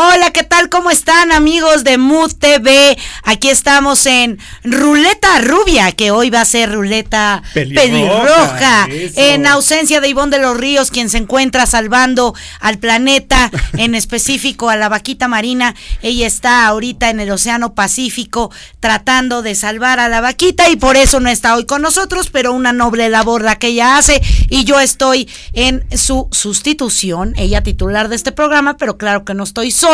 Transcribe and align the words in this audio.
Hola, 0.00 0.30
¿qué 0.30 0.44
tal? 0.44 0.68
¿Cómo 0.68 0.92
están 0.92 1.32
amigos 1.32 1.82
de 1.82 1.98
Mood 1.98 2.32
TV? 2.34 2.96
Aquí 3.24 3.48
estamos 3.48 4.06
en 4.06 4.38
Ruleta 4.62 5.40
Rubia, 5.40 5.90
que 5.90 6.12
hoy 6.12 6.30
va 6.30 6.42
a 6.42 6.44
ser 6.44 6.70
Ruleta 6.70 7.42
Pelirroja. 7.52 8.86
En 9.16 9.44
ausencia 9.44 10.00
de 10.00 10.08
Ivonne 10.08 10.36
de 10.36 10.40
los 10.40 10.56
Ríos, 10.56 10.92
quien 10.92 11.10
se 11.10 11.18
encuentra 11.18 11.66
salvando 11.66 12.32
al 12.60 12.78
planeta, 12.78 13.50
en 13.72 13.96
específico 13.96 14.70
a 14.70 14.76
la 14.76 14.88
vaquita 14.88 15.26
marina. 15.26 15.74
Ella 16.00 16.28
está 16.28 16.68
ahorita 16.68 17.10
en 17.10 17.18
el 17.18 17.32
Océano 17.32 17.74
Pacífico 17.74 18.52
tratando 18.78 19.42
de 19.42 19.56
salvar 19.56 19.98
a 19.98 20.08
la 20.08 20.20
vaquita 20.20 20.70
y 20.70 20.76
por 20.76 20.96
eso 20.96 21.18
no 21.18 21.28
está 21.28 21.56
hoy 21.56 21.66
con 21.66 21.82
nosotros, 21.82 22.30
pero 22.30 22.52
una 22.52 22.72
noble 22.72 23.08
labor 23.08 23.42
la 23.42 23.58
que 23.58 23.66
ella 23.66 23.96
hace 23.96 24.22
y 24.48 24.62
yo 24.62 24.78
estoy 24.78 25.28
en 25.54 25.84
su 25.98 26.28
sustitución, 26.30 27.34
ella 27.36 27.64
titular 27.64 28.08
de 28.08 28.14
este 28.14 28.30
programa, 28.30 28.76
pero 28.76 28.96
claro 28.96 29.24
que 29.24 29.34
no 29.34 29.42
estoy 29.42 29.72
sola. 29.72 29.87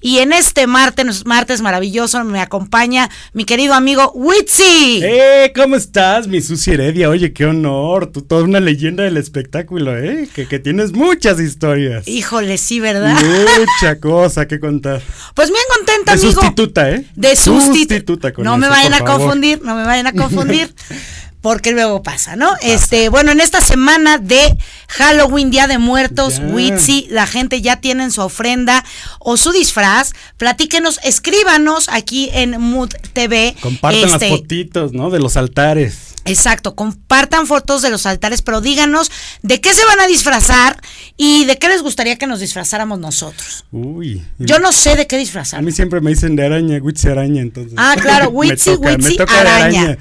Y 0.00 0.18
en 0.18 0.32
este 0.32 0.68
martes, 0.68 1.26
martes 1.26 1.60
maravilloso, 1.60 2.22
me 2.22 2.40
acompaña 2.40 3.10
mi 3.32 3.44
querido 3.44 3.74
amigo 3.74 4.12
Witsi. 4.14 5.00
¡Eh! 5.02 5.52
¿Cómo 5.56 5.74
estás, 5.74 6.28
mi 6.28 6.40
Susi 6.40 6.70
Heredia? 6.70 7.08
Oye, 7.08 7.32
qué 7.32 7.46
honor. 7.46 8.12
Tú 8.12 8.22
toda 8.22 8.44
una 8.44 8.60
leyenda 8.60 9.02
del 9.02 9.16
espectáculo, 9.16 9.98
¿eh? 9.98 10.28
Que, 10.32 10.46
que 10.46 10.60
tienes 10.60 10.92
muchas 10.92 11.40
historias. 11.40 12.06
Híjole, 12.06 12.58
sí, 12.58 12.78
¿verdad? 12.78 13.18
Mucha 13.58 13.98
cosa 13.98 14.46
que 14.46 14.60
contar. 14.60 15.02
Pues 15.34 15.50
bien 15.50 15.64
contenta, 15.76 16.12
de 16.12 16.18
sustituta, 16.18 16.90
¿eh? 16.90 17.04
De 17.16 17.34
sustituta. 17.34 18.32
no 18.38 18.56
me 18.56 18.68
vayan 18.68 18.94
a 18.94 19.00
confundir, 19.00 19.60
no 19.64 19.74
me 19.74 19.84
vayan 19.84 20.06
a 20.06 20.12
confundir. 20.12 20.72
porque 21.40 21.72
luego 21.72 22.02
pasa, 22.02 22.36
¿no? 22.36 22.54
Este, 22.62 23.08
bueno, 23.08 23.32
en 23.32 23.40
esta 23.40 23.60
semana 23.60 24.18
de 24.18 24.56
Halloween, 24.88 25.50
Día 25.50 25.66
de 25.66 25.78
Muertos, 25.78 26.40
Witsi, 26.52 27.06
la 27.10 27.26
gente 27.26 27.62
ya 27.62 27.80
tiene 27.80 28.10
su 28.10 28.22
ofrenda 28.22 28.84
o 29.20 29.36
su 29.36 29.52
disfraz. 29.52 30.12
Platíquenos, 30.36 30.98
escríbanos 31.04 31.88
aquí 31.88 32.30
en 32.32 32.60
Mood 32.60 32.90
TV. 33.12 33.54
Compartan 33.60 34.02
las 34.02 34.12
este, 34.14 34.30
fotitos, 34.30 34.92
¿no? 34.92 35.10
De 35.10 35.20
los 35.20 35.36
altares. 35.36 36.08
Exacto, 36.24 36.74
compartan 36.74 37.46
fotos 37.46 37.80
de 37.80 37.90
los 37.90 38.04
altares, 38.04 38.42
pero 38.42 38.60
díganos 38.60 39.10
de 39.42 39.60
qué 39.60 39.72
se 39.72 39.84
van 39.86 40.00
a 40.00 40.06
disfrazar 40.06 40.80
y 41.16 41.46
de 41.46 41.56
qué 41.56 41.68
les 41.68 41.82
gustaría 41.82 42.16
que 42.16 42.26
nos 42.26 42.40
disfrazáramos 42.40 42.98
nosotros. 42.98 43.64
Uy. 43.72 44.22
Yo 44.38 44.58
no 44.58 44.72
sé 44.72 44.96
de 44.96 45.06
qué 45.06 45.16
disfrazar. 45.16 45.60
A 45.60 45.62
mí 45.62 45.72
siempre 45.72 46.00
me 46.00 46.10
dicen 46.10 46.36
de 46.36 46.44
araña, 46.44 46.78
Witsi 46.78 47.08
araña, 47.08 47.40
entonces. 47.40 47.74
Ah, 47.76 47.96
claro, 47.98 48.28
Witsi, 48.32 48.70
Witsi 48.70 49.16
araña. 49.26 49.96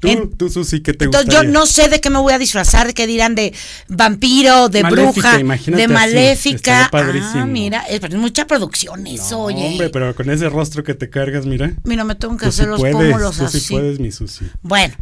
Tú, 0.00 0.32
tú 0.36 0.48
Susi, 0.48 0.80
¿qué 0.80 0.92
te 0.94 1.06
Entonces 1.06 1.32
yo 1.32 1.42
no 1.42 1.66
sé 1.66 1.88
de 1.88 2.00
qué 2.00 2.08
me 2.08 2.18
voy 2.18 2.32
a 2.32 2.38
disfrazar, 2.38 2.86
de 2.86 2.94
qué 2.94 3.06
dirán 3.06 3.34
de 3.34 3.52
vampiro, 3.88 4.68
de 4.68 4.84
bruja, 4.84 5.38
de 5.38 5.88
maléfica. 5.88 6.88
Ah, 6.92 7.46
mira, 7.46 7.82
es, 7.88 8.14
mucha 8.14 8.46
producción 8.46 9.06
eso, 9.06 9.40
oye. 9.40 9.66
Hombre, 9.66 9.90
pero 9.90 10.14
con 10.14 10.30
ese 10.30 10.48
rostro 10.48 10.84
que 10.84 10.94
te 10.94 11.10
cargas, 11.10 11.46
mira. 11.46 11.72
Mira, 11.84 12.04
me 12.04 12.14
tengo 12.14 12.36
que 12.36 12.46
hacer 12.46 12.68
los 12.68 12.80
pómulos 12.80 13.40
así. 13.40 13.60
Sí 13.60 13.74
puedes, 13.74 13.98
mi 13.98 14.12
Susi. 14.12 14.44
Bueno, 14.62 14.94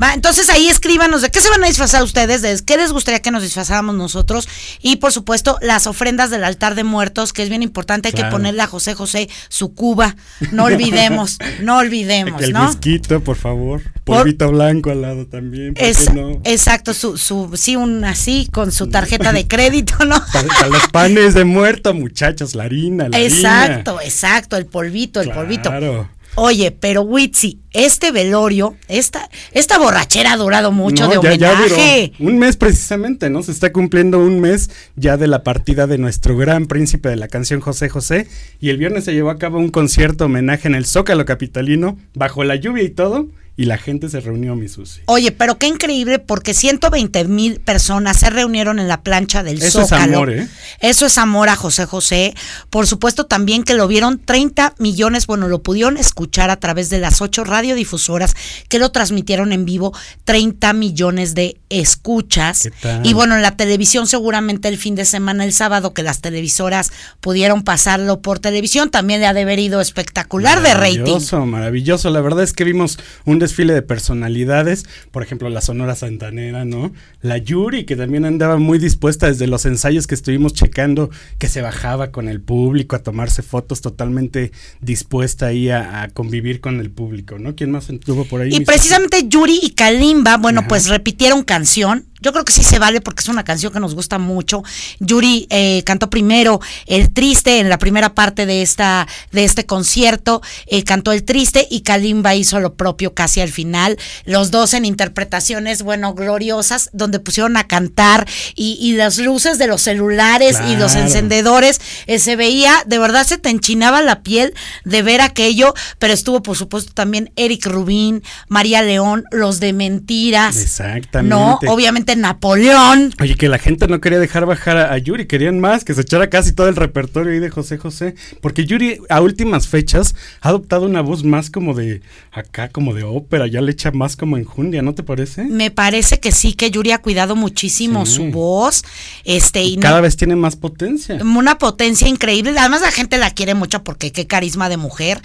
Va, 0.00 0.14
entonces 0.14 0.48
ahí 0.48 0.68
escríbanos 0.68 1.20
de 1.20 1.30
qué 1.30 1.40
se 1.40 1.50
van 1.50 1.62
a 1.62 1.66
disfrazar 1.66 2.02
ustedes, 2.02 2.40
de 2.40 2.58
qué 2.64 2.78
les 2.78 2.92
gustaría 2.92 3.20
que 3.20 3.30
nos 3.30 3.42
disfrazáramos 3.42 3.94
nosotros 3.94 4.48
y 4.80 4.96
por 4.96 5.12
supuesto 5.12 5.58
las 5.60 5.86
ofrendas 5.86 6.30
del 6.30 6.44
altar 6.44 6.74
de 6.74 6.82
muertos, 6.82 7.34
que 7.34 7.42
es 7.42 7.50
bien 7.50 7.62
importante, 7.62 8.08
hay 8.08 8.14
que 8.14 8.24
ponerle 8.24 8.62
a 8.62 8.66
José 8.66 8.94
José 8.94 9.28
su 9.50 9.74
cuba, 9.74 10.16
no 10.50 10.64
olvidemos, 10.64 11.36
no 11.60 11.76
olvidemos, 11.78 12.40
El 12.40 12.54
¿no? 12.54 12.68
whisky, 12.68 13.00
por 13.00 13.36
favor, 13.36 13.82
polvito 14.04 14.41
blanco 14.50 14.90
al 14.90 15.02
lado 15.02 15.26
también, 15.26 15.74
no? 16.14 16.40
Exacto, 16.44 16.94
su, 16.94 17.18
su, 17.18 17.50
sí, 17.54 17.76
un 17.76 18.04
así, 18.04 18.48
con 18.52 18.72
su 18.72 18.88
tarjeta 18.88 19.32
de 19.32 19.46
crédito, 19.46 20.04
¿no? 20.04 20.16
Para, 20.32 20.68
los 20.68 20.88
panes 20.88 21.34
de 21.34 21.44
muerto, 21.44 21.94
muchachos, 21.94 22.54
la 22.54 22.64
harina, 22.64 23.08
la 23.08 23.20
Exacto, 23.20 24.00
exacto, 24.00 24.56
el 24.56 24.66
polvito, 24.66 25.20
el 25.20 25.30
polvito. 25.30 25.68
Claro. 25.68 26.08
Oye, 26.34 26.70
pero 26.70 27.02
Witsi, 27.02 27.58
este 27.72 28.10
velorio, 28.10 28.74
esta, 28.88 29.28
esta 29.52 29.78
borrachera 29.78 30.32
ha 30.32 30.36
durado 30.38 30.72
mucho 30.72 31.06
de 31.06 31.18
homenaje. 31.18 32.12
un 32.18 32.38
mes 32.38 32.56
precisamente, 32.56 33.28
¿no? 33.28 33.42
Se 33.42 33.52
está 33.52 33.70
cumpliendo 33.70 34.18
un 34.18 34.40
mes 34.40 34.70
ya 34.96 35.18
de 35.18 35.26
la 35.26 35.42
partida 35.42 35.86
de 35.86 35.98
nuestro 35.98 36.34
gran 36.38 36.66
príncipe 36.66 37.10
de 37.10 37.16
la 37.16 37.28
canción 37.28 37.60
José 37.60 37.90
José. 37.90 38.28
Y 38.60 38.70
el 38.70 38.78
viernes 38.78 39.04
se 39.04 39.12
llevó 39.12 39.28
a 39.28 39.38
cabo 39.38 39.58
un 39.58 39.68
concierto 39.68 40.24
homenaje 40.24 40.68
en 40.68 40.74
el 40.74 40.86
Zócalo 40.86 41.26
Capitalino, 41.26 41.98
bajo 42.14 42.44
la 42.44 42.56
lluvia 42.56 42.84
y 42.84 42.90
todo 42.90 43.28
y 43.54 43.66
la 43.66 43.76
gente 43.76 44.08
se 44.08 44.20
reunió, 44.20 44.56
mi 44.56 44.66
Susi. 44.66 45.02
Oye, 45.06 45.30
pero 45.30 45.58
qué 45.58 45.66
increíble 45.66 46.18
porque 46.18 46.54
120 46.54 47.24
mil 47.24 47.60
personas 47.60 48.16
se 48.16 48.30
reunieron 48.30 48.78
en 48.78 48.88
la 48.88 49.02
plancha 49.02 49.42
del 49.42 49.60
Eso 49.60 49.82
Zócalo. 49.82 50.04
Eso 50.04 50.04
es 50.04 50.14
amor, 50.14 50.30
¿eh? 50.30 50.48
Eso 50.80 51.06
es 51.06 51.18
amor 51.18 51.48
a 51.50 51.56
José 51.56 51.84
José. 51.84 52.34
Por 52.70 52.86
supuesto 52.86 53.26
también 53.26 53.62
que 53.62 53.74
lo 53.74 53.86
vieron 53.88 54.18
30 54.18 54.76
millones, 54.78 55.26
bueno, 55.26 55.48
lo 55.48 55.62
pudieron 55.62 55.98
escuchar 55.98 56.48
a 56.48 56.56
través 56.56 56.88
de 56.88 56.98
las 56.98 57.20
ocho 57.20 57.44
radiodifusoras 57.44 58.34
que 58.68 58.78
lo 58.78 58.90
transmitieron 58.90 59.52
en 59.52 59.66
vivo, 59.66 59.94
30 60.24 60.72
millones 60.72 61.34
de 61.34 61.60
escuchas. 61.68 62.70
Y 63.04 63.12
bueno, 63.12 63.36
en 63.36 63.42
la 63.42 63.56
televisión 63.56 64.06
seguramente 64.06 64.68
el 64.68 64.78
fin 64.78 64.94
de 64.94 65.04
semana, 65.04 65.44
el 65.44 65.52
sábado, 65.52 65.92
que 65.92 66.02
las 66.02 66.22
televisoras 66.22 66.90
pudieron 67.20 67.64
pasarlo 67.64 68.22
por 68.22 68.38
televisión, 68.38 68.90
también 68.90 69.20
le 69.20 69.26
ha 69.26 69.34
de 69.34 69.42
haber 69.42 69.58
ido 69.58 69.82
espectacular 69.82 70.62
de 70.62 70.72
rating. 70.72 71.00
Maravilloso, 71.00 71.46
maravilloso. 71.46 72.10
La 72.10 72.22
verdad 72.22 72.44
es 72.44 72.54
que 72.54 72.64
vimos 72.64 72.98
un 73.26 73.41
desfile 73.42 73.74
de 73.74 73.82
personalidades, 73.82 74.84
por 75.10 75.22
ejemplo, 75.22 75.48
la 75.48 75.60
Sonora 75.60 75.94
Santanera, 75.94 76.64
¿no? 76.64 76.92
La 77.20 77.38
Yuri, 77.38 77.84
que 77.84 77.96
también 77.96 78.24
andaba 78.24 78.56
muy 78.56 78.78
dispuesta 78.78 79.26
desde 79.26 79.46
los 79.46 79.66
ensayos 79.66 80.06
que 80.06 80.14
estuvimos 80.14 80.54
checando, 80.54 81.10
que 81.38 81.48
se 81.48 81.62
bajaba 81.62 82.10
con 82.10 82.28
el 82.28 82.40
público 82.40 82.96
a 82.96 83.02
tomarse 83.02 83.42
fotos, 83.42 83.80
totalmente 83.80 84.52
dispuesta 84.80 85.46
ahí 85.46 85.70
a, 85.70 86.10
convivir 86.14 86.60
con 86.60 86.80
el 86.80 86.90
público, 86.90 87.38
¿no? 87.38 87.54
¿Quién 87.54 87.70
más 87.70 87.88
estuvo 87.90 88.24
por 88.24 88.40
ahí? 88.40 88.54
Y 88.54 88.60
precisamente 88.60 89.28
Yuri 89.28 89.60
y 89.62 89.70
Kalimba, 89.70 90.36
bueno, 90.36 90.66
pues 90.68 90.88
repitieron 90.88 91.42
canción 91.42 92.06
yo 92.22 92.32
creo 92.32 92.44
que 92.44 92.52
sí 92.52 92.62
se 92.62 92.78
vale 92.78 93.00
porque 93.00 93.20
es 93.20 93.28
una 93.28 93.42
canción 93.42 93.72
que 93.72 93.80
nos 93.80 93.96
gusta 93.96 94.18
mucho. 94.18 94.62
Yuri 95.00 95.48
eh, 95.50 95.82
cantó 95.84 96.08
primero 96.08 96.60
El 96.86 97.12
Triste 97.12 97.58
en 97.58 97.68
la 97.68 97.78
primera 97.78 98.14
parte 98.14 98.46
de 98.46 98.62
esta 98.62 99.08
de 99.32 99.42
este 99.42 99.66
concierto, 99.66 100.40
eh, 100.66 100.84
cantó 100.84 101.10
El 101.10 101.24
Triste 101.24 101.66
y 101.68 101.80
Kalimba 101.80 102.36
hizo 102.36 102.60
lo 102.60 102.74
propio 102.74 103.12
casi 103.12 103.31
al 103.40 103.50
final. 103.50 103.98
Los 104.24 104.50
dos 104.50 104.74
en 104.74 104.84
interpretaciones, 104.84 105.82
bueno, 105.82 106.14
gloriosas, 106.14 106.90
donde 106.92 107.18
pusieron 107.18 107.56
a 107.56 107.66
cantar 107.66 108.28
y, 108.54 108.92
las 108.92 109.18
luces 109.18 109.58
de 109.58 109.66
los 109.66 109.80
celulares 109.80 110.58
y 110.68 110.76
los 110.76 110.94
encendedores, 110.94 111.80
eh, 112.06 112.18
se 112.18 112.36
veía, 112.36 112.82
de 112.86 112.98
verdad 112.98 113.26
se 113.26 113.38
te 113.38 113.48
enchinaba 113.48 114.02
la 114.02 114.22
piel 114.22 114.54
de 114.84 115.02
ver 115.02 115.20
aquello, 115.22 115.72
pero 115.98 116.12
estuvo 116.12 116.42
por 116.42 116.56
supuesto 116.56 116.92
también 116.92 117.32
Eric 117.36 117.66
Rubín, 117.66 118.22
María 118.48 118.82
León, 118.82 119.24
los 119.30 119.60
de 119.60 119.72
Mentiras. 119.72 120.56
Exactamente. 120.58 121.34
No, 121.34 121.58
obviamente 121.72 122.16
Napoleón. 122.16 123.14
Oye, 123.20 123.34
que 123.34 123.48
la 123.48 123.58
gente 123.58 123.88
no 123.88 124.00
quería 124.00 124.18
dejar 124.18 124.46
bajar 124.46 124.76
a, 124.76 124.98
Yuri, 124.98 125.26
querían 125.26 125.60
más, 125.60 125.84
que 125.84 125.94
se 125.94 126.02
echara 126.02 126.28
casi 126.28 126.52
todo 126.52 126.68
el 126.68 126.76
repertorio 126.76 127.32
ahí 127.32 127.38
de 127.38 127.50
José 127.50 127.78
José. 127.78 128.14
Porque 128.40 128.64
Yuri 128.64 128.98
a 129.08 129.20
últimas 129.20 129.68
fechas 129.68 130.14
ha 130.40 130.50
adoptado 130.50 130.86
una 130.86 131.00
voz 131.00 131.24
más 131.24 131.50
como 131.50 131.74
de 131.74 132.02
acá, 132.30 132.68
como 132.68 132.94
de 132.94 133.04
ópera, 133.04 133.21
ya 133.50 133.60
le 133.60 133.72
echa 133.72 133.90
más 133.90 134.16
como 134.16 134.36
enjundia, 134.36 134.82
¿no 134.82 134.94
te 134.94 135.02
parece? 135.02 135.44
Me 135.44 135.70
parece 135.70 136.20
que 136.20 136.32
sí, 136.32 136.52
que 136.52 136.70
Yuri 136.70 136.92
ha 136.92 136.98
cuidado 136.98 137.36
muchísimo 137.36 138.06
su 138.06 138.26
voz. 138.26 138.84
Este, 139.24 139.62
y, 139.62 139.76
cada 139.76 140.00
vez 140.00 140.16
tiene 140.16 140.36
más 140.36 140.56
potencia. 140.56 141.18
Una 141.22 141.58
potencia 141.58 142.08
increíble. 142.08 142.54
Además, 142.58 142.82
la 142.82 142.92
gente 142.92 143.18
la 143.18 143.30
quiere 143.30 143.54
mucho 143.54 143.82
porque 143.82 144.12
qué 144.12 144.26
carisma 144.26 144.68
de 144.68 144.76
mujer. 144.76 145.20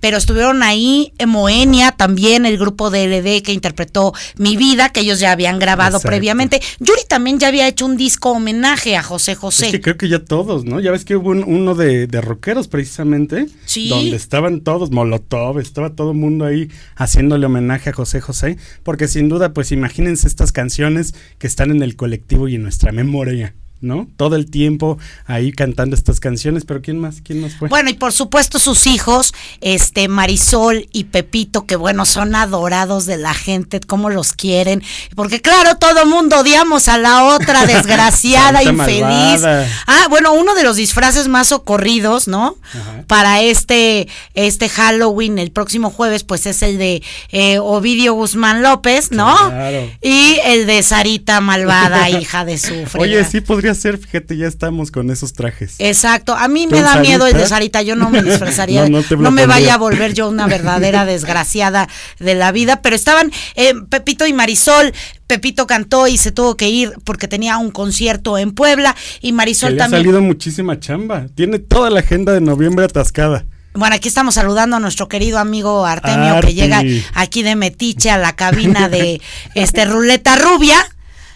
Pero 0.00 0.16
estuvieron 0.16 0.62
ahí 0.62 1.12
en 1.18 1.28
Moenia 1.28 1.92
también, 1.92 2.46
el 2.46 2.58
grupo 2.58 2.90
de 2.90 3.06
LD 3.06 3.42
que 3.42 3.52
interpretó 3.52 4.12
Mi 4.36 4.56
Vida, 4.56 4.88
que 4.90 5.00
ellos 5.00 5.20
ya 5.20 5.32
habían 5.32 5.58
grabado 5.58 6.00
previamente 6.00 6.60
Yuri 6.78 7.02
también 7.08 7.38
ya 7.38 7.48
había 7.48 7.68
hecho 7.68 7.86
un 7.86 7.96
disco 7.96 8.30
homenaje 8.30 8.96
a 8.96 9.02
José 9.02 9.34
José. 9.34 9.66
Es 9.66 9.72
que 9.72 9.80
creo 9.80 9.96
que 9.96 10.08
ya 10.08 10.24
todos, 10.24 10.64
¿no? 10.64 10.80
Ya 10.80 10.90
ves 10.90 11.04
que 11.04 11.16
hubo 11.16 11.30
uno 11.30 11.74
de, 11.74 12.06
de 12.06 12.20
rockeros 12.20 12.68
precisamente. 12.68 13.46
Sí. 13.64 13.88
Donde 13.88 14.16
estaban 14.16 14.60
todos, 14.60 14.90
Molotov, 14.90 15.58
estaba 15.58 15.90
todo 15.90 16.12
el 16.12 16.18
mundo 16.18 16.44
ahí 16.44 16.70
homenaje 17.44 17.90
a 17.90 17.92
José 17.92 18.20
José. 18.20 18.56
Porque 18.82 19.08
sin 19.08 19.28
duda, 19.28 19.52
pues 19.52 19.72
imagínense 19.72 20.26
estas 20.26 20.52
canciones 20.52 21.14
que 21.38 21.46
están 21.46 21.70
en 21.70 21.82
el 21.82 21.96
colectivo 21.96 22.48
y 22.48 22.56
en 22.56 22.62
nuestra 22.62 22.92
memoria. 22.92 23.54
¿No? 23.80 24.08
Todo 24.16 24.36
el 24.36 24.50
tiempo 24.50 24.98
ahí 25.26 25.52
cantando 25.52 25.96
estas 25.96 26.20
canciones, 26.20 26.64
pero 26.64 26.82
¿quién 26.82 26.98
más? 26.98 27.20
¿Quién 27.22 27.40
más 27.40 27.54
fue? 27.54 27.68
Bueno, 27.68 27.90
y 27.90 27.94
por 27.94 28.12
supuesto 28.12 28.58
sus 28.58 28.86
hijos, 28.86 29.32
este 29.60 30.08
Marisol 30.08 30.88
y 30.92 31.04
Pepito, 31.04 31.66
que 31.66 31.76
bueno, 31.76 32.04
son 32.04 32.34
adorados 32.34 33.06
de 33.06 33.16
la 33.16 33.34
gente, 33.34 33.80
cómo 33.80 34.10
los 34.10 34.32
quieren, 34.32 34.82
porque 35.14 35.40
claro, 35.40 35.76
todo 35.76 36.06
mundo 36.06 36.40
odiamos 36.40 36.88
a 36.88 36.98
la 36.98 37.24
otra 37.24 37.66
desgraciada, 37.66 38.62
infeliz. 38.62 39.42
Ah, 39.86 40.06
bueno, 40.10 40.32
uno 40.34 40.54
de 40.54 40.62
los 40.62 40.76
disfraces 40.76 41.28
más 41.28 41.52
ocurridos, 41.52 42.28
¿no? 42.28 42.56
Para 43.06 43.40
este 43.40 44.08
este 44.34 44.68
Halloween 44.68 45.38
el 45.38 45.52
próximo 45.52 45.90
jueves, 45.90 46.24
pues 46.24 46.46
es 46.46 46.62
el 46.62 46.78
de 46.78 47.02
eh, 47.30 47.58
Ovidio 47.58 48.14
Guzmán 48.14 48.62
López, 48.62 49.10
¿no? 49.10 49.34
Y 50.02 50.38
el 50.44 50.66
de 50.66 50.82
Sarita 50.82 51.40
malvada, 51.40 52.10
hija 52.10 52.44
de 52.44 52.58
su 52.58 52.74
Oye, 52.98 53.24
sí 53.24 53.40
podría 53.40 53.69
qué 53.70 53.78
hacer, 53.78 53.98
fíjate, 53.98 54.36
ya 54.36 54.46
estamos 54.46 54.90
con 54.90 55.10
esos 55.10 55.32
trajes. 55.32 55.76
Exacto, 55.78 56.34
a 56.34 56.48
mí 56.48 56.66
me 56.66 56.80
da 56.80 57.00
miedo 57.00 57.26
el 57.26 57.34
de 57.34 57.46
Sarita, 57.46 57.82
yo 57.82 57.94
no 57.94 58.10
me 58.10 58.22
disfrazaría, 58.24 58.88
no, 58.88 59.30
me 59.30 59.46
vaya 59.46 59.74
a 59.74 59.78
volver 59.78 60.12
yo 60.12 60.28
una 60.28 60.46
verdadera 60.46 61.04
desgraciada 61.06 61.88
de 62.18 62.34
la 62.34 62.52
vida, 62.52 62.82
pero 62.82 62.96
estaban 62.96 63.30
eh, 63.54 63.74
Pepito 63.88 64.26
y 64.26 64.32
Marisol, 64.32 64.92
Pepito 65.26 65.66
cantó 65.66 66.08
y 66.08 66.18
se 66.18 66.32
tuvo 66.32 66.56
que 66.56 66.68
ir 66.68 66.92
porque 67.04 67.28
tenía 67.28 67.58
un 67.58 67.70
concierto 67.70 68.38
en 68.38 68.52
Puebla 68.52 68.96
y 69.20 69.32
Marisol 69.32 69.76
también. 69.76 70.00
Ha 70.00 70.04
salido 70.04 70.20
muchísima 70.20 70.80
chamba, 70.80 71.26
tiene 71.34 71.58
toda 71.58 71.90
la 71.90 72.00
agenda 72.00 72.32
de 72.32 72.40
noviembre 72.40 72.84
atascada. 72.84 73.44
Bueno, 73.72 73.94
aquí 73.94 74.08
estamos 74.08 74.34
saludando 74.34 74.76
a 74.76 74.80
nuestro 74.80 75.06
querido 75.06 75.38
amigo 75.38 75.86
Artemio 75.86 76.40
que 76.40 76.54
llega 76.54 76.82
aquí 77.14 77.44
de 77.44 77.54
Metiche 77.54 78.10
a 78.10 78.18
la 78.18 78.34
cabina 78.34 78.88
de 78.88 79.20
este 79.54 79.84
Ruleta 79.84 80.34
Rubia. 80.36 80.76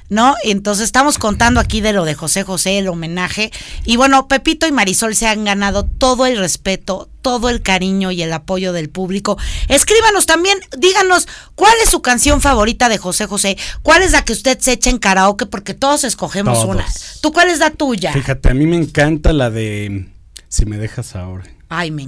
¿No? 0.09 0.35
Entonces 0.45 0.85
estamos 0.85 1.19
contando 1.19 1.61
aquí 1.61 1.81
de 1.81 1.93
lo 1.93 2.05
de 2.05 2.15
José 2.15 2.43
José, 2.43 2.79
el 2.79 2.89
homenaje. 2.89 3.51
Y 3.85 3.97
bueno, 3.97 4.29
Pepito 4.29 4.67
y 4.67 4.73
Marisol 4.73 5.15
se 5.15 5.27
han 5.27 5.45
ganado 5.45 5.85
todo 5.85 6.27
el 6.27 6.39
respeto, 6.39 7.09
todo 7.23 7.49
el 7.49 7.63
cariño 7.63 8.11
y 8.11 8.23
el 8.23 8.33
apoyo 8.33 8.73
del 8.73 8.91
público. 8.91 9.39
Escríbanos 9.69 10.27
también, 10.27 10.59
díganos 10.77 11.27
cuál 11.55 11.75
es 11.83 11.91
su 11.91 12.03
canción 12.03 12.41
favorita 12.41 12.89
de 12.89 12.99
José 12.99 13.27
José, 13.27 13.57
cuál 13.83 14.03
es 14.03 14.13
la 14.13 14.25
que 14.25 14.33
usted 14.33 14.59
se 14.59 14.73
echa 14.73 14.91
en 14.91 14.99
karaoke, 14.99 15.47
porque 15.47 15.75
todos 15.75 16.05
escogemos 16.05 16.65
una. 16.65 16.85
¿Tú 17.21 17.33
cuál 17.33 17.49
es 17.49 17.59
la 17.59 17.71
tuya? 17.71 18.13
Fíjate, 18.13 18.51
a 18.51 18.55
mí 18.55 18.67
me 18.67 18.77
encanta 18.77 19.33
la 19.33 19.51
de 19.51 20.09
Si 20.49 20.67
me 20.67 20.79
dejas 20.79 21.17
ahora. 21.17 21.45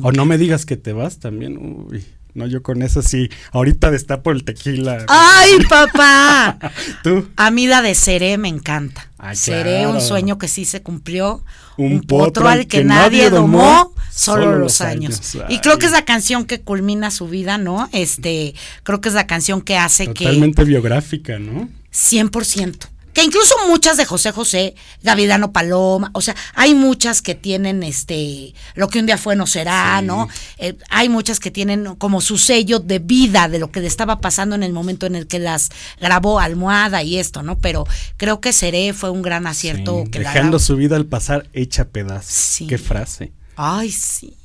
O 0.03 0.13
no 0.13 0.25
me 0.27 0.39
digas 0.39 0.65
que 0.65 0.77
te 0.77 0.93
vas 0.93 1.19
también. 1.19 1.59
Uy. 1.59 2.05
No, 2.37 2.47
yo 2.47 2.63
con 2.63 2.83
eso 2.83 3.01
sí. 3.01 3.31
Ahorita 3.53 3.91
destapo 3.91 4.31
el 4.31 4.45
tequila. 4.45 5.07
¡Ay, 5.09 5.53
papá! 5.69 6.59
¿Tú? 7.03 7.27
A 7.37 7.51
mí 7.51 7.67
la 7.67 7.81
de 7.81 7.95
Seré 7.95 8.37
me 8.37 8.49
encanta. 8.49 9.09
Seré 9.33 9.87
un 9.87 10.03
sueño 10.03 10.37
que 10.37 10.47
sí 10.47 10.67
se 10.67 10.83
cumplió. 10.83 11.43
Un, 11.79 12.03
potro, 12.03 12.49
al 12.49 12.67
que, 12.67 12.85
nadie 12.85 13.31
domó, 13.31 13.93
solo, 14.11 14.57
los 14.57 14.81
años. 14.83 15.21
Y 15.49 15.61
creo 15.61 15.79
que 15.79 15.87
es 15.87 15.93
la 15.93 16.05
canción 16.05 16.45
que 16.45 16.61
culmina 16.61 17.11
su 17.11 17.27
vida, 17.29 17.59
¿no? 17.59 17.89
Este, 17.93 18.55
creo 18.83 19.01
que 19.01 19.09
es 19.09 19.15
la 19.15 19.27
canción 19.27 19.63
que 19.63 19.77
hace 19.77 20.07
que. 20.13 20.25
Totalmente 20.25 20.65
biográfica, 20.65 21.39
¿no? 21.39 21.69
100% 21.93 22.96
que 23.17 23.25
incluso 23.25 23.55
muchas 23.67 23.97
de 23.97 24.05
José 24.05 24.31
José, 24.31 24.75
Gavidano 25.03 25.51
Paloma, 25.51 26.11
o 26.13 26.21
sea, 26.21 26.37
hay 26.53 26.75
muchas 26.75 27.23
que 27.23 27.35
tienen 27.35 27.83
este, 27.83 28.53
lo 28.75 28.89
que 28.89 28.99
un 28.99 29.07
día 29.07 29.17
fue 29.17 29.35
no 29.37 29.47
será, 29.47 30.03
¿no? 30.03 30.29
Eh, 30.59 30.77
hay 30.91 31.09
muchas 31.09 31.41
que 31.41 31.51
tienen 31.51 31.95
como 31.95 32.21
su 32.21 32.37
sello 32.37 32.79
de 32.79 32.99
vida 32.99 33.49
de 33.49 33.59
lo 33.59 33.71
que 33.73 33.81
le 33.81 33.87
estaba 33.87 34.21
pasando 34.21 34.55
en 34.55 34.63
el 34.63 34.75
momento 34.75 35.07
en 35.07 35.15
el 35.15 35.27
que 35.27 35.39
las 35.39 35.71
grabó 35.99 36.41
Almohada 36.41 37.03
y 37.03 37.17
esto, 37.17 37.43
¿no? 37.43 37.57
Pero 37.59 37.87
creo 38.19 38.43
que 38.43 38.53
Seré 38.53 38.93
fue 38.93 39.09
un 39.09 39.23
gran 39.23 39.47
acierto. 39.47 40.05
que 40.13 40.19
Dejando 40.19 40.59
su 40.59 40.77
vida 40.77 40.97
al 40.97 41.07
pasar 41.07 41.47
hecha 41.55 41.87
pedazos. 41.87 42.69
Qué 42.69 42.77
frase. 42.77 43.33
Ay, 43.57 43.93
sí. 43.93 44.37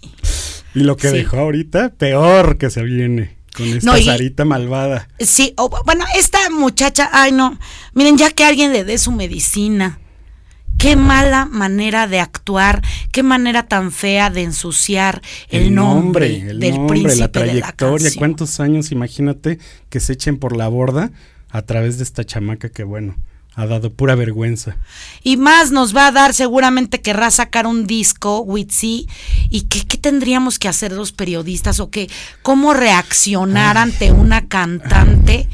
Y 0.74 0.84
lo 0.84 0.96
que 0.96 1.10
dejó 1.10 1.40
ahorita, 1.40 1.90
peor 1.90 2.58
que 2.58 2.70
se 2.70 2.84
viene. 2.84 3.36
Con 3.62 3.78
esta 3.78 4.02
Sarita 4.04 4.46
malvada. 4.46 5.08
Sí, 5.20 5.54
bueno, 5.86 6.06
esta 6.18 6.50
muchacha, 6.50 7.10
ay 7.14 7.32
no, 7.32 7.58
miren, 7.94 8.18
ya 8.18 8.32
que 8.32 8.44
alguien 8.44 8.74
le 8.74 8.84
dé 8.84 8.98
su 8.98 9.12
medicina. 9.12 10.00
Qué 10.78 10.96
mala 10.96 11.46
manera 11.46 12.08
de 12.08 12.20
actuar, 12.20 12.82
qué 13.12 13.22
manera 13.22 13.68
tan 13.68 13.92
fea 13.92 14.32
de 14.32 14.42
ensuciar 14.42 15.22
el, 15.50 15.76
nombre, 15.76 16.50
el 16.50 16.60
del 16.60 16.76
nombre, 16.76 17.02
príncipe 17.02 17.20
la 17.20 17.32
trayectoria, 17.32 18.10
cuántos 18.18 18.60
años, 18.60 18.92
imagínate, 18.92 19.60
que 19.90 20.00
se 20.00 20.14
echen 20.14 20.40
por 20.40 20.58
la 20.58 20.68
borda 20.70 21.12
a 21.50 21.62
través 21.62 21.98
de 22.00 22.04
esta 22.04 22.24
chamaca 22.24 22.70
que 22.70 22.84
bueno, 22.84 23.16
ha 23.54 23.66
dado 23.66 23.94
pura 23.94 24.16
vergüenza. 24.16 24.78
Y 25.24 25.38
más 25.38 25.72
nos 25.72 25.96
va 25.96 26.08
a 26.08 26.12
dar, 26.12 26.34
seguramente 26.34 27.02
querrá 27.02 27.32
sacar 27.32 27.68
un 27.68 27.86
disco, 27.86 28.42
Witsi. 28.42 29.08
¿Y 29.50 29.64
qué, 29.64 29.86
qué, 29.86 29.98
tendríamos 29.98 30.58
que 30.58 30.68
hacer 30.68 30.92
los 30.92 31.12
periodistas 31.12 31.80
o 31.80 31.90
qué? 31.90 32.10
¿Cómo 32.42 32.74
reaccionar 32.74 33.78
ante 33.78 34.12
una 34.12 34.48
cantante 34.48 35.48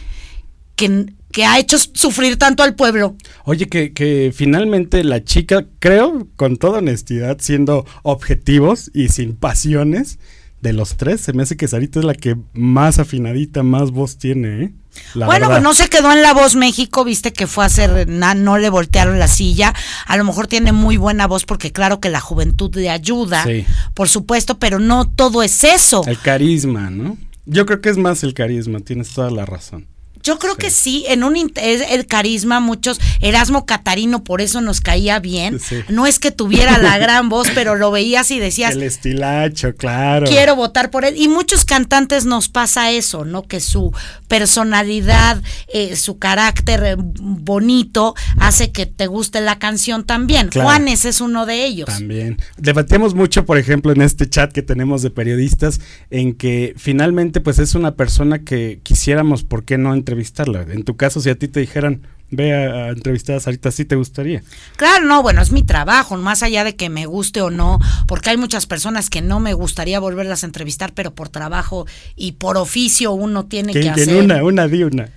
que, 0.75 1.07
que, 1.31 1.45
ha 1.45 1.57
hecho 1.57 1.77
sufrir 1.79 2.37
tanto 2.37 2.61
al 2.61 2.75
pueblo? 2.75 3.15
Oye, 3.45 3.67
que, 3.67 3.93
que 3.93 4.31
finalmente 4.33 5.03
la 5.03 5.23
chica, 5.23 5.65
creo, 5.79 6.27
con 6.35 6.57
toda 6.57 6.79
honestidad, 6.79 7.37
siendo 7.39 7.85
objetivos 8.03 8.91
y 8.93 9.09
sin 9.09 9.35
pasiones, 9.35 10.19
de 10.61 10.73
los 10.73 10.97
tres, 10.97 11.21
se 11.21 11.33
me 11.33 11.43
hace 11.43 11.55
que 11.55 11.67
Sarita 11.67 11.99
es 11.99 12.05
la 12.05 12.15
que 12.15 12.35
más 12.53 12.97
afinadita, 12.97 13.61
más 13.61 13.91
voz 13.91 14.17
tiene, 14.17 14.63
¿eh? 14.63 14.73
Bueno, 15.13 15.49
pues 15.49 15.61
no 15.61 15.73
se 15.73 15.89
quedó 15.89 16.11
en 16.11 16.21
La 16.21 16.33
Voz 16.33 16.55
México, 16.55 17.03
viste 17.03 17.33
que 17.33 17.47
fue 17.47 17.63
a 17.63 17.67
hacer, 17.67 18.07
no 18.07 18.57
le 18.57 18.69
voltearon 18.69 19.19
la 19.19 19.27
silla. 19.27 19.73
A 20.05 20.17
lo 20.17 20.23
mejor 20.23 20.47
tiene 20.47 20.71
muy 20.71 20.97
buena 20.97 21.27
voz 21.27 21.45
porque 21.45 21.71
claro 21.71 21.99
que 21.99 22.09
la 22.09 22.19
juventud 22.19 22.73
le 22.75 22.89
ayuda, 22.89 23.45
por 23.93 24.09
supuesto, 24.09 24.59
pero 24.59 24.79
no 24.79 25.05
todo 25.09 25.43
es 25.43 25.63
eso. 25.63 26.03
El 26.05 26.19
carisma, 26.19 26.89
¿no? 26.89 27.17
Yo 27.45 27.65
creo 27.65 27.81
que 27.81 27.89
es 27.89 27.97
más 27.97 28.23
el 28.23 28.33
carisma, 28.33 28.79
tienes 28.81 29.09
toda 29.13 29.31
la 29.31 29.45
razón. 29.45 29.87
Yo 30.27 30.39
creo 30.39 30.57
que 30.57 30.71
sí, 30.71 31.05
en 31.07 31.23
un 31.23 31.37
el 31.37 32.05
carisma, 32.05 32.59
muchos, 32.59 32.99
Erasmo 33.21 33.65
Catarino 33.65 34.25
por 34.25 34.41
eso 34.41 34.59
nos 34.59 34.81
caía 34.81 35.19
bien. 35.19 35.57
No 35.87 36.05
es 36.05 36.19
que 36.19 36.31
tuviera 36.31 36.77
la 36.77 36.97
gran 36.99 37.29
voz, 37.29 37.47
pero 37.55 37.75
lo 37.75 37.91
veías 37.91 38.29
y 38.31 38.39
decías. 38.39 38.73
El 38.73 38.83
estilacho, 38.83 39.73
claro. 39.75 40.27
Quiero 40.27 40.57
votar 40.57 40.91
por 40.91 41.05
él. 41.05 41.15
Y 41.15 41.29
muchos 41.29 41.63
cantantes 41.63 42.25
nos 42.25 42.49
pasa 42.49 42.91
eso, 42.91 43.23
¿no? 43.23 43.43
Que 43.43 43.61
su 43.61 43.93
personalidad, 44.27 45.41
eh, 45.71 45.95
su 45.95 46.17
carácter 46.17 46.83
eh, 46.83 46.95
bonito 46.97 48.13
hace 48.37 48.73
que 48.73 48.85
te 48.85 49.07
guste 49.07 49.39
la 49.39 49.59
canción 49.59 50.05
también. 50.05 50.49
Juanes 50.51 51.05
es 51.05 51.21
uno 51.21 51.45
de 51.45 51.63
ellos. 51.63 51.87
También. 51.87 52.37
Debatimos 52.57 53.13
mucho, 53.13 53.45
por 53.45 53.57
ejemplo, 53.57 53.93
en 53.93 54.01
este 54.01 54.29
chat 54.29 54.51
que 54.51 54.61
tenemos 54.61 55.03
de 55.03 55.09
periodistas, 55.09 55.79
en 56.09 56.33
que 56.33 56.73
finalmente, 56.75 57.39
pues 57.39 57.59
es 57.59 57.75
una 57.75 57.95
persona 57.95 58.39
que 58.39 58.81
quisiéramos, 58.83 59.43
¿por 59.43 59.63
qué 59.63 59.77
no 59.77 59.95
entrevistarla? 60.17 60.73
En 60.73 60.83
tu 60.83 60.95
caso, 60.95 61.21
si 61.21 61.29
a 61.29 61.35
ti 61.35 61.47
te 61.47 61.59
dijeran, 61.59 62.01
ve 62.29 62.53
a, 62.53 62.89
entrevistar 62.89 63.37
a 63.37 63.39
Sarita, 63.39 63.71
¿sí 63.71 63.85
te 63.85 63.95
gustaría? 63.95 64.43
Claro, 64.75 65.05
no, 65.05 65.21
bueno, 65.21 65.41
es 65.41 65.51
mi 65.51 65.63
trabajo, 65.63 66.17
más 66.17 66.43
allá 66.43 66.63
de 66.63 66.75
que 66.75 66.89
me 66.89 67.05
guste 67.05 67.41
o 67.41 67.49
no, 67.49 67.79
porque 68.07 68.31
hay 68.31 68.37
muchas 68.37 68.65
personas 68.65 69.09
que 69.09 69.21
no 69.21 69.39
me 69.39 69.53
gustaría 69.53 69.99
volverlas 69.99 70.43
a 70.43 70.47
entrevistar, 70.47 70.93
pero 70.93 71.13
por 71.13 71.29
trabajo 71.29 71.85
y 72.15 72.33
por 72.33 72.57
oficio 72.57 73.11
uno 73.11 73.45
tiene 73.45 73.73
que, 73.73 73.89
hacer. 73.89 74.23
una, 74.23 74.43
una 74.43 74.67
di 74.67 74.83
una. 74.83 75.09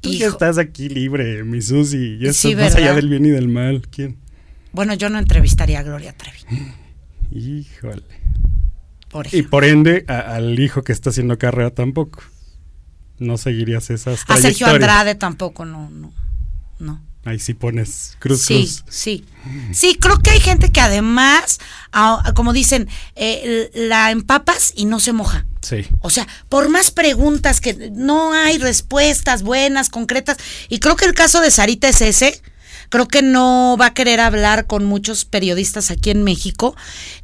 Tú 0.00 0.12
ya 0.12 0.28
estás 0.28 0.58
aquí 0.58 0.88
libre, 0.88 1.42
mi 1.44 1.60
Susi, 1.60 2.18
ya 2.18 2.30
estás 2.30 2.54
más 2.54 2.74
allá 2.76 2.94
del 2.94 3.08
bien 3.08 3.26
y 3.26 3.30
del 3.30 3.48
mal. 3.48 3.82
¿Quién? 3.90 4.16
Bueno, 4.72 4.94
yo 4.94 5.08
no 5.08 5.18
entrevistaría 5.18 5.80
a 5.80 5.82
Gloria 5.82 6.14
Trevi. 6.16 6.38
Híjole. 7.32 8.02
y 9.32 9.42
por 9.42 9.64
ende, 9.64 10.04
al 10.06 10.58
hijo 10.58 10.82
que 10.82 10.92
está 10.92 11.10
haciendo 11.10 11.36
carrera 11.38 11.70
tampoco 11.70 12.22
no 13.18 13.38
seguirías 13.38 13.90
esas 13.90 14.24
A 14.28 14.36
Sergio 14.36 14.66
Andrade 14.66 15.14
tampoco, 15.14 15.64
no, 15.64 15.90
no, 15.90 16.12
no. 16.78 17.02
Ahí 17.24 17.38
sí 17.38 17.52
pones 17.52 18.16
cruz, 18.20 18.42
sí, 18.42 18.54
cruz. 18.54 18.84
Sí, 18.88 19.24
sí. 19.72 19.98
creo 20.00 20.18
que 20.18 20.30
hay 20.30 20.40
gente 20.40 20.70
que 20.70 20.80
además, 20.80 21.58
como 22.34 22.52
dicen, 22.52 22.88
eh, 23.16 23.70
la 23.74 24.10
empapas 24.10 24.72
y 24.76 24.86
no 24.86 24.98
se 24.98 25.12
moja. 25.12 25.44
Sí. 25.60 25.86
O 26.00 26.10
sea, 26.10 26.26
por 26.48 26.68
más 26.70 26.90
preguntas 26.90 27.60
que 27.60 27.90
no 27.92 28.32
hay 28.32 28.58
respuestas 28.58 29.42
buenas, 29.42 29.90
concretas. 29.90 30.38
Y 30.68 30.78
creo 30.78 30.96
que 30.96 31.04
el 31.04 31.12
caso 31.12 31.40
de 31.40 31.50
Sarita 31.50 31.88
es 31.88 32.00
ese 32.00 32.40
creo 32.88 33.08
que 33.08 33.22
no 33.22 33.76
va 33.80 33.86
a 33.86 33.94
querer 33.94 34.20
hablar 34.20 34.66
con 34.66 34.84
muchos 34.84 35.24
periodistas 35.24 35.90
aquí 35.90 36.10
en 36.10 36.24
México. 36.24 36.76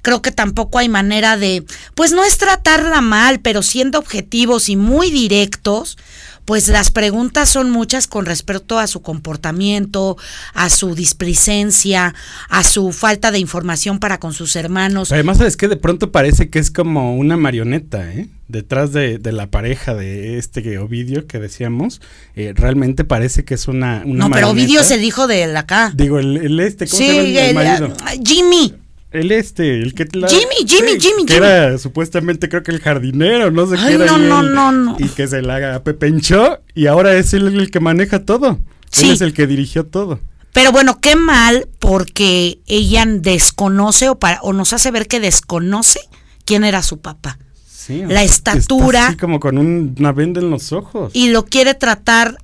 Creo 0.03 0.23
que 0.23 0.33
tampoco 0.33 0.79
hay 0.79 0.89
manera 0.89 1.37
de, 1.37 1.65
pues 1.95 2.13
no 2.13 2.25
es 2.25 2.39
tratarla 2.39 3.01
mal, 3.01 3.41
pero 3.41 3.63
siendo 3.63 3.99
objetivos 3.99 4.69
y 4.69 4.77
muy 4.77 5.11
directos, 5.11 5.97
pues 6.45 6.69
las 6.69 6.91
preguntas 6.91 7.49
son 7.49 7.71
muchas 7.71 8.07
con 8.07 8.27
respecto 8.27 8.79
a 8.79 8.87
su 8.87 9.03
comportamiento, 9.03 10.17
a 10.53 10.69
su 10.71 10.95
displicencia, 10.95 12.15
a 12.49 12.65
su 12.65 12.93
falta 12.93 13.31
de 13.31 13.39
información 13.39 13.99
para 13.99 14.19
con 14.19 14.33
sus 14.33 14.57
hermanos. 14.57 15.13
Además, 15.13 15.41
es 15.41 15.57
que 15.57 15.69
de 15.69 15.77
pronto 15.77 16.13
parece 16.13 16.51
que 16.51 16.59
es 16.59 16.71
como 16.71 17.17
una 17.17 17.37
marioneta, 17.37 18.13
¿eh? 18.13 18.29
Detrás 18.47 18.93
de, 18.93 19.19
la 19.25 19.47
pareja 19.47 19.95
de 19.95 20.39
este 20.39 20.79
Ovidio 20.79 21.27
que 21.27 21.41
decíamos, 21.41 22.03
eh, 22.37 22.53
realmente 22.55 23.03
parece 23.05 23.45
que 23.45 23.55
es 23.55 23.69
una, 23.69 24.03
una 24.05 24.29
No, 24.29 24.31
pero 24.31 24.51
Ovidio 24.51 24.81
es 24.81 24.91
el 24.91 25.03
hijo 25.03 25.27
de 25.27 25.47
la 25.47 25.61
acá. 25.61 25.93
Digo, 25.95 26.19
el, 26.19 26.61
este, 26.61 26.87
¿cómo 26.87 26.99
se 26.99 27.33
llama 27.33 27.49
el, 27.49 27.55
marido? 27.55 27.97
Jimmy. 28.23 28.84
El 29.15 29.31
este, 29.31 29.81
el 29.81 29.95
que 29.95 30.09
Jimmy, 30.13 30.67
Jimmy, 30.67 31.01
Jimmy, 31.01 31.25
que 31.25 31.37
era 31.37 31.79
supuestamente 31.79 32.49
creo 32.49 32.65
que 32.65 32.73
el 32.73 32.81
jardinero, 32.81 33.53
no 33.53 33.65
sé 33.69 33.77
qué 33.77 33.93
era. 33.95 34.07
No, 34.07 34.19
no, 34.19 34.43
no, 34.43 34.73
no. 34.73 34.97
Y 34.99 35.07
que 35.07 35.29
se 35.29 35.41
la 35.41 35.85
pepenchó 35.85 36.59
y 36.75 36.87
ahora 36.87 37.15
es 37.15 37.33
él 37.33 37.47
el 37.47 37.71
que 37.71 37.79
maneja 37.79 38.25
todo. 38.25 38.59
Él 39.01 39.11
es 39.11 39.21
el 39.21 39.33
que 39.33 39.47
dirigió 39.47 39.87
todo. 39.87 40.19
Pero 40.53 40.73
bueno, 40.73 40.99
qué 41.01 41.15
mal 41.15 41.69
porque 41.79 42.59
ella 42.67 43.05
desconoce 43.07 44.09
o, 44.09 44.19
para, 44.19 44.41
o 44.43 44.53
nos 44.53 44.73
hace 44.73 44.91
ver 44.91 45.07
que 45.07 45.21
desconoce 45.21 46.01
quién 46.45 46.65
era 46.65 46.83
su 46.83 46.99
papá. 46.99 47.39
Sí, 47.73 48.03
la 48.09 48.25
estatura. 48.25 49.07
así 49.07 49.17
como 49.17 49.39
con 49.39 49.59
una 49.59 50.11
venda 50.11 50.41
en 50.41 50.51
los 50.51 50.73
ojos. 50.73 51.13
Y 51.15 51.29
lo 51.29 51.45
quiere 51.45 51.75
tratar 51.75 52.39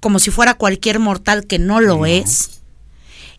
como 0.00 0.18
si 0.18 0.30
fuera 0.30 0.54
cualquier 0.54 1.00
mortal 1.00 1.46
que 1.46 1.58
no 1.58 1.82
lo 1.82 2.06
es 2.06 2.61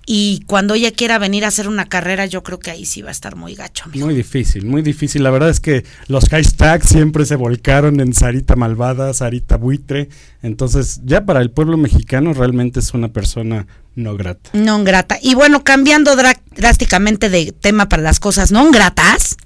y 0.06 0.44
cuando 0.48 0.74
ella 0.74 0.92
quiera 0.92 1.18
venir 1.18 1.46
a 1.46 1.48
hacer 1.48 1.68
una 1.68 1.86
carrera, 1.86 2.26
yo 2.26 2.44
creo 2.44 2.60
que 2.60 2.72
ahí 2.72 2.86
sí 2.86 3.02
va 3.02 3.10
a 3.10 3.12
estar 3.12 3.36
muy 3.36 3.56
gacho. 3.56 3.86
Muy 3.94 4.14
difícil, 4.14 4.66
muy 4.66 4.82
difícil. 4.82 5.24
La 5.24 5.30
verdad 5.30 5.50
es 5.50 5.62
que 5.62 5.86
los 6.08 6.28
hashtags 6.30 6.88
siempre 6.88 7.26
se 7.26 7.36
volcaron 7.36 8.02
en 8.02 8.14
Sarita 8.14 8.56
Malvada, 8.56 9.14
Sarita 9.14 9.56
Buitre. 9.56 10.10
Entonces, 10.42 11.02
ya 11.06 11.26
para 11.26 11.42
el 11.42 11.52
pueblo 11.52 11.78
mexicano 11.78 12.34
realmente 12.34 12.82
es 12.82 12.94
una 12.94 13.14
persona 13.14 13.66
no 13.96 14.18
grata. 14.18 14.50
No 14.54 14.84
grata. 14.84 15.18
Y 15.22 15.36
bueno, 15.36 15.64
cambiando 15.64 16.16
drásticamente 16.56 17.30
de 17.30 17.54
tema 17.54 17.88
para 17.88 18.04
las 18.04 18.20
cosas 18.20 18.52
no 18.52 18.72
gratas, 18.72 19.38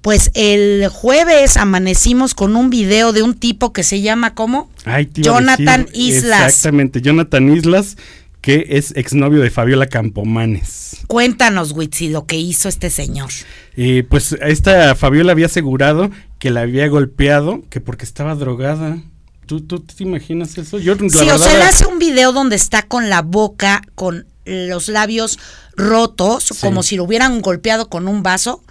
pues 0.00 0.32
el 0.34 0.88
jueves 0.88 1.56
amanecimos 1.56 2.34
con 2.34 2.56
un 2.56 2.70
video 2.70 3.12
de 3.12 3.22
un 3.22 3.34
tipo 3.34 3.72
que 3.72 3.84
se 3.84 4.00
llama 4.00 4.34
¿cómo? 4.34 4.68
Jonathan 5.14 5.86
Islas. 5.94 6.46
Exactamente, 6.46 7.00
Jonathan 7.00 7.56
Islas 7.56 7.96
que 8.42 8.66
es 8.70 8.92
exnovio 8.96 9.40
de 9.40 9.50
Fabiola 9.50 9.86
Campomanes. 9.86 10.98
Cuéntanos, 11.06 11.72
Witsi, 11.72 12.08
lo 12.08 12.26
que 12.26 12.36
hizo 12.36 12.68
este 12.68 12.90
señor. 12.90 13.30
Eh, 13.76 14.04
pues 14.08 14.36
esta 14.42 14.94
Fabiola 14.96 15.32
había 15.32 15.46
asegurado 15.46 16.10
que 16.38 16.50
la 16.50 16.62
había 16.62 16.88
golpeado, 16.88 17.62
que 17.70 17.80
porque 17.80 18.04
estaba 18.04 18.34
drogada. 18.34 18.98
¿Tú, 19.46 19.60
tú 19.60 19.80
te 19.80 20.02
imaginas 20.02 20.58
eso? 20.58 20.78
Yo, 20.78 20.96
sí, 20.96 21.30
o 21.30 21.38
sea, 21.38 21.54
él 21.54 21.62
hace 21.62 21.86
un 21.86 22.00
video 22.00 22.32
donde 22.32 22.56
está 22.56 22.82
con 22.82 23.08
la 23.08 23.22
boca, 23.22 23.82
con 23.94 24.26
los 24.44 24.88
labios 24.88 25.38
rotos, 25.76 26.52
como 26.60 26.82
si 26.82 26.96
lo 26.96 27.04
hubieran 27.04 27.40
golpeado 27.42 27.88
con 27.88 28.08
un 28.08 28.22
vaso. 28.24 28.62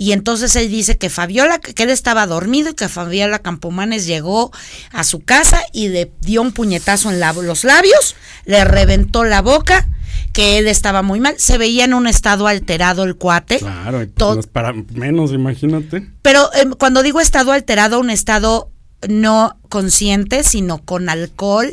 Y 0.00 0.12
entonces 0.12 0.56
él 0.56 0.70
dice 0.70 0.96
que 0.96 1.10
Fabiola, 1.10 1.58
que 1.58 1.82
él 1.82 1.90
estaba 1.90 2.26
dormido 2.26 2.70
y 2.70 2.74
que 2.74 2.88
Fabiola 2.88 3.40
Campomanes 3.40 4.06
llegó 4.06 4.50
a 4.92 5.04
su 5.04 5.20
casa 5.20 5.60
y 5.74 5.88
le 5.88 6.10
dio 6.22 6.40
un 6.40 6.52
puñetazo 6.52 7.10
en 7.10 7.20
los 7.20 7.64
labios, 7.64 8.16
le 8.46 8.64
reventó 8.64 9.24
la 9.24 9.42
boca 9.42 9.86
que 10.32 10.56
él 10.56 10.68
estaba 10.68 11.02
muy 11.02 11.20
mal, 11.20 11.34
se 11.36 11.58
veía 11.58 11.84
en 11.84 11.92
un 11.92 12.06
estado 12.06 12.46
alterado 12.46 13.04
el 13.04 13.16
cuate. 13.16 13.58
Claro, 13.58 14.06
pues 14.16 14.46
para 14.46 14.72
menos, 14.72 15.32
imagínate. 15.32 16.08
Pero 16.22 16.48
em, 16.54 16.70
cuando 16.72 17.02
digo 17.02 17.20
estado 17.20 17.52
alterado, 17.52 18.00
un 18.00 18.08
estado 18.08 18.70
no 19.08 19.56
consciente, 19.68 20.42
sino 20.42 20.78
con 20.84 21.08
alcohol 21.08 21.70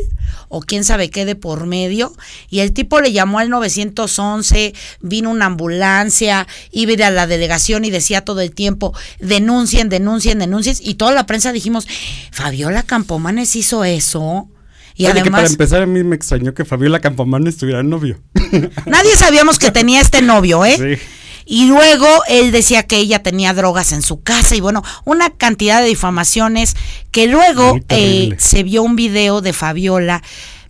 o 0.50 0.62
quién 0.62 0.84
sabe 0.84 1.10
qué 1.10 1.26
de 1.26 1.36
por 1.36 1.66
medio. 1.66 2.14
Y 2.50 2.60
el 2.60 2.74
tipo 2.74 3.02
le 3.02 3.12
llamó 3.12 3.40
al 3.40 3.50
911, 3.50 4.74
vino 5.02 5.30
una 5.30 5.46
ambulancia, 5.46 6.48
iba 6.72 7.08
a 7.08 7.12
la 7.12 7.28
delegación 7.28 7.86
y 7.86 7.92
decía 7.92 8.24
todo 8.24 8.42
el 8.42 8.52
tiempo, 8.52 8.94
denuncien, 9.20 9.90
denuncien, 9.90 10.40
denuncien. 10.40 10.76
Y 10.80 10.96
toda 10.96 11.12
la 11.12 11.26
prensa 11.26 11.52
dijimos, 11.52 11.88
Fabiola 12.32 12.84
Campomanes 12.84 13.56
hizo 13.56 13.84
eso. 13.84 14.48
Y 14.96 15.06
además, 15.06 15.42
para 15.42 15.48
empezar, 15.48 15.82
a 15.84 15.86
mí 15.86 16.04
me 16.04 16.16
extrañó 16.16 16.56
que 16.56 16.66
Fabiola 16.66 17.00
Campomanes 17.00 17.58
tuviera 17.58 17.84
novio. 17.84 18.20
Nadie 18.88 19.16
sabíamos 19.16 19.60
que 19.60 19.70
tenía 19.70 20.02
este 20.02 20.24
novio, 20.24 20.66
¿eh? 20.66 20.76
Sí. 20.76 21.04
Y 21.50 21.68
luego 21.68 22.06
él 22.28 22.52
decía 22.52 22.84
que 22.84 22.98
ella 22.98 23.24
tenía 23.24 23.54
drogas 23.54 23.94
en 23.94 24.02
su 24.02 24.22
casa 24.22 24.56
y 24.58 24.60
bueno, 24.60 24.84
una 25.06 25.30
cantidad 25.30 25.82
de 25.82 25.88
difamaciones 25.88 26.76
que 27.12 27.28
luego 27.28 27.80
eh, 27.88 28.36
se 28.38 28.64
vio 28.64 28.84
un 28.84 28.98
video 28.98 29.40
de 29.40 29.54
Fabiola 29.54 30.22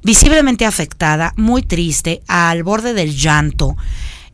visiblemente 0.04 0.66
afectada, 0.66 1.34
muy 1.36 1.64
triste, 1.64 2.22
al 2.28 2.62
borde 2.62 2.94
del 2.94 3.16
llanto. 3.16 3.76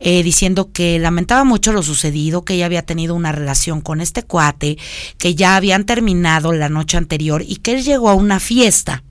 Eh, 0.00 0.22
diciendo 0.22 0.70
que 0.70 0.98
lamentaba 0.98 1.44
mucho 1.44 1.72
lo 1.72 1.82
sucedido, 1.82 2.44
que 2.44 2.54
ella 2.54 2.66
había 2.66 2.84
tenido 2.84 3.14
una 3.14 3.32
relación 3.32 3.80
con 3.80 4.02
este 4.02 4.22
cuate, 4.22 4.76
que 5.16 5.34
ya 5.34 5.56
habían 5.56 5.86
terminado 5.86 6.52
la 6.52 6.68
noche 6.68 6.98
anterior 6.98 7.42
y 7.46 7.56
que 7.56 7.72
él 7.72 7.84
llegó 7.84 8.10
a 8.10 8.14
una 8.14 8.38
fiesta 8.38 9.02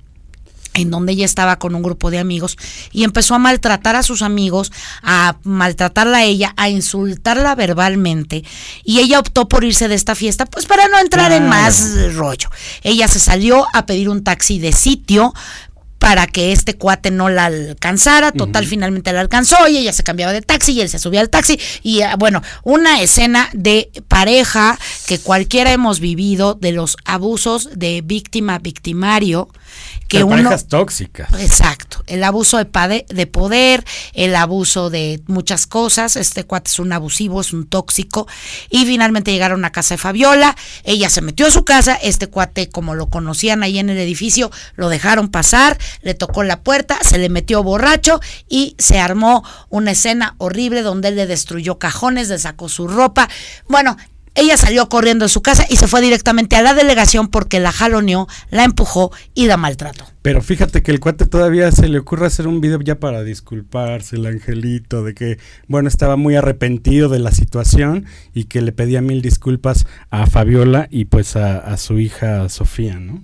en 0.73 0.91
donde 0.91 1.13
ella 1.13 1.25
estaba 1.25 1.57
con 1.57 1.75
un 1.75 1.83
grupo 1.83 2.11
de 2.11 2.19
amigos 2.19 2.57
y 2.91 3.03
empezó 3.03 3.35
a 3.35 3.39
maltratar 3.39 3.95
a 3.95 4.03
sus 4.03 4.21
amigos, 4.21 4.71
a 5.01 5.37
maltratarla 5.43 6.19
a 6.19 6.23
ella, 6.23 6.53
a 6.57 6.69
insultarla 6.69 7.55
verbalmente 7.55 8.43
y 8.83 8.99
ella 8.99 9.19
optó 9.19 9.47
por 9.47 9.63
irse 9.63 9.87
de 9.87 9.95
esta 9.95 10.15
fiesta 10.15 10.45
pues 10.45 10.65
para 10.65 10.87
no 10.87 10.99
entrar 10.99 11.31
en 11.31 11.47
más 11.47 12.13
rollo. 12.15 12.49
Ella 12.83 13.07
se 13.07 13.19
salió 13.19 13.65
a 13.73 13.85
pedir 13.85 14.09
un 14.09 14.23
taxi 14.23 14.59
de 14.59 14.73
sitio 14.73 15.33
para 16.03 16.27
que 16.27 16.51
este 16.51 16.75
cuate 16.75 17.11
no 17.11 17.29
la 17.29 17.45
alcanzara. 17.45 18.33
Total, 18.33 18.67
finalmente 18.67 19.13
la 19.13 19.21
alcanzó 19.21 19.69
y 19.69 19.77
ella 19.77 19.93
se 19.93 20.03
cambiaba 20.03 20.33
de 20.33 20.41
taxi 20.41 20.73
y 20.73 20.81
él 20.81 20.89
se 20.89 20.99
subía 20.99 21.21
al 21.21 21.29
taxi. 21.29 21.57
Y 21.81 22.01
ah, 22.01 22.17
bueno, 22.19 22.41
una 22.63 23.01
escena 23.01 23.49
de 23.53 23.89
pareja 24.09 24.77
que 25.07 25.19
cualquiera 25.19 25.71
hemos 25.71 26.01
vivido 26.01 26.55
de 26.55 26.73
los 26.73 26.97
abusos 27.05 27.69
de 27.73 28.01
víctima 28.03 28.59
victimario 28.59 29.47
que 30.07 30.25
parejas 30.25 30.67
tóxicas. 30.67 31.29
Exacto, 31.39 32.03
el 32.07 32.23
abuso 32.23 32.57
de, 32.57 33.05
de 33.07 33.27
poder, 33.27 33.83
el 34.13 34.35
abuso 34.35 34.89
de 34.89 35.21
muchas 35.27 35.67
cosas, 35.67 36.15
este 36.15 36.43
cuate 36.43 36.69
es 36.69 36.79
un 36.79 36.93
abusivo, 36.93 37.41
es 37.41 37.53
un 37.53 37.65
tóxico, 37.65 38.27
y 38.69 38.85
finalmente 38.85 39.31
llegaron 39.31 39.65
a 39.65 39.71
casa 39.71 39.95
de 39.95 39.97
Fabiola, 39.97 40.55
ella 40.83 41.09
se 41.09 41.21
metió 41.21 41.47
a 41.47 41.51
su 41.51 41.65
casa, 41.65 41.95
este 41.95 42.27
cuate 42.27 42.69
como 42.69 42.95
lo 42.95 43.07
conocían 43.07 43.63
ahí 43.63 43.79
en 43.79 43.89
el 43.89 43.97
edificio, 43.97 44.51
lo 44.75 44.89
dejaron 44.89 45.29
pasar, 45.29 45.77
le 46.01 46.13
tocó 46.13 46.43
la 46.43 46.61
puerta, 46.61 46.97
se 47.01 47.17
le 47.17 47.29
metió 47.29 47.63
borracho 47.63 48.19
y 48.49 48.75
se 48.79 48.99
armó 48.99 49.43
una 49.69 49.91
escena 49.91 50.35
horrible 50.37 50.81
donde 50.81 51.09
él 51.09 51.15
le 51.15 51.27
destruyó 51.27 51.77
cajones, 51.77 52.29
le 52.29 52.39
sacó 52.39 52.69
su 52.69 52.87
ropa, 52.87 53.29
bueno, 53.67 53.97
ella 54.35 54.57
salió 54.57 54.89
corriendo 54.89 55.25
de 55.25 55.29
su 55.29 55.41
casa 55.41 55.65
y 55.69 55.77
se 55.77 55.87
fue 55.87 56.01
directamente 56.01 56.55
a 56.55 56.63
la 56.63 56.73
delegación 56.73 57.27
porque 57.27 57.59
la 57.59 57.71
jaloneó, 57.71 58.27
la 58.49 58.63
empujó 58.63 59.11
y 59.35 59.45
la 59.45 59.57
maltrató. 59.57 60.05
Pero 60.23 60.41
fíjate 60.41 60.81
que 60.81 60.91
el 60.91 60.99
cuate 60.99 61.25
todavía 61.25 61.71
se 61.71 61.87
le 61.87 61.99
ocurre 61.99 62.25
hacer 62.25 62.47
un 62.47 62.59
video 62.59 62.79
ya 62.81 62.99
para 62.99 63.23
disculparse, 63.23 64.15
el 64.15 64.25
angelito, 64.25 65.03
de 65.03 65.13
que, 65.13 65.37
bueno, 65.67 65.87
estaba 65.87 66.15
muy 66.15 66.35
arrepentido 66.35 67.09
de 67.09 67.19
la 67.19 67.31
situación 67.31 68.05
y 68.33 68.45
que 68.45 68.61
le 68.61 68.71
pedía 68.71 69.01
mil 69.01 69.21
disculpas 69.21 69.85
a 70.09 70.25
Fabiola 70.25 70.87
y 70.89 71.05
pues 71.05 71.35
a, 71.35 71.59
a 71.59 71.77
su 71.77 71.99
hija 71.99 72.49
Sofía, 72.49 72.99
¿no? 72.99 73.21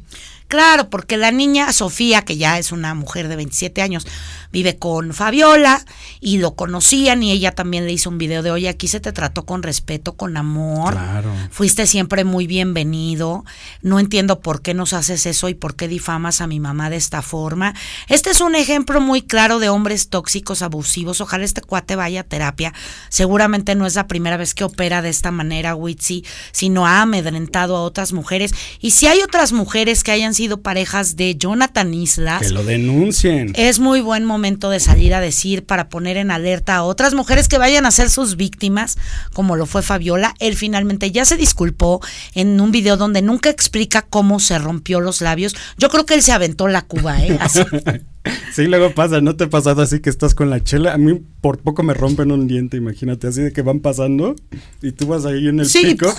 Claro, 0.50 0.90
porque 0.90 1.16
la 1.16 1.30
niña 1.30 1.72
Sofía, 1.72 2.24
que 2.24 2.36
ya 2.36 2.58
es 2.58 2.72
una 2.72 2.96
mujer 2.96 3.28
de 3.28 3.36
27 3.36 3.84
años, 3.84 4.08
vive 4.52 4.80
con 4.80 5.14
Fabiola 5.14 5.86
y 6.20 6.40
lo 6.40 6.56
conocían 6.56 7.22
y 7.22 7.32
ella 7.32 7.52
también 7.52 7.86
le 7.86 7.92
hizo 7.92 8.10
un 8.10 8.18
video 8.18 8.42
de, 8.42 8.50
oye, 8.50 8.68
aquí 8.68 8.88
se 8.88 9.00
te 9.00 9.12
trató 9.12 9.46
con 9.46 9.62
respeto, 9.62 10.14
con 10.14 10.38
amor. 10.38 10.94
Claro. 10.94 11.32
Fuiste 11.52 11.86
siempre 11.86 12.24
muy 12.24 12.48
bienvenido. 12.48 13.46
No 13.84 14.00
entiendo 14.00 14.40
por 14.40 14.64
qué 14.64 14.74
nos 14.74 14.94
haces 14.94 15.28
eso 15.28 15.50
y 15.50 15.54
por 15.54 15.76
qué 15.76 15.88
difamas 15.88 16.42
a 16.42 16.48
mi 16.48 16.60
mamá 16.60 16.90
de 16.90 16.96
esta 16.96 17.22
forma. 17.22 17.76
Este 18.08 18.32
es 18.32 18.42
un 18.42 18.56
ejemplo 18.56 19.02
muy 19.02 19.22
claro 19.22 19.60
de 19.60 19.70
hombres 19.70 20.10
tóxicos, 20.10 20.64
abusivos. 20.64 21.22
Ojalá 21.22 21.46
este 21.46 21.62
cuate 21.62 21.96
vaya 21.96 22.22
a 22.22 22.24
terapia. 22.24 22.74
Seguramente 23.10 23.76
no 23.76 23.86
es 23.86 23.94
la 23.94 24.08
primera 24.08 24.36
vez 24.36 24.56
que 24.56 24.64
opera 24.64 25.04
de 25.04 25.10
esta 25.10 25.30
manera, 25.30 25.76
Witsi, 25.76 26.26
sino 26.52 26.88
ha 26.88 27.04
amedrentado 27.04 27.78
a 27.78 27.84
otras 27.84 28.14
mujeres. 28.14 28.52
Y 28.80 28.92
si 28.92 29.06
hay 29.06 29.22
otras 29.22 29.52
mujeres 29.52 30.04
que 30.04 30.12
hayan 30.12 30.34
sido 30.40 30.62
parejas 30.62 31.18
de 31.18 31.36
Jonathan 31.36 31.94
Islas. 31.94 32.42
Que 32.44 32.50
lo 32.52 32.64
denuncien. 32.64 33.52
Es 33.58 33.80
muy 33.80 34.00
buen 34.00 34.24
momento 34.24 34.70
de 34.70 34.80
salir 34.80 35.14
a 35.14 35.20
decir 35.20 35.66
para 35.66 35.90
poner 35.90 36.16
en 36.16 36.32
alerta 36.32 36.78
a 36.78 36.84
otras 36.84 37.14
mujeres 37.14 37.50
que 37.50 37.58
vayan 37.58 37.86
a 37.86 37.92
ser 37.92 38.10
sus 38.10 38.38
víctimas, 38.38 38.98
como 39.34 39.58
lo 39.58 39.66
fue 39.66 39.82
Fabiola. 39.82 40.36
Él 40.40 40.56
finalmente 40.56 41.12
ya 41.12 41.26
se 41.26 41.36
disculpó 41.36 42.00
en 42.36 42.62
un 42.62 42.72
video 42.72 42.96
donde 42.96 43.22
nunca 43.22 43.50
explica 43.50 44.02
cómo 44.02 44.40
se 44.40 44.58
rompió 44.60 45.02
los 45.02 45.20
labios. 45.20 45.58
Yo 45.78 45.90
creo 45.90 46.06
que 46.06 46.14
él 46.14 46.24
se 46.24 46.32
aventó 46.32 46.70
la 46.70 46.84
cuba, 46.84 47.22
¿eh? 47.22 47.38
Así. 47.42 47.60
Sí, 48.54 48.66
luego 48.66 48.94
pasa, 48.94 49.22
¿no 49.22 49.36
te 49.36 49.46
ha 49.46 49.50
pasado 49.50 49.82
así 49.82 50.02
que 50.02 50.10
estás 50.10 50.36
con 50.36 50.50
la 50.50 50.62
chela? 50.62 50.94
A 50.94 50.98
mí 50.98 51.22
por 51.40 51.60
poco 51.60 51.84
me 51.84 51.94
rompen 51.94 52.32
un 52.32 52.48
diente, 52.48 52.76
imagínate, 52.76 53.28
así 53.28 53.42
de 53.42 53.54
que 53.54 53.62
van 53.62 53.80
pasando 53.80 54.36
y 54.82 54.92
tú 54.92 55.08
vas 55.08 55.26
ahí 55.26 55.48
en 55.48 55.62
el 55.62 55.70
pico. 55.72 56.14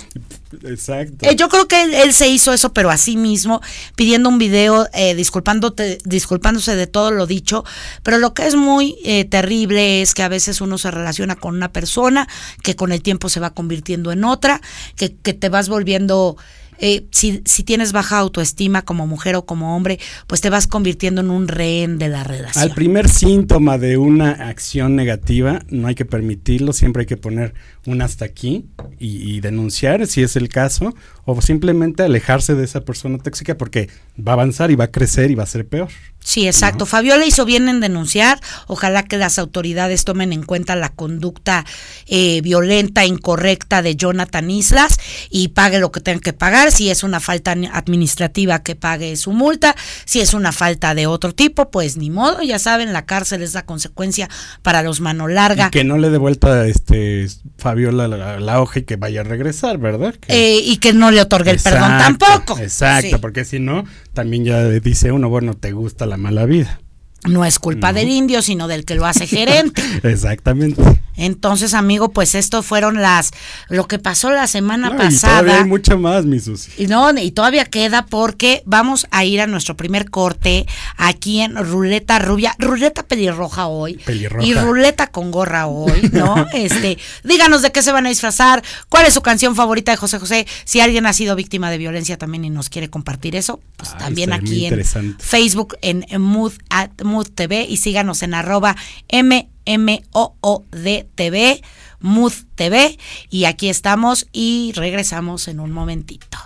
Exacto. 0.65 1.29
Eh, 1.29 1.37
yo 1.37 1.49
creo 1.49 1.69
que 1.69 2.03
él, 2.03 2.13
se 2.15 2.29
hizo 2.29 2.55
eso, 2.55 2.73
pero 2.73 2.91
así 2.91 3.17
mismo, 3.17 3.61
pidiendo 3.97 4.31
un 4.31 4.39
video, 4.39 4.89
eh, 4.95 5.15
disculpándote, 5.15 5.99
disculpándose 6.05 6.75
de 6.75 6.87
todo 6.87 7.11
lo 7.11 7.27
dicho. 7.27 7.65
Pero 8.03 8.19
lo 8.19 8.33
que 8.33 8.47
es 8.47 8.55
muy 8.55 8.97
eh, 9.05 9.27
terrible 9.27 10.01
es 10.01 10.15
que 10.15 10.23
a 10.23 10.29
veces 10.29 10.63
uno 10.63 10.79
se 10.79 10.91
relaciona 10.91 11.37
con 11.37 11.55
una 11.55 11.71
persona 11.71 12.27
que 12.63 12.77
con 12.77 12.93
el 12.93 13.03
tiempo 13.03 13.29
se 13.29 13.41
va 13.41 13.51
convirtiendo 13.51 14.11
en 14.13 14.25
otra, 14.25 14.63
que, 14.97 15.15
que 15.15 15.35
te 15.35 15.51
vas 15.51 15.69
volviendo 15.69 16.37
eh, 16.81 17.07
si, 17.11 17.43
si 17.45 17.63
tienes 17.63 17.93
baja 17.93 18.19
autoestima 18.19 18.83
como 18.83 19.07
mujer 19.07 19.37
o 19.37 19.45
como 19.45 19.77
hombre, 19.77 19.99
pues 20.27 20.41
te 20.41 20.51
vas 20.51 20.67
convirtiendo 20.67 21.21
en 21.21 21.31
un 21.31 21.49
rehén 21.49 21.99
de 21.99 22.09
la 22.09 22.25
relación. 22.25 22.63
Al 22.63 22.75
primer 22.75 23.09
síntoma 23.09 23.79
de 23.79 23.97
una 23.97 24.31
acción 24.31 24.97
negativa, 24.97 25.61
no 25.69 25.89
hay 25.89 25.95
que 25.95 26.05
permitirlo, 26.05 26.73
siempre 26.73 27.03
hay 27.03 27.07
que 27.07 27.17
poner 27.17 27.55
un 27.87 28.03
hasta 28.03 28.25
aquí 28.25 28.67
y, 28.99 29.41
denunciar 29.41 30.07
si 30.07 30.23
es 30.23 30.37
el 30.37 30.49
caso, 30.49 30.95
o 31.25 31.41
simplemente 31.41 32.03
alejarse 32.03 32.55
de 32.55 32.65
esa 32.65 32.83
persona 32.83 33.19
tóxica 33.19 33.57
porque 33.57 33.89
va 34.19 34.33
a 34.33 34.35
avanzar 34.35 34.71
y 34.71 34.77
va 34.77 34.85
a 34.85 34.91
crecer 34.91 35.31
y 35.31 35.35
va 35.35 35.45
a 35.45 35.47
ser 35.47 35.67
peor. 35.67 35.89
Sí, 36.23 36.47
exacto. 36.47 36.85
Fabiola 36.85 37.25
hizo 37.25 37.47
bien 37.47 37.69
en 37.69 37.81
denunciar. 37.81 38.41
Ojalá 38.67 39.05
que 39.05 39.17
las 39.17 39.39
autoridades 39.39 40.05
tomen 40.05 40.33
en 40.33 40.43
cuenta 40.43 40.77
la 40.77 40.91
conducta 40.91 41.65
eh, 42.07 42.43
violenta, 42.43 43.07
incorrecta 43.07 43.81
de 43.81 43.97
Jonathan 43.97 44.51
Islas 44.51 44.99
y 45.31 45.49
pague 45.49 45.81
lo 45.81 45.91
que 45.91 46.01
tenga 46.01 46.21
que 46.21 46.33
pagar. 46.35 46.73
Si 46.73 46.91
es 46.91 47.03
una 47.03 47.21
falta 47.21 47.57
administrativa, 47.73 48.63
que 48.63 48.77
pague 48.77 49.17
su 49.17 49.33
multa. 49.33 49.75
Si 50.05 50.21
es 50.21 50.35
una 50.35 50.53
falta 50.53 50.95
de 50.95 51.07
otro 51.07 51.35
tipo, 51.35 51.71
pues 51.71 51.97
ni 51.97 52.11
modo. 52.11 52.43
Ya 52.43 52.59
saben, 52.59 52.93
la 52.93 53.07
cárcel 53.07 53.43
es 53.43 53.55
la 53.55 53.65
consecuencia 53.65 54.29
para 54.63 54.83
los 54.83 55.01
mano 55.01 55.27
larga. 55.27 55.71
que 55.71 55.85
no 55.85 55.97
le 55.97 56.11
dé 56.11 56.19
vuelta 56.19 56.67
este, 56.67 57.29
Fabiola 57.71 58.09
la, 58.09 58.61
hoja 58.61 58.81
y 58.81 58.83
que 58.83 58.97
vaya 58.97 59.21
a 59.21 59.23
regresar, 59.23 59.79
¿verdad? 59.79 60.17
Eh, 60.27 60.61
y 60.65 60.79
que 60.79 60.93
no 60.93 61.13
le 61.13 61.21
otorgue 61.21 61.53
el 61.53 61.61
perdón 61.61 61.93
tampoco. 61.99 62.59
Exacto, 62.59 63.21
porque 63.21 63.45
si 63.45 63.61
no, 63.61 63.85
también 64.13 64.45
ya 64.45 64.65
dice 64.65 65.13
uno, 65.13 65.29
bueno, 65.29 65.55
te 65.55 65.71
gusta 65.71 66.05
la 66.05 66.17
mala 66.17 66.47
vida. 66.47 66.81
No 67.29 67.45
es 67.45 67.61
culpa 67.61 67.93
del 67.93 68.09
indio, 68.09 68.43
sino 68.43 68.67
del 68.67 68.85
que 68.85 68.97
lo 68.97 69.07
hace 69.07 69.29
gerente. 69.29 69.83
Exactamente. 70.03 70.83
Entonces, 71.21 71.75
amigo, 71.75 72.11
pues 72.11 72.35
esto 72.35 72.63
fueron 72.63 73.03
las 73.03 73.31
lo 73.69 73.87
que 73.87 73.99
pasó 73.99 74.31
la 74.31 74.47
semana 74.47 74.97
pasada. 74.97 75.11
Y 75.11 75.43
todavía 75.43 75.63
hay 75.63 75.69
mucho 75.69 75.99
más, 75.99 76.25
mi 76.25 76.41
Susi. 76.41 76.71
Y 76.79 76.87
no, 76.87 77.11
y 77.19 77.31
todavía 77.31 77.65
queda 77.67 78.07
porque 78.07 78.63
vamos 78.65 79.07
a 79.11 79.25
ir 79.25 79.41
a 79.41 79.47
nuestro 79.47 79.77
primer 79.77 80.11
corte 80.11 80.67
aquí 80.97 81.41
en 81.41 81.57
Ruleta 81.57 82.19
Rubia, 82.19 82.55
Ruleta 82.59 83.03
pelirroja 83.03 83.67
hoy 83.67 83.95
pelirroja. 83.99 84.47
y 84.47 84.55
Ruleta 84.55 85.09
con 85.09 85.31
gorra 85.31 85.67
hoy, 85.67 86.09
¿no? 86.13 86.47
este, 86.53 86.99
díganos 87.25 87.63
de 87.63 87.71
qué 87.73 87.83
se 87.83 87.93
van 87.93 88.07
a 88.07 88.09
disfrazar, 88.09 88.63
cuál 88.89 89.07
es 89.07 89.15
su 89.15 89.21
canción 89.21 89.55
favorita 89.55 89.93
de 89.93 89.97
José 89.97 90.19
José, 90.19 90.47
si 90.65 90.81
alguien 90.81 91.07
ha 91.07 91.13
sido 91.13 91.37
víctima 91.37 91.71
de 91.71 91.79
violencia 91.79 92.17
también 92.17 92.45
y 92.45 92.51
nos 92.51 92.69
quiere 92.71 92.89
compartir 92.89 93.37
eso, 93.37 93.61
pues 93.77 93.97
también 93.99 94.33
aquí 94.33 94.67
en 94.67 95.17
Facebook 95.19 95.77
en 95.83 96.05
Mood 96.21 96.53
at 96.71 96.91
Mood 97.03 97.29
TV 97.29 97.67
y 97.69 97.77
síganos 97.77 98.23
en 98.23 98.35
arroba 98.35 98.77
M 99.09 99.49
M-O-O-D-TV, 99.65 101.63
Mood 102.01 102.33
TV. 102.55 102.99
Y 103.29 103.45
aquí 103.45 103.69
estamos 103.69 104.27
y 104.33 104.73
regresamos 104.75 105.49
en 105.49 105.61
un 105.61 105.73
momentito. 105.73 106.39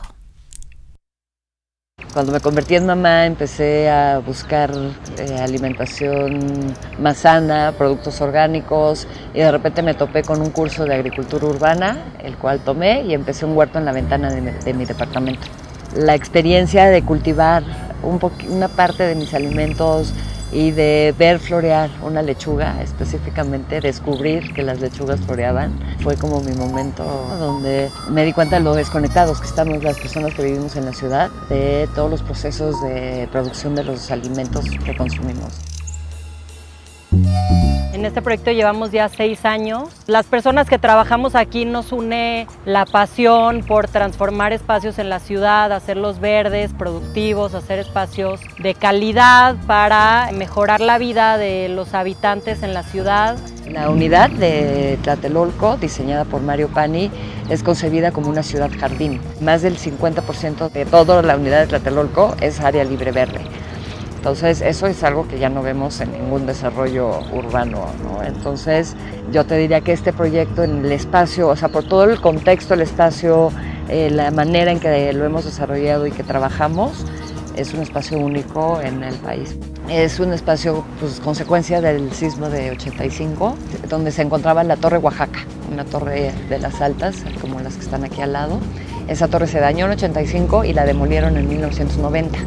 Cuando 2.13 2.33
me 2.33 2.41
convertí 2.41 2.77
en 2.77 2.87
mamá 2.87 3.27
empecé 3.27 3.91
a 3.91 4.19
buscar 4.19 4.73
eh, 5.19 5.37
alimentación 5.41 6.75
más 7.01 7.19
sana, 7.19 7.75
productos 7.77 8.21
orgánicos 8.21 9.09
y 9.33 9.39
de 9.39 9.51
repente 9.51 9.83
me 9.83 9.95
topé 9.95 10.23
con 10.23 10.41
un 10.41 10.51
curso 10.51 10.85
de 10.85 10.95
agricultura 10.95 11.47
urbana, 11.47 12.15
el 12.23 12.37
cual 12.37 12.61
tomé 12.61 13.03
y 13.03 13.15
empecé 13.15 13.45
un 13.45 13.57
huerto 13.57 13.79
en 13.79 13.85
la 13.85 13.93
ventana 13.93 14.31
de 14.33 14.41
mi, 14.41 14.51
de 14.51 14.75
mi 14.75 14.85
departamento. 14.85 15.49
La 15.97 16.15
experiencia 16.15 16.87
de 16.87 17.03
cultivar 17.03 17.65
un 18.05 18.21
una 18.49 18.69
parte 18.69 19.05
de 19.05 19.15
mis 19.15 19.35
alimentos 19.35 20.13
y 20.53 20.71
de 20.71 21.15
ver 21.19 21.39
florear 21.39 21.91
una 22.03 22.23
lechuga, 22.23 22.83
específicamente 22.83 23.81
descubrir 23.81 24.53
que 24.55 24.63
las 24.63 24.81
lechugas 24.81 25.21
floreaban, 25.21 25.79
fue 26.01 26.17
como 26.17 26.41
mi 26.41 26.53
momento 26.53 27.05
donde 27.39 27.91
me 28.11 28.25
di 28.25 28.33
cuenta 28.33 28.57
de 28.57 28.63
lo 28.63 28.75
desconectados 28.75 29.41
que 29.41 29.47
estamos 29.47 29.83
las 29.83 29.99
personas 29.99 30.35
que 30.35 30.45
vivimos 30.45 30.77
en 30.77 30.85
la 30.85 30.93
ciudad 30.93 31.31
de 31.49 31.89
todos 31.95 32.11
los 32.11 32.23
procesos 32.23 32.81
de 32.83 33.29
producción 33.33 33.75
de 33.75 33.85
los 33.85 34.11
alimentos 34.11 34.65
que 34.85 34.97
consumimos. 34.97 35.74
En 37.95 38.05
este 38.05 38.23
proyecto 38.23 38.51
llevamos 38.51 38.91
ya 38.91 39.09
seis 39.09 39.45
años. 39.45 39.89
Las 40.09 40.27
personas 40.27 40.69
que 40.69 40.81
trabajamos 40.81 41.37
aquí 41.37 41.65
nos 41.65 41.93
une 41.93 42.49
la 42.67 42.87
pasión 42.87 43.63
por 43.63 43.87
transformar 43.87 44.53
espacios 44.53 44.99
en 44.99 45.09
la 45.09 45.21
ciudad, 45.21 45.71
hacerlos 45.71 46.19
verdes, 46.19 46.73
productivos, 46.73 47.55
hacer 47.55 47.79
espacios 47.79 48.41
de 48.59 48.75
calidad 48.75 49.55
para 49.69 50.29
mejorar 50.33 50.81
la 50.81 50.99
vida 50.99 51.39
de 51.39 51.69
los 51.69 51.95
habitantes 51.95 52.65
en 52.65 52.75
la 52.75 52.83
ciudad. 52.83 53.37
La 53.71 53.89
unidad 53.91 54.29
de 54.29 54.99
Tlatelolco, 55.03 55.77
diseñada 55.77 56.25
por 56.25 56.43
Mario 56.43 56.71
Pani, 56.71 57.13
es 57.49 57.63
concebida 57.63 58.11
como 58.11 58.29
una 58.29 58.43
ciudad 58.43 58.73
jardín. 58.77 59.21
Más 59.41 59.63
del 59.63 59.79
50% 59.79 60.69
de 60.69 60.85
toda 60.85 61.23
la 61.23 61.37
unidad 61.37 61.61
de 61.61 61.67
Tlatelolco 61.69 62.35
es 62.41 62.59
área 62.59 62.83
libre 62.83 63.13
verde. 63.13 63.41
Entonces, 64.25 64.63
eso 64.63 64.87
es 64.87 65.05
algo 65.05 65.29
que 65.29 65.39
ya 65.39 65.51
no 65.51 65.61
vemos 65.61 66.01
en 66.01 66.13
ningún 66.13 66.47
desarrollo 66.47 67.21
urbano. 67.31 67.85
Entonces, 68.27 68.97
yo 69.31 69.45
te 69.45 69.59
diría 69.59 69.83
que 69.83 69.93
este 69.93 70.15
proyecto 70.15 70.63
en 70.63 70.83
el 70.83 70.93
espacio, 70.93 71.49
o 71.49 71.57
sea, 71.57 71.69
por 71.69 71.85
todo 71.85 72.05
el 72.05 72.19
contexto, 72.23 72.73
el 72.73 72.81
espacio, 72.81 73.53
eh, 73.91 74.09
la 74.09 74.31
manera 74.31 74.73
en 74.73 74.81
que 74.81 75.13
lo 75.13 75.27
hemos 75.27 75.45
desarrollado 75.45 76.07
y 76.07 76.11
que 76.11 76.23
trabajamos, 76.23 77.05
es 77.55 77.75
un 77.75 77.83
espacio 77.83 78.17
único 78.19 78.81
en 78.81 79.03
el 79.03 79.15
país. 79.17 79.59
Es 79.91 80.19
un 80.19 80.33
espacio, 80.33 80.87
pues, 81.01 81.21
consecuencia 81.21 81.83
del 81.83 82.11
sismo 82.15 82.49
de 82.49 82.71
85, 82.71 83.57
donde 83.91 84.11
se 84.11 84.23
encontraba 84.23 84.65
la 84.65 84.77
Torre 84.77 84.97
Oaxaca, 84.97 85.41
una 85.71 85.85
torre 85.85 86.33
de 86.49 86.59
las 86.61 86.81
altas, 86.81 87.17
como 87.43 87.61
las 87.61 87.75
que 87.75 87.83
están 87.83 88.05
aquí 88.05 88.23
al 88.23 88.33
lado. 88.33 88.59
Esa 89.07 89.29
torre 89.29 89.49
se 89.49 89.61
dañó 89.61 89.85
en 89.85 89.93
85 89.93 90.65
y 90.65 90.73
la 90.73 90.87
demolieron 90.87 91.37
en 91.37 91.47
1990. 91.47 92.39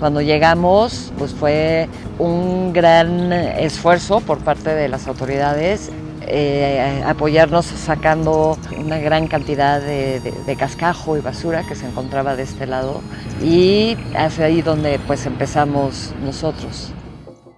Cuando 0.00 0.20
llegamos, 0.22 1.12
pues 1.18 1.32
fue 1.32 1.88
un 2.18 2.72
gran 2.72 3.32
esfuerzo 3.32 4.20
por 4.20 4.38
parte 4.38 4.74
de 4.74 4.88
las 4.88 5.06
autoridades 5.06 5.92
eh, 6.32 7.02
apoyarnos 7.06 7.66
sacando 7.66 8.56
una 8.78 8.98
gran 8.98 9.26
cantidad 9.26 9.80
de, 9.80 10.56
cascajo 10.56 11.16
y 11.16 11.20
basura 11.20 11.64
que 11.66 11.74
se 11.74 11.86
encontraba 11.86 12.36
de 12.36 12.44
este 12.44 12.66
lado 12.66 13.00
y 13.42 13.96
hacia 14.14 14.44
ahí 14.44 14.62
donde 14.62 15.00
pues 15.06 15.26
empezamos 15.26 16.12
nosotros. 16.24 16.92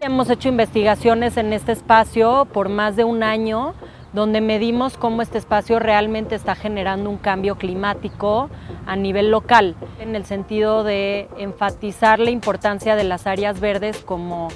Hemos 0.00 0.30
hecho 0.30 0.48
investigaciones 0.48 1.36
en 1.36 1.52
este 1.52 1.72
espacio 1.72 2.46
por 2.52 2.68
más 2.68 2.96
de 2.96 3.04
un 3.04 3.22
año 3.22 3.74
donde 4.12 4.40
medimos 4.40 4.96
cómo 4.96 5.22
este 5.22 5.38
espacio 5.38 5.78
realmente 5.78 6.34
está 6.34 6.54
generando 6.54 7.08
un 7.08 7.16
cambio 7.16 7.56
climático 7.56 8.50
a 8.86 8.96
nivel 8.96 9.30
local, 9.30 9.74
en 10.00 10.14
el 10.14 10.26
sentido 10.26 10.84
de 10.84 11.28
enfatizar 11.38 12.18
la 12.18 12.30
importancia 12.30 12.94
de 12.94 13.04
las 13.04 13.26
áreas 13.26 13.60
verdes 13.60 13.98
como 13.98 14.48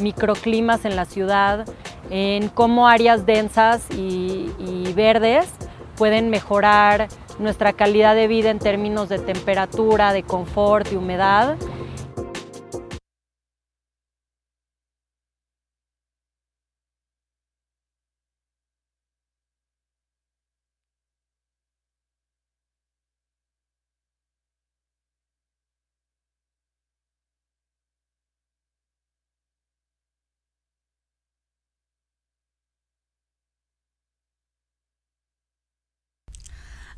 microclimas 0.00 0.84
en 0.84 0.96
la 0.96 1.04
ciudad, 1.04 1.66
en 2.10 2.48
cómo 2.48 2.88
áreas 2.88 3.26
densas 3.26 3.86
y, 3.90 4.50
verdes 4.94 5.50
pueden 5.96 6.30
mejorar 6.30 7.08
nuestra 7.40 7.72
calidad 7.72 8.14
de 8.14 8.28
vida 8.28 8.50
en 8.50 8.60
términos 8.60 9.08
de 9.08 9.18
temperatura, 9.18 10.12
de 10.12 10.22
confort, 10.22 10.92
y 10.92 10.96
humedad 10.96 11.56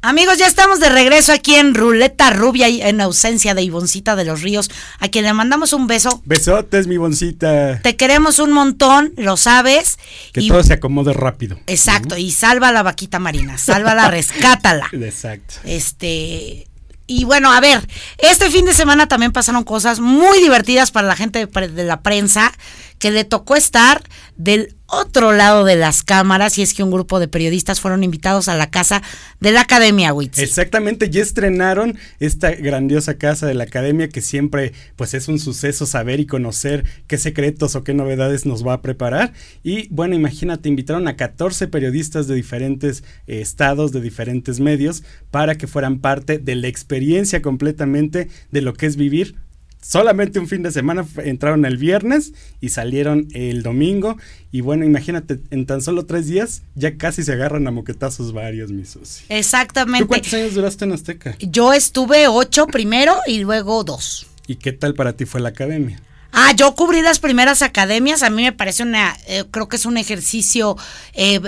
Amigos, 0.06 0.38
ya 0.38 0.46
estamos 0.46 0.78
de 0.78 0.88
regreso 0.88 1.32
aquí 1.32 1.56
en 1.56 1.74
Ruleta 1.74 2.30
Rubia, 2.30 2.68
en 2.68 3.00
ausencia 3.00 3.56
de 3.56 3.62
Ivoncita 3.62 4.14
de 4.14 4.24
los 4.24 4.40
Ríos, 4.40 4.70
a 5.00 5.08
quien 5.08 5.24
le 5.24 5.32
mandamos 5.32 5.72
un 5.72 5.88
beso. 5.88 6.22
Besotes, 6.24 6.86
mi 6.86 6.94
Ivoncita. 6.94 7.80
Te 7.82 7.96
queremos 7.96 8.38
un 8.38 8.52
montón, 8.52 9.12
lo 9.16 9.36
sabes. 9.36 9.98
Que 10.32 10.46
todo 10.46 10.62
se 10.62 10.74
acomode 10.74 11.12
rápido. 11.12 11.58
Exacto, 11.66 12.16
y 12.16 12.30
salva 12.30 12.70
la 12.70 12.84
vaquita 12.84 13.18
marina, 13.18 13.58
sálvala, 13.58 14.08
rescátala. 14.12 14.86
Exacto. 14.92 15.56
Este. 15.64 16.68
Y 17.08 17.24
bueno, 17.24 17.52
a 17.52 17.58
ver, 17.58 17.84
este 18.18 18.48
fin 18.48 18.64
de 18.64 18.74
semana 18.74 19.08
también 19.08 19.32
pasaron 19.32 19.64
cosas 19.64 19.98
muy 19.98 20.40
divertidas 20.40 20.92
para 20.92 21.08
la 21.08 21.16
gente 21.16 21.46
de 21.46 21.84
la 21.84 22.02
prensa 22.02 22.52
que 22.98 23.10
le 23.10 23.24
tocó 23.24 23.56
estar 23.56 24.02
del 24.36 24.74
otro 24.86 25.32
lado 25.32 25.64
de 25.64 25.76
las 25.76 26.02
cámaras 26.02 26.58
y 26.58 26.62
es 26.62 26.72
que 26.72 26.82
un 26.82 26.90
grupo 26.90 27.18
de 27.18 27.26
periodistas 27.26 27.80
fueron 27.80 28.04
invitados 28.04 28.48
a 28.48 28.56
la 28.56 28.70
casa 28.70 29.02
de 29.40 29.50
la 29.50 29.62
Academia 29.62 30.12
Witz. 30.12 30.38
Exactamente, 30.38 31.10
ya 31.10 31.22
estrenaron 31.22 31.98
esta 32.20 32.52
grandiosa 32.52 33.18
casa 33.18 33.46
de 33.46 33.54
la 33.54 33.64
Academia 33.64 34.08
que 34.08 34.20
siempre 34.20 34.72
pues 34.94 35.14
es 35.14 35.28
un 35.28 35.38
suceso 35.38 35.86
saber 35.86 36.20
y 36.20 36.26
conocer 36.26 36.84
qué 37.08 37.18
secretos 37.18 37.74
o 37.74 37.82
qué 37.82 37.94
novedades 37.94 38.46
nos 38.46 38.66
va 38.66 38.74
a 38.74 38.82
preparar 38.82 39.32
y 39.62 39.88
bueno, 39.88 40.14
imagínate, 40.14 40.68
invitaron 40.68 41.08
a 41.08 41.16
14 41.16 41.66
periodistas 41.68 42.28
de 42.28 42.36
diferentes 42.36 43.02
eh, 43.26 43.40
estados, 43.40 43.90
de 43.90 44.00
diferentes 44.00 44.60
medios 44.60 45.02
para 45.30 45.56
que 45.56 45.66
fueran 45.66 45.98
parte 45.98 46.38
de 46.38 46.54
la 46.54 46.68
experiencia 46.68 47.42
completamente 47.42 48.28
de 48.52 48.60
lo 48.60 48.74
que 48.74 48.86
es 48.86 48.96
vivir 48.96 49.34
solamente 49.80 50.38
un 50.38 50.48
fin 50.48 50.62
de 50.62 50.70
semana, 50.70 51.06
entraron 51.24 51.64
el 51.64 51.76
viernes 51.76 52.32
y 52.60 52.70
salieron 52.70 53.28
el 53.32 53.62
domingo. 53.62 54.16
Y 54.52 54.60
bueno, 54.60 54.84
imagínate, 54.84 55.40
en 55.50 55.66
tan 55.66 55.82
solo 55.82 56.06
tres 56.06 56.26
días 56.26 56.62
ya 56.74 56.96
casi 56.96 57.22
se 57.22 57.32
agarran 57.32 57.66
a 57.66 57.70
moquetazos 57.70 58.32
varios, 58.32 58.70
mis 58.70 58.90
socios. 58.90 59.24
Exactamente. 59.28 60.04
¿Tú 60.04 60.08
cuántos 60.08 60.34
años 60.34 60.54
duraste 60.54 60.84
en 60.84 60.92
Azteca? 60.92 61.36
Yo 61.38 61.72
estuve 61.72 62.28
ocho 62.28 62.66
primero 62.66 63.16
y 63.26 63.40
luego 63.40 63.84
dos. 63.84 64.26
¿Y 64.46 64.56
qué 64.56 64.72
tal 64.72 64.94
para 64.94 65.14
ti 65.14 65.24
fue 65.24 65.40
la 65.40 65.50
academia? 65.50 66.00
Ah, 66.32 66.52
yo 66.54 66.74
cubrí 66.74 67.00
las 67.00 67.18
primeras 67.18 67.62
academias, 67.62 68.22
a 68.22 68.28
mí 68.28 68.42
me 68.42 68.52
parece 68.52 68.82
una, 68.82 69.16
eh, 69.26 69.44
creo 69.50 69.68
que 69.68 69.76
es 69.76 69.86
un 69.86 69.96
ejercicio 69.96 70.76
eh, 71.14 71.40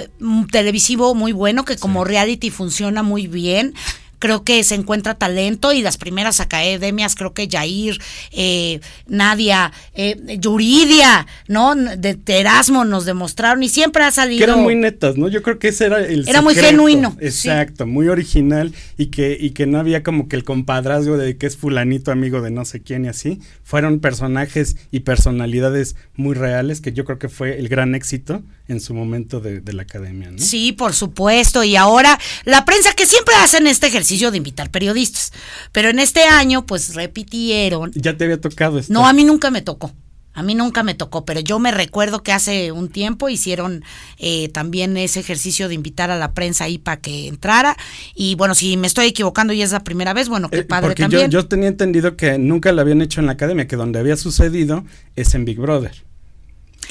televisivo 0.50 1.14
muy 1.14 1.32
bueno, 1.32 1.66
que 1.66 1.76
como 1.76 2.04
reality 2.04 2.48
funciona 2.48 3.02
muy 3.02 3.26
bien 3.26 3.74
creo 4.18 4.44
que 4.44 4.62
se 4.64 4.74
encuentra 4.74 5.14
talento 5.14 5.72
y 5.72 5.82
las 5.82 5.96
primeras 5.96 6.40
academias, 6.40 7.14
creo 7.14 7.32
que 7.32 7.48
Jair, 7.50 7.98
eh, 8.32 8.80
Nadia, 9.06 9.72
eh, 9.94 10.38
Yuridia, 10.38 11.26
¿no? 11.46 11.74
De 11.74 12.18
Erasmo 12.26 12.84
nos 12.84 13.04
demostraron 13.04 13.62
y 13.62 13.68
siempre 13.68 14.04
ha 14.04 14.10
salido. 14.10 14.38
Que 14.38 14.50
eran 14.50 14.62
muy 14.62 14.74
netas, 14.74 15.16
¿no? 15.16 15.28
Yo 15.28 15.42
creo 15.42 15.58
que 15.58 15.68
ese 15.68 15.86
era 15.86 15.98
el. 16.04 16.28
Era 16.28 16.42
muy 16.42 16.54
genuino. 16.54 17.16
Exacto, 17.20 17.86
muy 17.86 18.08
original 18.08 18.72
y 18.96 19.06
que, 19.06 19.36
y 19.38 19.50
que 19.50 19.66
no 19.66 19.78
había 19.78 20.02
como 20.02 20.28
que 20.28 20.36
el 20.36 20.44
compadrazgo 20.44 21.16
de 21.16 21.36
que 21.36 21.46
es 21.46 21.56
fulanito 21.56 22.12
amigo 22.12 22.40
de 22.40 22.50
no 22.50 22.64
sé 22.64 22.80
quién 22.80 23.04
y 23.04 23.08
así. 23.08 23.40
Fueron 23.62 24.00
personajes 24.00 24.76
y 24.90 25.00
personalidades 25.00 25.96
muy 26.14 26.34
reales 26.34 26.80
que 26.80 26.92
yo 26.92 27.04
creo 27.04 27.18
que 27.18 27.28
fue 27.28 27.58
el 27.58 27.68
gran 27.68 27.94
éxito 27.94 28.42
en 28.66 28.80
su 28.80 28.94
momento 28.94 29.40
de, 29.40 29.60
de 29.60 29.72
la 29.72 29.82
academia, 29.82 30.30
¿no? 30.30 30.38
Sí, 30.38 30.72
por 30.72 30.92
supuesto. 30.92 31.64
Y 31.64 31.76
ahora 31.76 32.18
la 32.44 32.64
prensa 32.64 32.92
que 32.94 33.06
siempre 33.06 33.34
hacen 33.36 33.66
este 33.66 33.90
ejercicio 34.08 34.30
de 34.30 34.38
invitar 34.38 34.70
periodistas. 34.70 35.32
Pero 35.72 35.90
en 35.90 35.98
este 35.98 36.22
año, 36.24 36.64
pues 36.64 36.94
repitieron. 36.94 37.92
¿Ya 37.94 38.16
te 38.16 38.24
había 38.24 38.40
tocado 38.40 38.78
esto? 38.78 38.92
No, 38.92 39.06
a 39.06 39.12
mí 39.12 39.24
nunca 39.24 39.50
me 39.50 39.60
tocó. 39.60 39.92
A 40.34 40.42
mí 40.44 40.54
nunca 40.54 40.84
me 40.84 40.94
tocó, 40.94 41.24
pero 41.24 41.40
yo 41.40 41.58
me 41.58 41.72
recuerdo 41.72 42.22
que 42.22 42.30
hace 42.30 42.70
un 42.70 42.90
tiempo 42.90 43.28
hicieron 43.28 43.82
eh, 44.18 44.48
también 44.50 44.96
ese 44.96 45.18
ejercicio 45.18 45.66
de 45.66 45.74
invitar 45.74 46.12
a 46.12 46.16
la 46.16 46.32
prensa 46.32 46.64
ahí 46.64 46.78
para 46.78 47.00
que 47.00 47.26
entrara. 47.26 47.76
Y 48.14 48.36
bueno, 48.36 48.54
si 48.54 48.76
me 48.76 48.86
estoy 48.86 49.06
equivocando 49.06 49.52
y 49.52 49.62
es 49.62 49.72
la 49.72 49.82
primera 49.82 50.14
vez, 50.14 50.28
bueno, 50.28 50.48
qué 50.48 50.58
eh, 50.58 50.64
padre 50.64 50.94
también. 50.94 51.28
Yo, 51.28 51.40
yo 51.40 51.48
tenía 51.48 51.68
entendido 51.68 52.16
que 52.16 52.38
nunca 52.38 52.70
lo 52.70 52.80
habían 52.80 53.02
hecho 53.02 53.18
en 53.18 53.26
la 53.26 53.32
academia, 53.32 53.66
que 53.66 53.74
donde 53.74 53.98
había 53.98 54.16
sucedido 54.16 54.84
es 55.16 55.34
en 55.34 55.44
Big 55.44 55.58
Brother. 55.58 56.04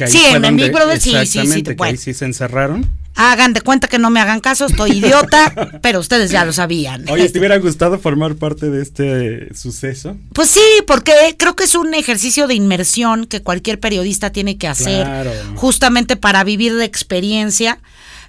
sí, 0.08 0.24
en, 0.26 0.58
Big 0.58 0.74
Brother 0.74 1.00
sí, 1.00 1.16
sí, 1.26 1.48
sí. 1.48 1.64
Que 1.64 1.76
ahí 1.80 1.96
sí 1.96 2.14
se 2.14 2.26
encerraron. 2.26 2.86
Hagan 3.20 3.54
de 3.54 3.62
cuenta 3.62 3.88
que 3.88 3.98
no 3.98 4.10
me 4.10 4.20
hagan 4.20 4.40
caso, 4.40 4.68
estoy 4.68 4.92
idiota, 4.92 5.80
pero 5.82 6.00
ustedes 6.00 6.30
ya 6.30 6.46
lo 6.46 6.54
sabían. 6.54 7.06
Oye, 7.10 7.28
¿te 7.30 7.40
hubiera 7.40 7.58
gustado 7.58 7.98
formar 7.98 8.36
parte 8.36 8.70
de 8.70 8.82
este 8.82 9.56
suceso? 9.56 10.16
Pues 10.34 10.50
sí, 10.50 10.62
porque 10.86 11.12
creo 11.38 11.56
que 11.56 11.64
es 11.64 11.76
un 11.76 11.94
ejercicio 11.94 12.48
de 12.48 12.54
inmersión 12.54 13.26
que 13.26 13.42
cualquier 13.42 13.80
periodista 13.80 14.32
tiene 14.32 14.58
que 14.58 14.68
hacer 14.68 15.08
justamente 15.56 16.16
para 16.16 16.44
vivir 16.44 16.74
la 16.74 16.86
experiencia. 16.86 17.80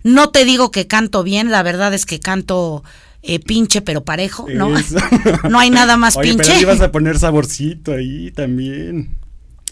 No 0.02 0.30
te 0.30 0.44
digo 0.44 0.70
que 0.70 0.86
canto 0.86 1.22
bien, 1.22 1.50
la 1.50 1.62
verdad 1.62 1.92
es 1.92 2.06
que 2.06 2.20
canto 2.20 2.82
eh, 3.22 3.40
pinche 3.40 3.82
pero 3.82 4.04
parejo, 4.04 4.46
¿no? 4.48 4.70
no 5.50 5.58
hay 5.58 5.70
nada 5.70 5.96
más 5.96 6.16
Oye, 6.16 6.30
pinche. 6.30 6.50
Pero 6.50 6.60
ibas 6.62 6.80
a 6.80 6.90
poner 6.90 7.18
saborcito 7.18 7.92
ahí 7.92 8.30
también. 8.30 9.16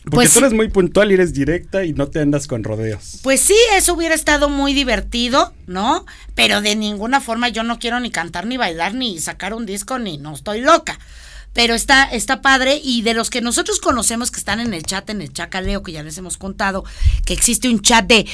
Porque 0.07 0.27
pues 0.27 0.35
tú 0.35 0.39
eres 0.39 0.53
muy 0.53 0.69
puntual 0.69 1.11
y 1.11 1.15
eres 1.15 1.35
directa 1.35 1.85
y 1.85 1.93
no 1.93 2.07
te 2.07 2.21
andas 2.21 2.47
con 2.47 2.63
rodeos. 2.63 3.19
Pues 3.23 3.41
sí, 3.41 3.57
eso 3.75 3.93
hubiera 3.95 4.15
estado 4.15 4.49
muy 4.49 4.73
divertido, 4.73 5.53
¿no? 5.67 6.07
Pero 6.37 6.61
de 6.63 6.77
ninguna 6.77 7.21
forma 7.21 7.49
yo 7.49 7.65
no 7.65 7.81
quiero 7.81 7.99
ni 7.99 8.13
cantar, 8.13 8.47
ni 8.47 8.57
bailar, 8.57 8.95
ni 8.95 9.19
sacar 9.19 9.53
un 9.53 9.67
disco, 9.67 9.99
ni 9.99 10.17
no 10.17 10.33
estoy 10.33 10.61
loca. 10.61 10.97
Pero 11.55 11.75
está, 11.75 12.05
está 12.05 12.41
padre 12.41 12.81
y 12.81 13.03
de 13.03 13.15
los 13.15 13.31
que 13.31 13.41
nosotros 13.41 13.81
conocemos 13.81 14.31
que 14.31 14.39
están 14.39 14.61
en 14.61 14.75
el 14.75 14.85
chat, 14.85 15.11
en 15.11 15.23
el 15.23 15.33
Chacaleo, 15.33 15.83
que 15.83 15.91
ya 15.91 16.05
les 16.05 16.17
hemos 16.19 16.37
contado, 16.37 16.85
que 17.25 17.33
existe 17.33 17.69
un 17.69 17.83
chat 17.83 18.07
de 18.07 18.27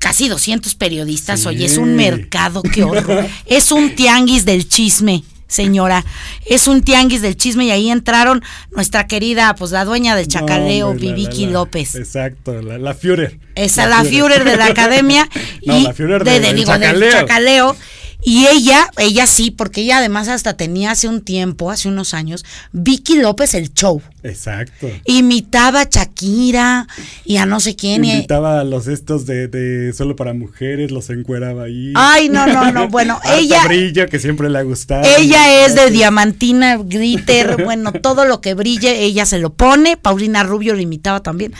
casi 0.00 0.26
200 0.26 0.74
periodistas, 0.74 1.46
oye, 1.46 1.66
es 1.66 1.76
un 1.76 1.94
mercado, 1.94 2.64
qué 2.64 2.82
horror. 2.82 3.28
es 3.46 3.70
un 3.70 3.94
tianguis 3.94 4.44
del 4.44 4.68
chisme 4.68 5.22
señora. 5.52 6.04
Es 6.46 6.66
un 6.66 6.82
tianguis 6.82 7.22
del 7.22 7.36
chisme 7.36 7.66
y 7.66 7.70
ahí 7.70 7.90
entraron 7.90 8.42
nuestra 8.70 9.06
querida, 9.06 9.54
pues 9.54 9.70
la 9.70 9.84
dueña 9.84 10.16
del 10.16 10.26
chacaleo, 10.28 10.94
Viviki 10.94 11.46
López. 11.46 11.94
Exacto, 11.94 12.60
la, 12.62 12.78
la 12.78 12.94
Führer. 12.94 13.38
Esa, 13.54 13.86
la, 13.86 14.02
Führer. 14.02 14.44
de 14.44 14.56
la 14.56 14.66
academia. 14.66 15.28
y 15.60 15.84
la 15.84 15.92
Führer 15.92 16.24
de, 16.24 16.40
del 16.40 17.10
chacaleo. 17.10 17.76
Y 18.24 18.46
ella, 18.46 18.88
ella 18.98 19.26
sí, 19.26 19.50
porque 19.50 19.80
ella 19.80 19.98
además 19.98 20.28
hasta 20.28 20.56
tenía 20.56 20.92
hace 20.92 21.08
un 21.08 21.22
tiempo, 21.22 21.70
hace 21.70 21.88
unos 21.88 22.14
años, 22.14 22.44
Vicky 22.70 23.16
López 23.16 23.54
el 23.54 23.74
show. 23.74 24.00
Exacto. 24.22 24.88
Imitaba 25.04 25.80
a 25.80 25.88
Shakira 25.90 26.86
y 27.24 27.38
a 27.38 27.46
no 27.46 27.58
sé 27.58 27.74
quién. 27.74 28.04
Imitaba 28.04 28.60
a 28.60 28.64
los 28.64 28.86
estos 28.86 29.26
de, 29.26 29.48
de 29.48 29.92
solo 29.92 30.14
para 30.14 30.34
mujeres, 30.34 30.92
los 30.92 31.10
encueraba 31.10 31.64
ahí. 31.64 31.92
Ay, 31.96 32.28
no, 32.28 32.46
no, 32.46 32.70
no. 32.70 32.88
Bueno, 32.92 33.20
ella. 33.24 33.64
brilla 33.66 34.06
que 34.06 34.18
siempre 34.18 34.50
le 34.50 34.58
ha 34.58 34.62
gustado. 34.62 35.04
Ella 35.16 35.64
es 35.64 35.74
de 35.74 35.90
diamantina, 35.90 36.76
glitter, 36.76 37.64
bueno, 37.64 37.92
todo 37.92 38.24
lo 38.26 38.40
que 38.40 38.54
brille, 38.54 39.02
ella 39.02 39.24
se 39.24 39.38
lo 39.38 39.50
pone. 39.54 39.96
Paulina 39.96 40.42
Rubio 40.42 40.74
lo 40.74 40.80
imitaba 40.80 41.20
también. 41.20 41.54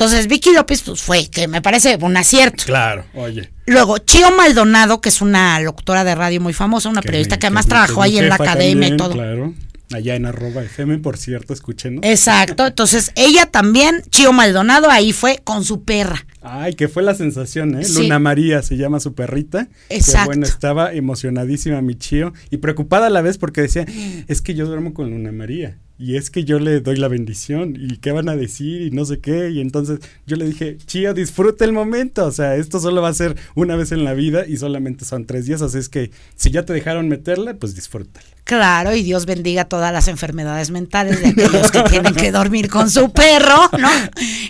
Entonces, 0.00 0.28
Vicky 0.28 0.54
López, 0.54 0.80
pues 0.80 1.02
fue, 1.02 1.28
que 1.28 1.46
me 1.46 1.60
parece 1.60 1.98
un 2.00 2.16
acierto. 2.16 2.64
Claro, 2.64 3.04
oye. 3.12 3.50
Luego, 3.66 3.98
Chio 3.98 4.34
Maldonado, 4.34 5.02
que 5.02 5.10
es 5.10 5.20
una 5.20 5.60
locutora 5.60 6.04
de 6.04 6.14
radio 6.14 6.40
muy 6.40 6.54
famosa, 6.54 6.88
una 6.88 7.02
periodista 7.02 7.38
que 7.38 7.48
además 7.48 7.66
trabajó 7.66 8.00
ahí 8.00 8.16
en 8.16 8.30
la 8.30 8.36
academia 8.36 8.88
y 8.88 8.96
todo. 8.96 9.12
Claro. 9.12 9.52
Allá 9.92 10.14
en 10.14 10.24
arroba 10.24 10.62
FM, 10.62 11.00
por 11.00 11.18
cierto, 11.18 11.52
escúchenos. 11.52 12.00
Exacto, 12.02 12.68
entonces 12.68 13.12
ella 13.14 13.44
también, 13.44 14.02
Chio 14.08 14.32
Maldonado, 14.32 14.88
ahí 14.88 15.12
fue 15.12 15.38
con 15.44 15.66
su 15.66 15.84
perra. 15.84 16.24
Ay, 16.40 16.72
que 16.72 16.88
fue 16.88 17.02
la 17.02 17.14
sensación, 17.14 17.78
¿eh? 17.78 17.86
Luna 17.86 18.18
María 18.18 18.62
se 18.62 18.78
llama 18.78 19.00
su 19.00 19.12
perrita. 19.12 19.68
Exacto. 19.90 20.28
bueno, 20.28 20.46
estaba 20.46 20.94
emocionadísima 20.94 21.82
mi 21.82 21.94
Chio 21.94 22.32
y 22.48 22.56
preocupada 22.56 23.08
a 23.08 23.10
la 23.10 23.20
vez 23.20 23.36
porque 23.36 23.60
decía, 23.60 23.84
es 24.28 24.40
que 24.40 24.54
yo 24.54 24.64
duermo 24.64 24.94
con 24.94 25.10
Luna 25.10 25.30
María 25.30 25.76
y 26.00 26.16
es 26.16 26.30
que 26.30 26.44
yo 26.44 26.58
le 26.58 26.80
doy 26.80 26.96
la 26.96 27.08
bendición 27.08 27.76
y 27.78 27.98
qué 27.98 28.10
van 28.10 28.30
a 28.30 28.34
decir 28.34 28.80
y 28.80 28.90
no 28.90 29.04
sé 29.04 29.20
qué. 29.20 29.50
Y 29.50 29.60
entonces 29.60 30.00
yo 30.26 30.36
le 30.36 30.46
dije, 30.46 30.78
Chío, 30.86 31.12
disfruta 31.12 31.66
el 31.66 31.74
momento. 31.74 32.24
O 32.24 32.32
sea, 32.32 32.56
esto 32.56 32.80
solo 32.80 33.02
va 33.02 33.08
a 33.08 33.14
ser 33.14 33.36
una 33.54 33.76
vez 33.76 33.92
en 33.92 34.02
la 34.04 34.14
vida 34.14 34.46
y 34.46 34.56
solamente 34.56 35.04
son 35.04 35.26
tres 35.26 35.44
días. 35.44 35.60
Así 35.60 35.76
es 35.76 35.90
que 35.90 36.10
si 36.36 36.50
ya 36.50 36.64
te 36.64 36.72
dejaron 36.72 37.08
meterla, 37.08 37.52
pues 37.52 37.74
disfrútala. 37.74 38.26
Claro, 38.44 38.94
y 38.96 39.02
Dios 39.02 39.26
bendiga 39.26 39.66
todas 39.66 39.92
las 39.92 40.08
enfermedades 40.08 40.70
mentales 40.70 41.20
de 41.20 41.28
aquellos 41.28 41.70
que 41.70 41.82
tienen 41.84 42.14
que 42.14 42.32
dormir 42.32 42.68
con 42.68 42.90
su 42.90 43.12
perro, 43.12 43.70
¿no? 43.78 43.88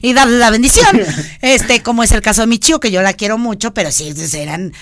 Y 0.00 0.14
darle 0.14 0.38
la 0.38 0.50
bendición. 0.50 0.98
Este, 1.42 1.82
como 1.82 2.02
es 2.02 2.12
el 2.12 2.22
caso 2.22 2.42
de 2.42 2.46
mi 2.46 2.58
chío, 2.58 2.80
que 2.80 2.90
yo 2.90 3.02
la 3.02 3.12
quiero 3.12 3.36
mucho, 3.36 3.74
pero 3.74 3.90
sí, 3.90 4.14
eran 4.34 4.72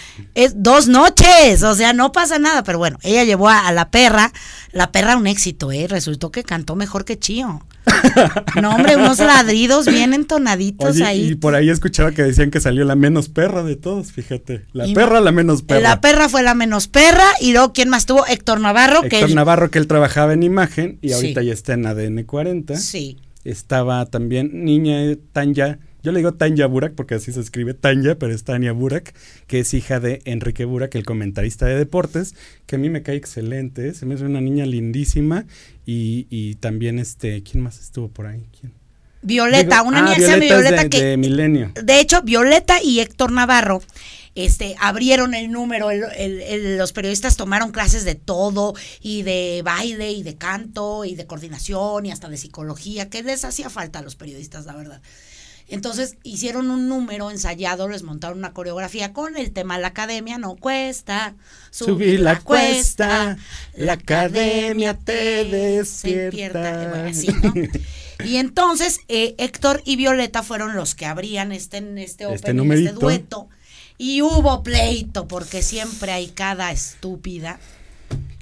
dos 0.54 0.86
noches, 0.86 1.62
o 1.62 1.74
sea, 1.74 1.92
no 1.92 2.12
pasa 2.12 2.38
nada. 2.38 2.62
Pero 2.62 2.78
bueno, 2.78 2.98
ella 3.02 3.24
llevó 3.24 3.48
a, 3.48 3.72
la 3.72 3.90
perra, 3.90 4.32
la 4.72 4.92
perra 4.92 5.16
un 5.16 5.26
éxito, 5.26 5.72
¿eh? 5.72 5.86
Resultó 5.88 6.30
que 6.30 6.44
cantó 6.44 6.76
mejor 6.76 7.04
que 7.04 7.18
Chío. 7.18 7.64
No, 8.60 8.74
hombre, 8.74 8.96
unos 8.96 9.18
ladridos 9.18 9.86
bien 9.86 10.12
entonaditos 10.12 11.00
ahí. 11.00 11.30
Y 11.30 11.34
por 11.34 11.54
ahí 11.54 11.70
escuchaba 11.70 12.12
que 12.12 12.22
decían 12.22 12.50
que 12.50 12.60
salió 12.60 12.84
la 12.84 12.96
menos 12.96 13.28
perra 13.28 13.62
de 13.62 13.76
todos, 13.76 14.12
fíjate. 14.12 14.66
La 14.72 14.86
perra, 14.92 15.20
la 15.20 15.32
menos 15.32 15.62
perra. 15.62 15.80
La 15.80 16.00
perra 16.00 16.28
fue 16.28 16.42
la 16.42 16.54
menos 16.54 16.88
perra. 16.88 17.26
Y 17.40 17.52
luego, 17.52 17.72
¿quién 17.72 17.88
más 17.88 18.06
tuvo? 18.06 18.26
Héctor 18.26 18.60
Navarro. 18.60 19.02
Héctor 19.04 19.32
Navarro, 19.34 19.70
que 19.70 19.78
él 19.78 19.86
trabajaba 19.86 20.32
en 20.32 20.42
imagen 20.42 20.98
y 21.00 21.12
ahorita 21.12 21.42
ya 21.42 21.52
está 21.52 21.74
en 21.74 21.86
ADN 21.86 22.24
40. 22.24 22.76
Sí. 22.76 23.16
Estaba 23.44 24.04
también 24.06 24.64
Niña 24.64 25.16
Tanya 25.32 25.78
yo 26.08 26.12
le 26.12 26.20
digo 26.20 26.32
Tanya 26.32 26.66
Burak 26.66 26.94
porque 26.94 27.16
así 27.16 27.34
se 27.34 27.40
escribe 27.40 27.74
Tanya, 27.74 28.14
pero 28.18 28.34
es 28.34 28.42
Tania 28.42 28.72
Burak, 28.72 29.12
que 29.46 29.60
es 29.60 29.74
hija 29.74 30.00
de 30.00 30.22
Enrique 30.24 30.64
Burak, 30.64 30.94
el 30.94 31.04
comentarista 31.04 31.66
de 31.66 31.76
deportes, 31.76 32.34
que 32.64 32.76
a 32.76 32.78
mí 32.78 32.88
me 32.88 33.02
cae 33.02 33.16
excelente, 33.16 33.88
¿eh? 33.88 33.92
se 33.92 34.06
me 34.06 34.14
hace 34.14 34.24
una 34.24 34.40
niña 34.40 34.64
lindísima 34.64 35.44
y, 35.84 36.54
también 36.60 36.98
este, 36.98 37.42
¿quién 37.42 37.62
más 37.62 37.78
estuvo 37.78 38.08
por 38.08 38.24
ahí? 38.24 38.46
¿Quién? 38.58 38.72
Violeta, 39.20 39.82
una 39.82 39.98
ah, 39.98 40.02
niña 40.02 40.14
que 40.14 40.22
se 40.22 40.28
llama 40.28 40.44
Violeta 40.44 40.88
que 40.88 41.04
de 41.04 41.16
Milenio. 41.18 41.72
De 41.74 42.00
hecho, 42.00 42.22
Violeta 42.22 42.82
y 42.82 43.00
Héctor 43.00 43.30
Navarro 43.30 43.82
este, 44.34 44.76
abrieron 44.80 45.34
el 45.34 45.50
número, 45.50 45.90
los 45.92 46.92
periodistas 46.94 47.36
tomaron 47.36 47.70
clases 47.70 48.06
de 48.06 48.14
todo, 48.14 48.72
y 49.02 49.24
de 49.24 49.60
baile, 49.62 50.12
y 50.12 50.22
de 50.22 50.36
canto, 50.36 51.04
y 51.04 51.16
de 51.16 51.26
coordinación, 51.26 52.06
y 52.06 52.12
hasta 52.12 52.30
de 52.30 52.38
psicología, 52.38 53.10
que 53.10 53.22
les 53.22 53.44
hacía 53.44 53.68
falta 53.68 53.98
a 53.98 54.02
los 54.02 54.16
periodistas, 54.16 54.64
la 54.64 54.74
verdad. 54.74 55.02
Entonces 55.68 56.16
hicieron 56.22 56.70
un 56.70 56.88
número 56.88 57.30
ensayado, 57.30 57.88
les 57.88 58.02
montaron 58.02 58.38
una 58.38 58.52
coreografía 58.52 59.12
con 59.12 59.36
el 59.36 59.52
tema 59.52 59.78
la 59.78 59.88
academia, 59.88 60.38
no 60.38 60.56
cuesta 60.56 61.34
subir, 61.70 62.20
la, 62.20 62.40
cuesta, 62.40 63.36
la 63.74 63.92
academia 63.94 64.94
te 64.94 65.44
despierta. 65.44 67.10
Y 68.24 68.36
entonces 68.36 69.00
eh, 69.08 69.34
Héctor 69.38 69.82
y 69.84 69.96
Violeta 69.96 70.42
fueron 70.42 70.74
los 70.74 70.94
que 70.94 71.06
abrían 71.06 71.52
este, 71.52 71.78
este, 72.02 72.32
este, 72.32 72.50
este 72.50 72.92
dueto. 72.92 73.48
Y 74.00 74.22
hubo 74.22 74.62
pleito, 74.62 75.26
porque 75.26 75.62
siempre 75.62 76.12
hay 76.12 76.28
cada 76.28 76.70
estúpida 76.70 77.58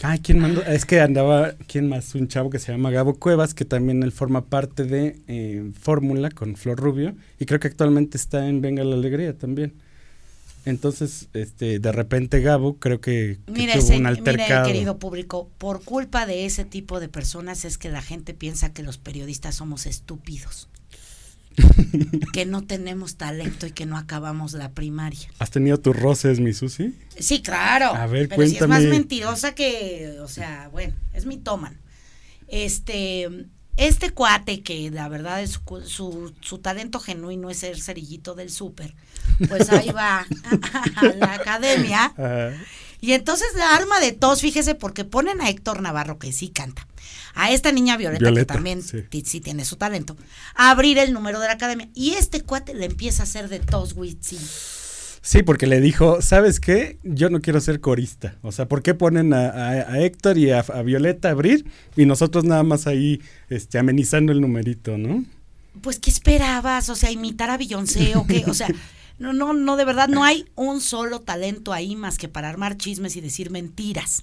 Ah, 0.02 0.18
¿quién 0.22 0.38
mandó? 0.40 0.62
Es 0.62 0.84
que 0.84 1.00
andaba, 1.00 1.54
¿quién 1.66 1.88
más? 1.88 2.14
Un 2.14 2.28
chavo 2.28 2.50
que 2.50 2.58
se 2.58 2.70
llama 2.70 2.90
Gabo 2.90 3.14
Cuevas, 3.14 3.54
que 3.54 3.64
también 3.64 4.02
él 4.02 4.12
forma 4.12 4.44
parte 4.44 4.84
de 4.84 5.20
eh, 5.26 5.70
Fórmula 5.80 6.30
con 6.30 6.56
Flor 6.56 6.78
Rubio, 6.78 7.14
y 7.38 7.46
creo 7.46 7.60
que 7.60 7.68
actualmente 7.68 8.16
está 8.16 8.48
en 8.48 8.60
Venga 8.60 8.84
la 8.84 8.94
Alegría 8.94 9.36
también. 9.36 9.74
Entonces, 10.66 11.28
este, 11.32 11.78
de 11.78 11.92
repente 11.92 12.40
Gabo 12.40 12.76
creo 12.78 13.00
que, 13.00 13.38
tuvo 13.46 13.96
un 13.96 14.06
altercado. 14.06 14.64
Mire, 14.66 14.72
querido 14.72 14.98
público, 14.98 15.48
por 15.58 15.82
culpa 15.82 16.26
de 16.26 16.44
ese 16.44 16.64
tipo 16.64 16.98
de 16.98 17.08
personas 17.08 17.64
es 17.64 17.78
que 17.78 17.88
la 17.88 18.02
gente 18.02 18.34
piensa 18.34 18.72
que 18.72 18.82
los 18.82 18.98
periodistas 18.98 19.54
somos 19.54 19.86
estúpidos. 19.86 20.68
que 22.32 22.46
no 22.46 22.62
tenemos 22.64 23.16
talento 23.16 23.66
y 23.66 23.72
que 23.72 23.86
no 23.86 23.96
acabamos 23.96 24.52
la 24.52 24.72
primaria. 24.72 25.28
¿Has 25.38 25.50
tenido 25.50 25.78
tus 25.78 25.96
roces, 25.96 26.40
mi 26.40 26.52
Susi? 26.52 26.94
Sí, 27.18 27.42
claro. 27.42 27.94
A 27.94 28.06
ver, 28.06 28.28
pero 28.28 28.46
Si 28.46 28.56
es 28.56 28.68
más 28.68 28.82
mentirosa 28.82 29.54
que, 29.54 30.18
o 30.20 30.28
sea, 30.28 30.68
bueno, 30.72 30.94
es 31.14 31.26
mi 31.26 31.36
toman. 31.36 31.78
Este, 32.48 33.28
este 33.76 34.10
cuate 34.10 34.62
que 34.62 34.90
la 34.90 35.08
verdad 35.08 35.42
es 35.42 35.60
su, 35.84 36.32
su, 36.40 36.58
talento 36.58 37.00
genuino 37.00 37.50
es 37.50 37.58
ser 37.58 37.80
cerillito 37.80 38.34
del 38.34 38.50
súper, 38.50 38.94
pues 39.48 39.68
ahí 39.70 39.90
va 39.90 40.26
a, 40.96 41.02
la 41.14 41.34
academia. 41.34 42.12
Y 43.00 43.12
entonces 43.12 43.48
la 43.56 43.74
arma 43.74 44.00
de 44.00 44.12
tos, 44.12 44.40
fíjese, 44.40 44.74
porque 44.74 45.04
ponen 45.04 45.40
a 45.40 45.48
Héctor 45.48 45.80
Navarro, 45.82 46.18
que 46.18 46.32
sí 46.32 46.48
canta, 46.48 46.86
a 47.34 47.50
esta 47.50 47.72
niña 47.72 47.96
Violeta, 47.96 48.32
que 48.32 48.44
también 48.44 48.82
sí. 48.82 49.40
tiene 49.40 49.64
su 49.64 49.76
talento, 49.76 50.16
a 50.54 50.70
abrir 50.70 50.98
el 50.98 51.12
número 51.12 51.40
de 51.40 51.46
la 51.46 51.54
academia. 51.54 51.88
Y 51.94 52.12
este 52.14 52.42
cuate 52.42 52.74
le 52.74 52.86
empieza 52.86 53.22
a 53.22 53.24
hacer 53.24 53.48
de 53.48 53.60
tos, 53.60 53.94
sí. 54.20 54.38
Sí, 55.26 55.42
porque 55.42 55.66
le 55.66 55.80
dijo, 55.80 56.22
¿sabes 56.22 56.60
qué? 56.60 56.98
Yo 57.02 57.30
no 57.30 57.40
quiero 57.40 57.60
ser 57.60 57.80
corista. 57.80 58.36
O 58.42 58.52
sea, 58.52 58.68
¿por 58.68 58.84
qué 58.84 58.94
ponen 58.94 59.34
a, 59.34 59.98
Héctor 59.98 60.38
y 60.38 60.52
a, 60.52 60.62
Violeta 60.62 61.26
a 61.26 61.32
abrir 61.32 61.66
y 61.96 62.06
nosotros 62.06 62.44
nada 62.44 62.62
más 62.62 62.86
ahí 62.86 63.20
este, 63.48 63.80
amenizando 63.80 64.30
el 64.30 64.40
numerito, 64.40 64.96
¿no? 64.96 65.24
Pues, 65.80 65.98
¿qué 65.98 66.10
esperabas? 66.10 66.88
O 66.90 66.94
sea, 66.94 67.10
imitar 67.10 67.50
a 67.50 67.58
Beyoncé 67.58 68.14
o 68.14 68.24
qué? 68.24 68.44
O 68.46 68.54
sea, 68.54 68.68
no, 69.18 69.32
no, 69.32 69.52
no, 69.52 69.76
de 69.76 69.84
verdad, 69.84 70.08
no 70.08 70.24
hay 70.24 70.46
un 70.54 70.80
solo 70.80 71.20
talento 71.20 71.72
ahí 71.72 71.96
más 71.96 72.18
que 72.18 72.28
para 72.28 72.48
armar 72.48 72.76
chismes 72.76 73.16
y 73.16 73.20
decir 73.20 73.50
mentiras. 73.50 74.22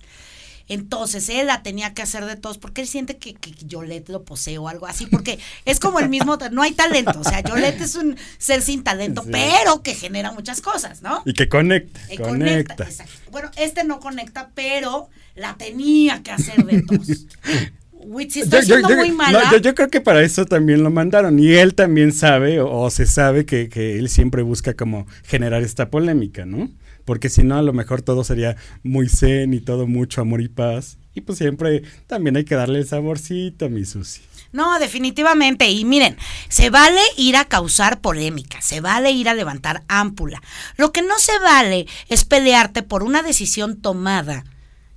Entonces 0.70 1.28
él 1.30 1.48
la 1.48 1.62
tenía 1.62 1.94
que 1.94 2.02
hacer 2.02 2.26
de 2.26 2.38
todos 2.38 2.58
porque 2.58 2.82
él 2.82 2.88
siente 2.88 3.18
que, 3.18 3.34
que 3.34 3.52
Yolette 3.66 4.10
lo 4.10 4.24
posee 4.24 4.58
o 4.58 4.70
algo 4.70 4.88
así, 4.88 5.06
porque 5.08 5.38
es 5.66 5.80
como 5.80 6.00
el 6.00 6.08
mismo, 6.08 6.38
no 6.52 6.62
hay 6.62 6.72
talento, 6.72 7.20
o 7.20 7.24
sea, 7.24 7.42
Yolette 7.42 7.82
es 7.82 7.96
un 7.96 8.18
ser 8.38 8.62
sin 8.62 8.84
talento, 8.84 9.24
pero 9.30 9.84
que 9.84 9.94
genera 9.94 10.32
muchas 10.32 10.62
cosas, 10.62 11.02
¿no? 11.02 11.22
Y 11.26 11.34
que 11.34 11.50
conecta. 11.50 12.00
conecta. 12.18 12.88
Bueno, 13.32 13.52
este 13.58 13.84
no 13.84 14.00
conecta, 14.00 14.52
pero 14.56 15.10
la 15.36 15.56
tenía 15.56 16.24
que 16.24 16.32
hacer 16.32 16.64
de 16.66 16.82
todos. 16.84 17.26
yo, 18.06 18.96
muy 18.98 19.12
mala. 19.12 19.58
yo, 19.62 19.76
creo 19.76 19.90
que 19.90 20.02
para 20.02 20.22
eso 20.22 20.46
también 20.46 20.84
lo 20.84 20.92
mandaron. 20.92 21.40
Y 21.40 21.54
él 21.54 21.76
también 21.76 22.12
sabe, 22.12 22.60
o, 22.62 22.90
se 22.90 23.06
sabe, 23.06 23.46
que, 23.46 23.70
que, 23.70 23.98
él 23.98 24.10
siempre 24.10 24.42
busca 24.42 24.74
como 24.74 25.08
generar 25.24 25.62
esta 25.64 25.90
polémica, 25.90 26.46
¿no? 26.46 26.70
porque 27.06 27.30
si 27.30 27.44
no 27.44 27.58
a 27.58 27.62
lo 27.62 27.74
mejor 27.74 28.02
todo 28.02 28.24
sería 28.24 28.56
muy 28.84 29.10
zen 29.10 29.54
y 29.54 29.60
todo 29.60 29.88
mucho 29.88 30.22
amor 30.22 30.42
y 30.42 30.48
paz. 30.48 30.98
Y 31.16 31.22
pues 31.22 31.38
siempre 31.38 31.84
también 32.08 32.38
hay 32.38 32.44
que 32.44 32.56
darle 32.56 32.80
el 32.80 32.88
saborcito 32.88 33.66
a 33.66 33.70
mi 33.70 33.86
Susi. 33.86 34.22
No, 34.52 34.80
definitivamente. 34.80 35.70
Y 35.70 35.86
miren, 35.86 36.18
se 36.48 36.70
vale 36.70 37.02
ir 37.18 37.38
a 37.38 37.46
causar 37.46 38.02
polémica, 38.02 38.62
se 38.62 38.82
vale 38.82 39.12
ir 39.12 39.30
a 39.30 39.34
levantar 39.34 39.84
ámpula. 39.88 40.42
Lo 40.78 40.92
que 40.92 41.02
no 41.02 41.20
se 41.20 41.38
vale 41.40 41.88
es 42.08 42.26
pelearte 42.26 42.84
por 42.84 43.04
una 43.04 43.22
decisión 43.22 43.82
tomada 43.82 44.44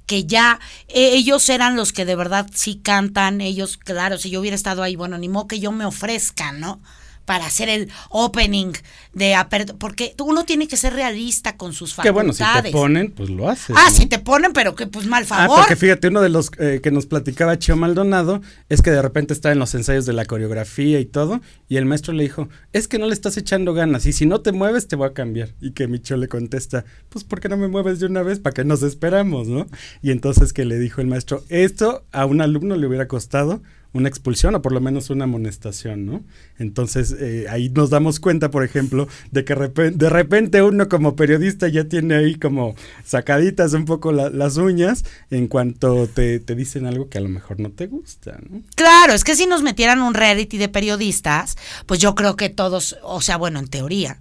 que 0.06 0.24
ya 0.24 0.60
eh, 0.88 1.10
ellos 1.14 1.48
eran 1.48 1.76
los 1.76 1.92
que 1.92 2.04
de 2.04 2.16
verdad 2.16 2.46
sí 2.54 2.80
cantan, 2.82 3.40
ellos, 3.40 3.76
claro, 3.76 4.18
si 4.18 4.30
yo 4.30 4.40
hubiera 4.40 4.54
estado 4.54 4.82
ahí, 4.82 4.96
bueno, 4.96 5.18
ni 5.18 5.28
modo 5.28 5.48
que 5.48 5.60
yo 5.60 5.72
me 5.72 5.84
ofrezca, 5.84 6.52
¿no? 6.52 6.80
Para 7.26 7.44
hacer 7.44 7.68
el 7.68 7.90
opening 8.08 8.72
de 9.12 9.34
porque 9.78 10.14
uno 10.24 10.44
tiene 10.44 10.68
que 10.68 10.76
ser 10.76 10.94
realista 10.94 11.56
con 11.56 11.72
sus 11.72 11.92
facultades. 11.92 12.06
Que 12.06 12.14
bueno, 12.14 12.32
si 12.32 12.62
te 12.62 12.70
ponen, 12.70 13.10
pues 13.10 13.28
lo 13.28 13.50
haces. 13.50 13.76
Ah, 13.78 13.90
si 13.90 14.06
te 14.06 14.18
ponen, 14.18 14.52
pero 14.52 14.74
que 14.74 14.86
pues 14.86 15.06
mal 15.06 15.24
ah, 15.24 15.26
favor. 15.26 15.58
Ah, 15.58 15.62
porque 15.62 15.76
fíjate, 15.76 16.08
uno 16.08 16.22
de 16.22 16.28
los 16.28 16.50
eh, 16.58 16.80
que 16.82 16.90
nos 16.90 17.06
platicaba 17.06 17.58
Chio 17.58 17.76
Maldonado 17.76 18.40
es 18.68 18.80
que 18.80 18.90
de 18.90 19.02
repente 19.02 19.34
está 19.34 19.52
en 19.52 19.58
los 19.58 19.74
ensayos 19.74 20.06
de 20.06 20.12
la 20.12 20.24
coreografía 20.24 21.00
y 21.00 21.04
todo, 21.04 21.40
y 21.68 21.76
el 21.76 21.84
maestro 21.84 22.14
le 22.14 22.22
dijo, 22.22 22.48
es 22.72 22.88
que 22.88 22.98
no 22.98 23.06
le 23.06 23.12
estás 23.12 23.36
echando 23.36 23.74
ganas, 23.74 24.06
y 24.06 24.12
si 24.12 24.24
no 24.24 24.40
te 24.40 24.52
mueves 24.52 24.86
te 24.86 24.96
voy 24.96 25.08
a 25.08 25.12
cambiar. 25.12 25.50
Y 25.60 25.72
que 25.72 25.88
Micho 25.88 26.16
le 26.16 26.28
contesta, 26.28 26.84
pues 27.08 27.24
¿por 27.24 27.40
qué 27.40 27.48
no 27.48 27.56
me 27.56 27.68
mueves 27.68 27.98
de 27.98 28.06
una 28.06 28.22
vez? 28.22 28.38
¿Para 28.38 28.54
que 28.54 28.64
nos 28.64 28.82
esperamos, 28.82 29.48
no? 29.48 29.66
Y 30.00 30.12
entonces 30.12 30.52
que 30.52 30.64
le 30.64 30.78
dijo 30.78 31.00
el 31.00 31.08
maestro, 31.08 31.42
esto 31.48 32.04
a 32.12 32.24
un 32.24 32.40
alumno 32.40 32.76
le 32.76 32.86
hubiera 32.86 33.08
costado 33.08 33.62
una 33.96 34.08
expulsión 34.08 34.54
o 34.54 34.62
por 34.62 34.72
lo 34.72 34.80
menos 34.80 35.10
una 35.10 35.24
amonestación, 35.24 36.06
¿no? 36.06 36.24
Entonces 36.58 37.14
eh, 37.18 37.46
ahí 37.50 37.70
nos 37.70 37.90
damos 37.90 38.20
cuenta, 38.20 38.50
por 38.50 38.64
ejemplo, 38.64 39.08
de 39.30 39.44
que 39.44 39.54
de 39.54 40.10
repente 40.10 40.62
uno 40.62 40.88
como 40.88 41.16
periodista 41.16 41.68
ya 41.68 41.84
tiene 41.84 42.14
ahí 42.14 42.34
como 42.36 42.74
sacaditas 43.04 43.72
un 43.72 43.84
poco 43.84 44.12
las 44.12 44.56
uñas 44.56 45.04
en 45.30 45.48
cuanto 45.48 46.06
te, 46.06 46.40
te, 46.40 46.54
dicen 46.54 46.86
algo 46.86 47.08
que 47.08 47.18
a 47.18 47.22
lo 47.22 47.28
mejor 47.28 47.60
no 47.60 47.70
te 47.70 47.86
gusta, 47.86 48.38
¿no? 48.48 48.60
Claro, 48.74 49.12
es 49.12 49.24
que 49.24 49.36
si 49.36 49.46
nos 49.46 49.62
metieran 49.62 50.00
un 50.02 50.14
reality 50.14 50.58
de 50.58 50.68
periodistas, 50.68 51.56
pues 51.86 52.00
yo 52.00 52.14
creo 52.14 52.36
que 52.36 52.48
todos, 52.48 52.96
o 53.02 53.20
sea, 53.20 53.36
bueno, 53.36 53.58
en 53.58 53.68
teoría, 53.68 54.18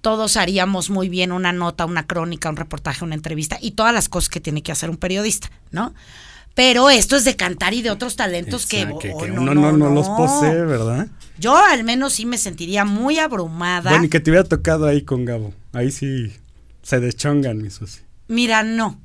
todos 0.00 0.36
haríamos 0.36 0.90
muy 0.90 1.08
bien 1.08 1.32
una 1.32 1.52
nota, 1.52 1.86
una 1.86 2.06
crónica, 2.06 2.50
un 2.50 2.56
reportaje, 2.56 3.04
una 3.04 3.14
entrevista 3.14 3.58
y 3.60 3.72
todas 3.72 3.94
las 3.94 4.08
cosas 4.08 4.28
que 4.28 4.40
tiene 4.40 4.62
que 4.62 4.72
hacer 4.72 4.90
un 4.90 4.96
periodista, 4.96 5.50
¿no? 5.70 5.94
Pero 6.54 6.90
esto 6.90 7.16
es 7.16 7.24
de 7.24 7.36
cantar 7.36 7.72
y 7.74 7.82
de 7.82 7.90
otros 7.90 8.16
talentos 8.16 8.66
que, 8.66 8.84
uno 8.84 9.54
no, 9.54 9.72
no, 9.72 9.90
los 9.90 10.08
posee, 10.08 10.64
¿verdad? 10.64 11.08
Yo 11.38 11.56
al 11.56 11.82
menos 11.82 12.12
sí 12.12 12.26
me 12.26 12.38
sentiría 12.38 12.84
muy 12.84 13.18
abrumada. 13.18 13.90
Bueno, 13.90 14.04
y 14.04 14.08
que 14.08 14.20
te 14.20 14.30
hubiera 14.30 14.46
tocado 14.46 14.86
ahí 14.86 15.02
con 15.02 15.24
Gabo. 15.24 15.54
Ahí 15.72 15.90
sí 15.90 16.32
se 16.82 17.00
deschongan, 17.00 17.62
mi 17.62 17.70
Susi. 17.70 18.00
Mira, 18.28 18.62
no. 18.62 19.00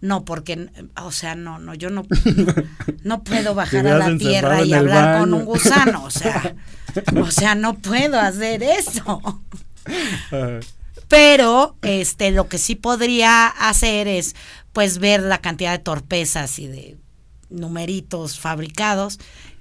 No, 0.00 0.24
porque, 0.24 0.70
o 1.02 1.12
sea, 1.12 1.34
no, 1.34 1.58
no, 1.58 1.74
yo 1.74 1.90
no, 1.90 2.06
no 3.04 3.22
puedo 3.22 3.54
bajar 3.54 3.86
a 3.86 3.98
la 3.98 4.16
tierra 4.16 4.64
y 4.64 4.72
hablar 4.72 5.20
con 5.20 5.34
un 5.34 5.44
gusano, 5.44 6.04
o 6.04 6.10
sea, 6.10 6.54
o 7.16 7.30
sea, 7.30 7.54
no 7.54 7.78
puedo 7.78 8.18
hacer 8.18 8.62
eso. 8.62 9.42
Pero, 11.08 11.76
este, 11.82 12.30
lo 12.30 12.48
que 12.48 12.56
sí 12.56 12.76
podría 12.76 13.48
hacer 13.48 14.08
es, 14.08 14.36
pues 14.72 14.98
ver 14.98 15.22
la 15.22 15.40
cantidad 15.40 15.72
de 15.72 15.78
torpezas 15.78 16.58
y 16.58 16.66
de 16.68 16.96
numeritos 17.48 18.38
fabricados. 18.38 19.18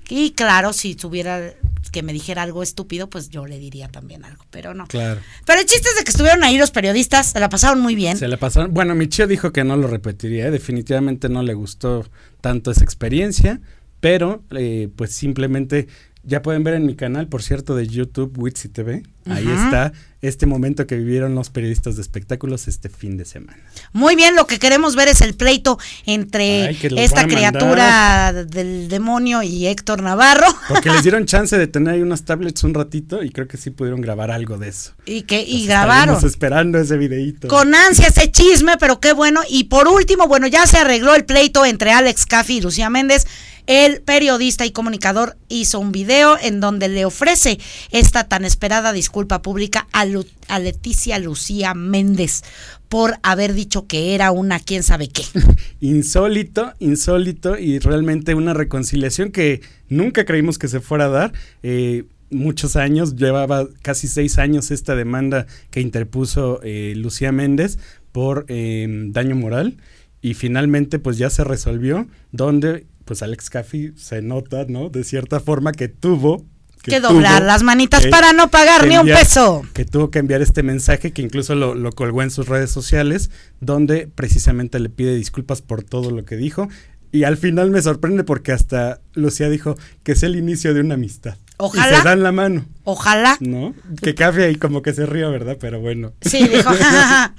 Y 0.10 0.32
claro, 0.32 0.74
si 0.74 0.96
tuviera 0.96 1.54
que 1.92 2.04
me 2.04 2.14
dijera 2.14 2.44
algo 2.44 2.64
estúpido, 2.64 3.10
pues 3.10 3.30
yo 3.30 3.46
le 3.46 3.60
diría 3.60 3.88
también 3.88 4.26
algo, 4.26 4.44
pero 4.50 4.74
no. 4.74 4.88
Claro. 4.88 5.22
Pero 5.46 5.60
el 5.60 5.66
chiste 5.66 5.88
es 5.90 5.98
de 5.98 6.04
que 6.04 6.12
estuvieron 6.12 6.44
ahí 6.44 6.58
los 6.58 6.72
periodistas, 6.72 7.32
se 7.32 7.40
la 7.40 7.50
pasaron 7.50 7.80
muy 7.80 7.96
bien. 7.96 8.18
Se 8.18 8.28
la 8.28 8.38
pasaron. 8.38 8.74
Bueno, 8.74 8.96
Michio 8.96 9.28
dijo 9.28 9.52
que 9.52 9.64
no 9.64 9.78
lo 9.78 9.88
repetiría, 9.88 10.48
¿eh? 10.48 10.52
definitivamente 10.52 11.30
no 11.30 11.44
le 11.44 11.54
gustó 11.54 12.06
tanto 12.42 12.72
esa 12.72 12.84
experiencia, 12.84 13.62
pero 14.00 14.44
eh, 14.52 14.90
pues 14.96 15.12
simplemente 15.12 15.88
ya 16.24 16.42
pueden 16.42 16.64
ver 16.64 16.76
en 16.76 16.86
mi 16.86 16.96
canal, 16.96 17.28
por 17.28 17.44
cierto, 17.44 17.76
de 17.76 17.88
YouTube, 17.88 18.38
Witsi 18.38 18.70
TV. 18.70 19.04
Ahí 19.30 19.48
está 19.50 19.92
este 20.22 20.46
momento 20.46 20.86
que 20.86 20.98
vivieron 20.98 21.34
los 21.34 21.50
periodistas 21.50 21.96
de 21.96 22.02
espectáculos 22.02 22.68
este 22.68 22.90
fin 22.90 23.16
de 23.16 23.24
semana. 23.24 23.60
Muy 23.94 24.16
bien, 24.16 24.36
lo 24.36 24.48
que 24.48 24.60
queremos 24.60 24.96
ver 24.96 25.08
es 25.08 25.22
el 25.22 25.34
pleito 25.34 25.80
entre 26.06 26.72
esta 27.02 27.26
criatura 27.26 28.34
del 28.34 28.90
demonio 28.90 29.44
y 29.44 29.68
Héctor 29.68 30.02
Navarro. 30.02 30.48
Porque 30.68 30.90
les 30.90 31.04
dieron 31.04 31.26
chance 31.26 31.58
de 31.58 31.68
tener 31.68 31.96
ahí 31.96 32.02
unas 32.02 32.24
tablets 32.24 32.64
un 32.64 32.74
ratito 32.74 33.24
y 33.24 33.30
creo 33.30 33.48
que 33.48 33.58
sí 33.58 33.70
pudieron 33.70 34.02
grabar 34.02 34.30
algo 34.30 34.58
de 34.58 34.70
eso. 34.70 34.92
Y 35.06 35.22
que 35.22 35.42
y 35.42 35.66
grabaron. 35.66 36.16
Estamos 36.16 36.32
esperando 36.32 36.78
ese 36.80 36.98
videito. 36.98 37.48
Con 37.48 37.74
ansia 37.74 38.08
ese 38.08 38.30
chisme, 38.30 38.78
pero 38.78 39.00
qué 39.00 39.14
bueno. 39.14 39.42
Y 39.50 39.66
por 39.66 39.88
último, 39.88 40.28
bueno, 40.28 40.48
ya 40.48 40.68
se 40.68 40.78
arregló 40.78 41.16
el 41.16 41.24
pleito 41.24 41.66
entre 41.66 41.92
Alex 41.92 42.26
Caffi 42.26 42.58
y 42.58 42.62
Lucía 42.62 42.90
Méndez. 42.90 43.26
El 43.70 44.02
periodista 44.02 44.66
y 44.66 44.72
comunicador 44.72 45.38
hizo 45.48 45.80
un 45.80 45.92
video 45.92 46.40
en 46.42 46.60
donde 46.60 46.88
le 46.88 47.06
ofrece 47.06 47.60
esta 47.92 48.24
tan 48.24 48.44
esperada 48.44 48.94
disculpa 49.20 49.42
pública 49.42 49.86
a, 49.92 50.60
Leticia 50.60 51.20
Lucía 51.20 51.74
Méndez 51.74 52.42
por 52.88 53.16
haber 53.22 53.54
dicho 53.54 53.86
que 53.86 54.16
era 54.16 54.32
una 54.32 54.62
quién 54.62 54.82
sabe 54.82 55.10
qué. 55.10 55.24
insólito, 55.82 56.74
insólito 56.80 57.60
y 57.60 57.80
realmente 57.80 58.34
una 58.34 58.54
reconciliación 58.54 59.32
que 59.32 59.60
nunca 59.90 60.24
creímos 60.24 60.58
que 60.58 60.70
se 60.70 60.80
fuera 60.80 61.06
a 61.06 61.10
dar. 61.10 61.34
Eh, 61.64 62.06
muchos 62.30 62.78
años, 62.78 63.18
llevaba 63.18 63.68
casi 63.82 64.08
seis 64.08 64.38
años 64.38 64.72
esta 64.72 64.96
demanda 64.96 65.48
que 65.70 65.82
interpuso 65.82 66.62
eh, 66.64 66.94
Lucía 66.96 67.34
Méndez 67.34 67.78
por 68.14 68.46
eh, 68.48 68.88
daño 69.10 69.36
moral 69.36 69.76
y 70.22 70.34
finalmente 70.34 70.98
pues 70.98 71.18
ya 71.18 71.30
se 71.30 71.44
resolvió 71.44 72.08
donde 72.32 72.88
pues 73.04 73.22
Alex 73.22 73.50
Caffey 73.50 73.92
se 73.98 74.22
nota, 74.22 74.64
¿no? 74.70 74.90
De 74.90 75.04
cierta 75.04 75.42
forma 75.42 75.74
que 75.74 75.90
tuvo 75.90 76.46
que, 76.90 77.00
doblar 77.00 77.42
las 77.44 77.64
manitas 77.64 78.06
para 78.08 78.34
no 78.34 78.50
pagar 78.50 78.88
ni 78.88 78.98
un 78.98 79.06
peso. 79.06 79.64
Que 79.74 79.86
tuvo 79.86 80.12
que 80.12 80.20
enviar 80.20 80.42
este 80.42 80.64
mensaje 80.64 81.12
que 81.12 81.22
incluso 81.22 81.56
lo, 81.56 81.76
lo 81.76 81.92
colgó 81.92 82.22
en 82.22 82.32
sus 82.32 82.48
redes 82.48 82.72
sociales, 82.72 83.30
donde 83.62 84.08
precisamente 84.14 84.80
le 84.80 84.90
pide 84.90 85.16
disculpas 85.16 85.62
por 85.62 85.84
todo 85.84 86.12
lo 86.12 86.26
que 86.26 86.36
dijo. 86.36 86.68
Y 87.12 87.24
al 87.24 87.38
final 87.38 87.72
me 87.72 87.82
sorprende 87.82 88.24
porque 88.24 88.52
hasta 88.52 89.02
Lucía 89.14 89.50
dijo 89.50 89.78
que 90.04 90.12
es 90.12 90.24
el 90.24 90.36
inicio 90.36 90.74
de 90.74 90.82
una 90.82 90.94
amistad. 90.94 91.38
Ojalá. 91.62 91.98
se 91.98 92.04
dan 92.04 92.24
la 92.24 92.32
mano. 92.32 92.66
Ojalá. 92.86 93.36
¿No? 93.42 93.74
Que 94.02 94.16
café 94.16 94.46
ahí 94.46 94.56
como 94.56 94.82
que 94.82 94.94
se 94.94 95.06
río, 95.06 95.30
¿verdad? 95.30 95.58
Pero 95.60 95.82
bueno. 95.82 96.14
Sí, 96.22 96.48
dijo, 96.48 96.70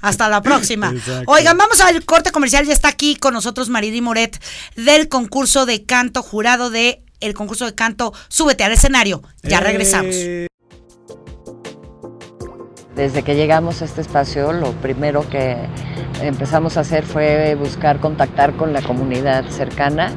hasta 0.01 0.29
la 0.29 0.41
próxima. 0.43 0.93
Oigan, 1.25 1.57
vamos 1.57 1.81
al 1.81 2.05
corte 2.05 2.31
comercial. 2.31 2.65
Ya 2.65 2.73
está 2.73 2.89
aquí 2.89 3.15
con 3.15 3.33
nosotros 3.33 3.69
Maridi 3.69 4.01
Moret 4.01 4.39
del 4.75 5.07
concurso 5.07 5.65
de 5.65 5.83
canto 5.85 6.21
jurado 6.21 6.69
de 6.69 7.01
el 7.21 7.33
concurso 7.33 7.65
de 7.65 7.75
canto 7.75 8.13
Súbete 8.27 8.63
al 8.63 8.73
escenario. 8.73 9.21
Ya 9.43 9.59
eh. 9.59 9.61
regresamos. 9.61 10.15
Desde 12.95 13.23
que 13.23 13.35
llegamos 13.35 13.81
a 13.81 13.85
este 13.85 14.01
espacio, 14.01 14.51
lo 14.51 14.73
primero 14.73 15.27
que 15.29 15.55
empezamos 16.21 16.77
a 16.77 16.81
hacer 16.81 17.05
fue 17.05 17.55
buscar 17.55 17.99
contactar 17.99 18.55
con 18.57 18.73
la 18.73 18.81
comunidad 18.81 19.45
cercana 19.49 20.11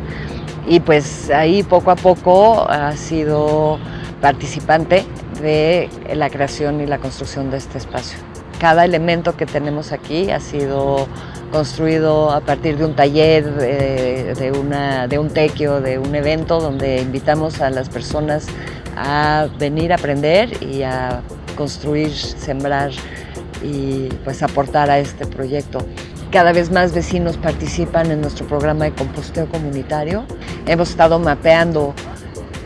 y 0.67 0.81
pues 0.81 1.31
ahí 1.31 1.63
poco 1.63 1.91
a 1.91 1.97
poco 1.97 2.69
ha 2.69 2.97
sido 2.97 3.79
participante 4.21 5.05
de 5.41 5.89
la 6.15 6.31
creación 6.31 6.81
y 6.81 6.87
la 6.87 6.99
construcción 6.99 7.51
de 7.51 7.59
este 7.59 7.79
espacio. 7.79 8.19
Cada 8.59 8.85
elemento 8.85 9.37
que 9.37 9.47
tenemos 9.47 9.93
aquí 9.93 10.31
ha 10.31 10.41
sido 10.41 11.07
construido 11.55 12.33
a 12.33 12.41
partir 12.41 12.77
de 12.77 12.85
un 12.85 12.97
taller, 12.97 13.45
de, 13.45 14.53
una, 14.61 15.07
de 15.07 15.21
un 15.21 15.31
tequio, 15.31 15.81
de 15.81 16.01
un 16.01 16.13
evento 16.17 16.59
donde 16.59 17.01
invitamos 17.01 17.61
a 17.61 17.71
las 17.71 17.89
personas 17.89 18.47
a 18.97 19.47
venir 19.57 19.93
a 19.93 19.95
aprender 19.95 20.61
y 20.61 20.83
a 20.83 21.23
construir, 21.55 22.13
sembrar 22.13 22.91
y 23.63 24.09
pues 24.25 24.43
aportar 24.43 24.91
a 24.91 24.99
este 24.99 25.27
proyecto. 25.27 25.79
Cada 26.33 26.51
vez 26.51 26.73
más 26.73 26.93
vecinos 26.93 27.37
participan 27.37 28.11
en 28.11 28.21
nuestro 28.21 28.49
programa 28.49 28.87
de 28.87 28.93
composteo 28.93 29.47
comunitario. 29.47 30.25
Hemos 30.67 30.91
estado 30.91 31.21
mapeando 31.21 31.95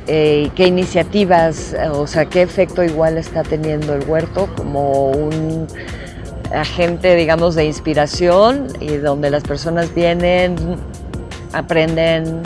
eh, 0.06 0.50
qué 0.54 0.66
iniciativas, 0.66 1.76
o 1.92 2.06
sea, 2.06 2.24
qué 2.24 2.40
efecto 2.40 2.82
igual 2.82 3.18
está 3.18 3.42
teniendo 3.42 3.92
el 3.92 4.08
huerto 4.08 4.48
como 4.56 5.10
un 5.10 5.66
agente, 6.52 7.14
digamos, 7.14 7.54
de 7.54 7.64
inspiración 7.64 8.68
y 8.80 8.96
donde 8.96 9.30
las 9.30 9.42
personas 9.42 9.94
vienen, 9.94 10.56
aprenden, 11.52 12.42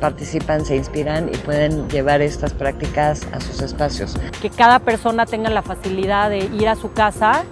participan, 0.00 0.64
se 0.64 0.76
inspiran 0.76 1.28
y 1.28 1.36
pueden 1.38 1.88
llevar 1.88 2.22
estas 2.22 2.54
prácticas 2.54 3.26
a 3.32 3.40
sus 3.40 3.60
espacios. 3.60 4.16
Que 4.40 4.50
cada 4.50 4.78
persona 4.78 5.26
tenga 5.26 5.50
la 5.50 5.62
facilidad 5.62 6.30
de 6.30 6.38
ir 6.38 6.68
a 6.68 6.76
su 6.76 6.92
casa 6.92 7.44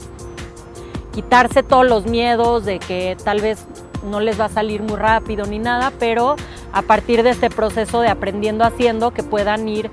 quitarse 1.18 1.64
todos 1.64 1.84
los 1.84 2.06
miedos 2.06 2.64
de 2.64 2.78
que 2.78 3.16
tal 3.24 3.40
vez 3.40 3.66
no 4.08 4.20
les 4.20 4.38
va 4.40 4.44
a 4.44 4.48
salir 4.48 4.82
muy 4.82 4.96
rápido 4.96 5.46
ni 5.46 5.58
nada, 5.58 5.92
pero 5.98 6.36
a 6.72 6.82
partir 6.82 7.24
de 7.24 7.30
este 7.30 7.50
proceso 7.50 8.00
de 8.00 8.08
aprendiendo 8.08 8.62
haciendo 8.62 9.10
que 9.10 9.24
puedan 9.24 9.68
ir 9.68 9.90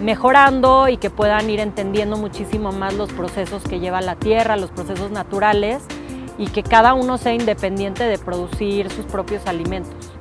mejorando 0.00 0.88
y 0.88 0.96
que 0.96 1.10
puedan 1.10 1.48
ir 1.50 1.60
entendiendo 1.60 2.16
muchísimo 2.16 2.72
más 2.72 2.94
los 2.94 3.12
procesos 3.12 3.62
que 3.62 3.80
lleva 3.80 4.00
la 4.00 4.16
tierra, 4.16 4.56
los 4.56 4.70
procesos 4.70 5.10
naturales 5.10 5.82
y 6.38 6.48
que 6.48 6.62
cada 6.62 6.94
uno 6.94 7.18
sea 7.18 7.32
independiente 7.32 8.04
de 8.04 8.18
producir 8.18 8.90
sus 8.90 9.06
propios 9.06 9.46
alimentos. 9.46 10.12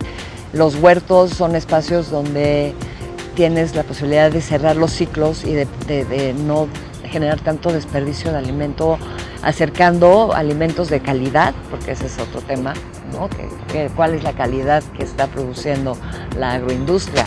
Los 0.53 0.75
huertos 0.75 1.31
son 1.31 1.55
espacios 1.55 2.09
donde 2.09 2.73
tienes 3.35 3.75
la 3.75 3.83
posibilidad 3.83 4.31
de 4.31 4.41
cerrar 4.41 4.77
los 4.77 4.91
ciclos 4.91 5.43
y 5.43 5.53
de, 5.53 6.33
no 6.45 6.67
generar 7.03 7.39
tanto 7.41 7.71
desperdicio 7.71 8.31
de 8.31 8.38
alimento 8.38 8.97
acercando 9.43 10.33
alimentos 10.33 10.89
de 10.89 11.01
calidad, 11.01 11.53
porque 11.69 11.91
ese 11.91 12.07
es 12.07 12.17
otro 12.17 12.41
tema, 12.41 12.73
¿no? 13.11 13.29
¿Cuál 13.95 14.15
es 14.15 14.23
la 14.23 14.33
calidad 14.33 14.81
que 14.97 15.03
está 15.03 15.27
produciendo 15.27 15.97
la 16.38 16.53
agroindustria? 16.53 17.25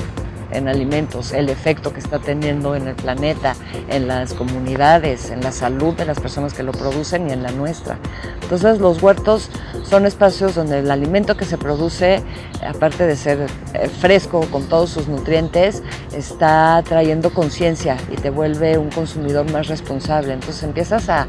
En 0.50 0.68
alimentos, 0.68 1.32
el 1.32 1.48
efecto 1.48 1.92
que 1.92 2.00
está 2.00 2.18
teniendo 2.18 2.74
en 2.74 2.88
el 2.88 2.94
planeta, 2.94 3.54
en 3.88 4.08
las 4.08 4.34
comunidades, 4.34 5.30
en 5.30 5.40
la 5.40 5.52
salud 5.52 5.94
de 5.94 6.04
las 6.04 6.20
personas 6.20 6.54
que 6.54 6.62
lo 6.62 6.72
producen 6.72 7.28
y 7.28 7.32
en 7.32 7.42
la 7.42 7.50
nuestra. 7.50 7.98
Entonces 8.42 8.80
los 8.80 9.02
huertos 9.02 9.50
son 9.84 10.06
espacios 10.06 10.54
donde 10.54 10.78
el 10.78 10.90
alimento 10.90 11.36
que 11.36 11.44
se 11.44 11.58
produce, 11.58 12.22
aparte 12.66 13.06
de 13.06 13.16
ser 13.16 13.46
eh, 13.74 13.88
fresco 13.88 14.40
con 14.50 14.68
todos 14.68 14.90
sus 14.90 15.08
nutrientes, 15.08 15.82
está 16.12 16.82
trayendo 16.86 17.30
conciencia 17.30 17.96
y 18.10 18.16
te 18.16 18.30
vuelve 18.30 18.78
un 18.78 18.90
consumidor 18.90 19.50
más 19.52 19.68
responsable. 19.68 20.32
Entonces 20.32 20.62
empiezas 20.62 21.08
a, 21.08 21.26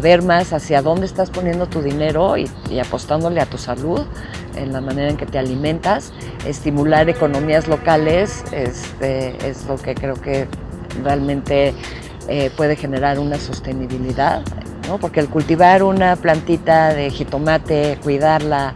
ver 0.00 0.22
más 0.22 0.52
hacia 0.52 0.82
dónde 0.82 1.06
estás 1.06 1.30
poniendo 1.30 1.66
tu 1.66 1.82
dinero 1.82 2.36
y 2.36 2.48
apostándole 2.80 3.40
a 3.40 3.46
tu 3.46 3.58
salud 3.58 4.06
en 4.60 4.72
la 4.72 4.80
manera 4.80 5.10
en 5.10 5.16
que 5.16 5.26
te 5.26 5.38
alimentas, 5.38 6.12
estimular 6.46 7.08
economías 7.08 7.68
locales 7.68 8.44
este, 8.52 9.36
es 9.48 9.64
lo 9.66 9.76
que 9.76 9.94
creo 9.94 10.14
que 10.14 10.46
realmente 11.02 11.74
eh, 12.28 12.50
puede 12.56 12.76
generar 12.76 13.18
una 13.18 13.38
sostenibilidad, 13.38 14.42
¿no? 14.88 14.98
porque 14.98 15.20
el 15.20 15.28
cultivar 15.28 15.82
una 15.82 16.16
plantita 16.16 16.94
de 16.94 17.10
jitomate, 17.10 17.98
cuidarla 18.02 18.74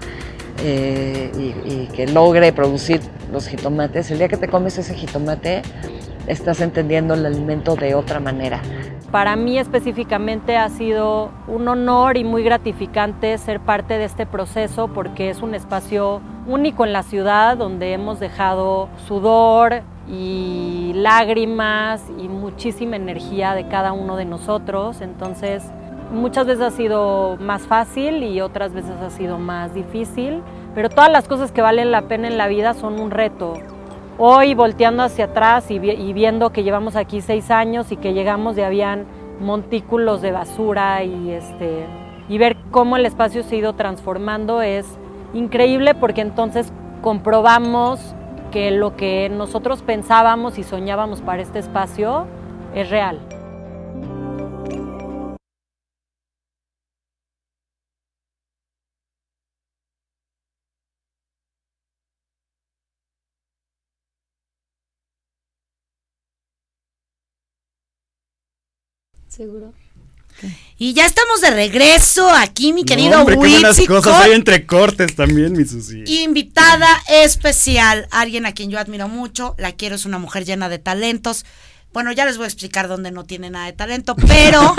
eh, 0.63 1.31
y, 1.37 1.73
y 1.73 1.89
que 1.95 2.07
logre 2.07 2.53
producir 2.53 3.01
los 3.33 3.49
jitomates, 3.49 4.11
el 4.11 4.19
día 4.19 4.29
que 4.29 4.37
te 4.37 4.49
comes 4.49 4.79
ese 4.79 4.95
jitomate 4.95 5.63
estás 6.27 6.61
entendiendo 6.61 7.15
el 7.15 7.27
alimento 7.27 7.77
de 7.77 7.95
otra 7.95 8.21
manera. 8.21 8.61
Para 9.11 9.37
mí 9.37 9.59
específicamente 9.59 10.57
ha 10.57 10.69
sido 10.69 11.31
un 11.47 11.69
honor 11.69 12.17
y 12.17 12.25
muy 12.25 12.43
gratificante 12.43 13.39
ser 13.39 13.61
parte 13.61 13.97
de 13.97 14.05
este 14.05 14.27
proceso 14.27 14.89
porque 14.89 15.31
es 15.31 15.41
un 15.41 15.55
espacio 15.55 16.21
único 16.47 16.85
en 16.85 16.93
la 16.93 17.03
ciudad 17.03 17.57
donde 17.57 17.93
hemos 17.93 18.19
dejado 18.19 18.89
sudor 19.07 19.83
y 20.09 20.93
lágrimas 20.95 22.03
y 22.19 22.29
muchísima 22.29 22.97
energía 22.97 23.55
de 23.55 23.69
cada 23.69 23.93
uno 23.93 24.17
de 24.17 24.25
nosotros. 24.25 25.01
Entonces, 25.01 25.63
muchas 26.13 26.47
veces 26.47 26.63
ha 26.63 26.71
sido 26.71 27.37
más 27.41 27.63
fácil 27.63 28.23
y 28.23 28.41
otras 28.41 28.73
veces 28.73 28.93
ha 29.01 29.11
sido 29.11 29.39
más 29.39 29.75
difícil, 29.75 30.43
pero 30.75 30.89
todas 30.89 31.11
las 31.11 31.29
cosas 31.29 31.53
que 31.53 31.63
valen 31.63 31.91
la 31.91 32.03
pena 32.03 32.29
en 32.29 32.37
la 32.37 32.49
vida 32.49 32.75
son 32.75 33.01
un 33.01 33.11
reto. 33.11 33.55
Hoy 34.17 34.55
volteando 34.55 35.03
hacia 35.03 35.25
atrás 35.25 35.73
y, 35.73 35.81
viendo 35.81 36.51
que 36.51 36.63
llevamos 36.63 36.95
aquí 36.95 37.21
seis 37.21 37.51
años 37.51 37.91
y 37.91 37.97
que 37.97 38.13
llegamos 38.13 38.57
y 38.57 38.63
habían 38.63 39.07
montículos 39.41 40.23
de 40.23 40.31
basura 40.31 41.03
y, 41.03 41.31
este, 41.31 41.85
y 42.29 42.39
ver 42.39 42.57
cómo 42.71 42.97
el 42.97 43.07
espacio 43.07 43.43
se 43.43 43.57
ha 43.57 43.59
ido 43.59 43.73
transformando 43.73 44.63
es 44.63 44.87
increíble 45.35 45.97
porque 45.97 46.21
entonces 46.21 46.73
comprobamos 47.03 48.15
que 48.53 48.71
lo 48.71 48.95
que 48.95 49.29
nosotros 49.31 49.83
pensábamos 49.83 50.59
y 50.59 50.63
soñábamos 50.63 51.21
para 51.21 51.43
este 51.43 51.59
espacio 51.59 52.27
es 52.73 52.91
real. 52.91 53.19
Seguro. 69.35 69.73
Y 70.79 70.93
ya 70.95 71.07
estamos 71.07 71.41
de 71.41 71.51
regreso 71.51 72.29
aquí, 72.29 72.73
mi 72.73 72.85
querido 72.85 73.19
no, 73.19 73.27
qué 73.27 73.87
cosas 73.87 74.25
hay 74.25 74.33
entre 74.33 74.67
cortes 74.67 75.15
también, 75.15 75.53
mi 75.53 75.65
Susi. 75.65 76.03
Invitada 76.23 76.89
especial, 77.09 78.09
alguien 78.11 78.45
a 78.45 78.53
quien 78.53 78.71
yo 78.71 78.79
admiro 78.79 79.09
mucho, 79.09 79.55
la 79.59 79.73
quiero, 79.73 79.95
es 79.95 80.05
una 80.05 80.19
mujer 80.19 80.45
llena 80.45 80.69
de 80.69 80.79
talentos. 80.79 81.47
Bueno, 81.93 82.11
ya 82.11 82.25
les 82.25 82.37
voy 82.37 82.45
a 82.45 82.49
explicar 82.49 82.89
dónde 82.89 83.13
no 83.13 83.25
tiene 83.25 83.51
nada 83.51 83.67
de 83.67 83.73
talento, 83.73 84.17
pero 84.17 84.75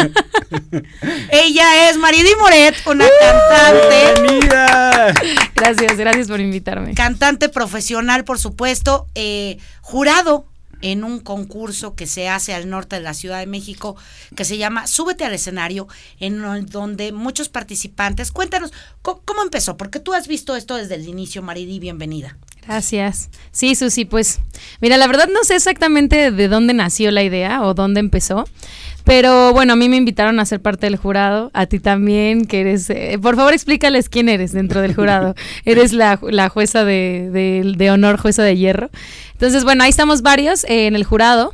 ella 1.32 1.89
es 1.89 1.98
Maridi 1.98 2.36
Moret, 2.38 2.76
una 2.86 3.06
cantante. 3.22 4.22
Bienvenida. 4.22 5.13
Gracias, 5.56 5.98
gracias 5.98 6.28
por 6.28 6.41
invitarme. 6.41 6.94
Cantante 6.94 7.48
profesional, 7.48 8.26
por 8.26 8.38
supuesto, 8.38 9.08
eh, 9.15 9.58
jurado 9.80 10.46
en 10.82 11.04
un 11.04 11.20
concurso 11.20 11.96
que 11.96 12.08
se 12.08 12.30
hace 12.30 12.54
al 12.54 12.70
norte 12.70 12.96
de 12.96 13.02
la 13.02 13.14
Ciudad 13.14 13.40
de 13.40 13.48
México 13.48 13.96
que 14.36 14.46
se 14.46 14.58
llama 14.58 14.88
Súbete 14.88 15.26
al 15.26 15.34
escenario, 15.34 15.88
en 16.20 16.66
donde 16.68 17.12
muchos 17.12 17.50
participantes, 17.50 18.32
cuéntanos 18.32 18.72
cómo, 19.02 19.44
empezó, 19.44 19.78
porque 19.78 20.00
tú 20.00 20.14
has 20.14 20.28
visto 20.28 20.56
esto 20.56 20.76
desde 20.76 20.96
el 20.96 21.08
inicio, 21.08 21.42
Maridi, 21.42 21.80
bienvenida. 21.80 22.38
Gracias. 22.66 23.30
Sí, 23.52 23.76
Susi, 23.76 24.06
pues 24.06 24.40
mira, 24.82 24.98
la 24.98 25.08
verdad 25.08 25.30
no 25.32 25.44
sé 25.44 25.56
exactamente 25.56 26.32
de 26.32 26.48
dónde 26.48 26.74
nació 26.74 27.12
la 27.12 27.24
idea 27.24 27.62
o 27.64 27.74
dónde 27.74 28.00
empezó, 28.00 28.46
pero 29.06 29.54
bueno, 29.54 29.74
a 29.74 29.76
mí 29.76 29.88
me 29.88 29.98
invitaron 29.98 30.39
a 30.39 30.46
ser 30.46 30.62
parte 30.62 30.88
del 30.88 30.98
jurado, 30.98 31.52
a 31.54 31.68
ti 31.68 31.80
también, 31.80 32.46
que 32.46 32.62
eres... 32.62 32.89
Eh, 32.89 33.20
por 33.22 33.36
favor, 33.36 33.54
explícales 33.54 34.10
quién 34.10 34.30
eres 34.30 34.52
dentro 34.52 34.82
del 34.82 34.96
jurado. 34.96 35.36
eres 35.65 35.94
la, 35.94 36.18
jueza 36.50 36.84
de, 36.84 37.30
de, 37.78 37.91
honor, 37.91 38.18
jueza 38.18 38.41
de 38.41 38.58
hierro. 38.58 38.89
Entonces, 39.34 39.64
bueno, 39.64 39.84
ahí 39.84 39.91
estamos 39.91 40.24
varios 40.24 40.64
eh, 40.64 40.88
en 40.88 40.95
el 40.95 41.03
jurado. 41.03 41.53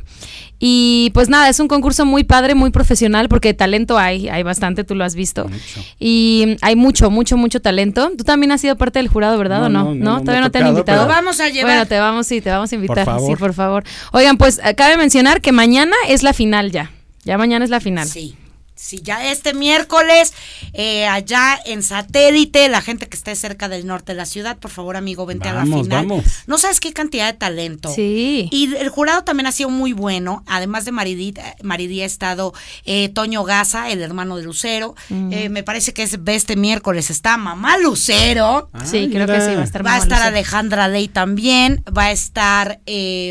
Y 0.64 1.10
pues 1.12 1.28
nada, 1.28 1.48
es 1.50 1.60
un 1.60 1.68
concurso 1.68 2.06
muy 2.06 2.24
padre, 2.24 2.54
muy 2.54 2.70
profesional, 2.70 3.28
porque 3.28 3.52
talento 3.52 3.98
hay, 3.98 4.28
hay 4.30 4.42
bastante, 4.44 4.82
tú 4.82 4.94
lo 4.94 5.04
has 5.04 5.14
visto. 5.14 5.50
Y 5.98 6.56
hay 6.62 6.74
mucho, 6.76 7.10
mucho, 7.10 7.36
mucho 7.36 7.60
talento. 7.60 8.12
Tú 8.16 8.24
también 8.24 8.52
has 8.52 8.62
sido 8.62 8.76
parte 8.76 8.98
del 8.98 9.08
jurado, 9.08 9.36
¿verdad? 9.36 9.64
¿O 9.64 9.68
no? 9.68 9.94
¿No? 9.94 10.20
¿Todavía 10.20 10.40
no 10.40 10.50
te 10.50 10.58
han 10.58 10.68
invitado? 10.68 11.06
Vamos 11.06 11.38
a 11.40 11.48
llevar. 11.48 11.72
Bueno, 11.72 11.86
te 11.86 11.98
vamos, 11.98 12.26
sí, 12.28 12.40
te 12.40 12.48
vamos 12.48 12.72
a 12.72 12.74
invitar. 12.76 13.06
Sí, 13.26 13.36
por 13.36 13.52
favor. 13.52 13.84
Oigan, 14.12 14.38
pues 14.38 14.58
cabe 14.76 14.96
mencionar 14.96 15.42
que 15.42 15.52
mañana 15.52 15.96
es 16.08 16.22
la 16.22 16.32
final 16.32 16.70
ya. 16.70 16.92
Ya 17.24 17.38
mañana 17.38 17.64
es 17.64 17.70
la 17.70 17.80
final. 17.80 18.08
Sí. 18.08 18.36
Sí, 18.82 19.00
ya 19.00 19.30
este 19.30 19.54
miércoles, 19.54 20.34
eh, 20.72 21.06
allá 21.06 21.56
en 21.66 21.84
satélite, 21.84 22.68
la 22.68 22.80
gente 22.80 23.06
que 23.06 23.16
esté 23.16 23.36
cerca 23.36 23.68
del 23.68 23.86
norte 23.86 24.10
de 24.10 24.16
la 24.16 24.26
ciudad, 24.26 24.58
por 24.58 24.72
favor, 24.72 24.96
amigo, 24.96 25.24
vente 25.24 25.48
a 25.48 25.52
la 25.52 25.64
final. 25.64 26.08
No 26.48 26.58
sabes 26.58 26.80
qué 26.80 26.92
cantidad 26.92 27.30
de 27.30 27.38
talento. 27.38 27.94
Sí. 27.94 28.48
Y 28.50 28.74
el 28.74 28.88
jurado 28.88 29.22
también 29.22 29.46
ha 29.46 29.52
sido 29.52 29.68
muy 29.68 29.92
bueno. 29.92 30.42
Además 30.48 30.84
de 30.84 30.90
Maridí, 30.90 31.32
Maridí 31.62 32.02
ha 32.02 32.06
estado 32.06 32.54
eh, 32.84 33.08
Toño 33.10 33.44
Gaza, 33.44 33.88
el 33.88 34.02
hermano 34.02 34.36
de 34.36 34.42
Lucero. 34.42 34.96
Mm. 35.10 35.32
Eh, 35.32 35.48
me 35.48 35.62
parece 35.62 35.94
que 35.94 36.02
es 36.02 36.18
este 36.26 36.56
miércoles 36.56 37.08
está 37.10 37.36
Mamá 37.36 37.78
Lucero. 37.78 38.68
sí, 38.84 39.10
creo 39.12 39.28
que 39.28 39.40
sí, 39.42 39.54
va 39.54 39.60
a 39.60 39.64
estar 39.64 39.86
Va 39.86 39.94
a 39.94 39.98
estar 39.98 40.22
Alejandra 40.22 40.88
Ley 40.88 41.06
también. 41.06 41.84
Va 41.96 42.06
a 42.06 42.10
estar 42.10 42.80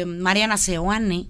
Mariana 0.06 0.56
Seoane. 0.56 1.28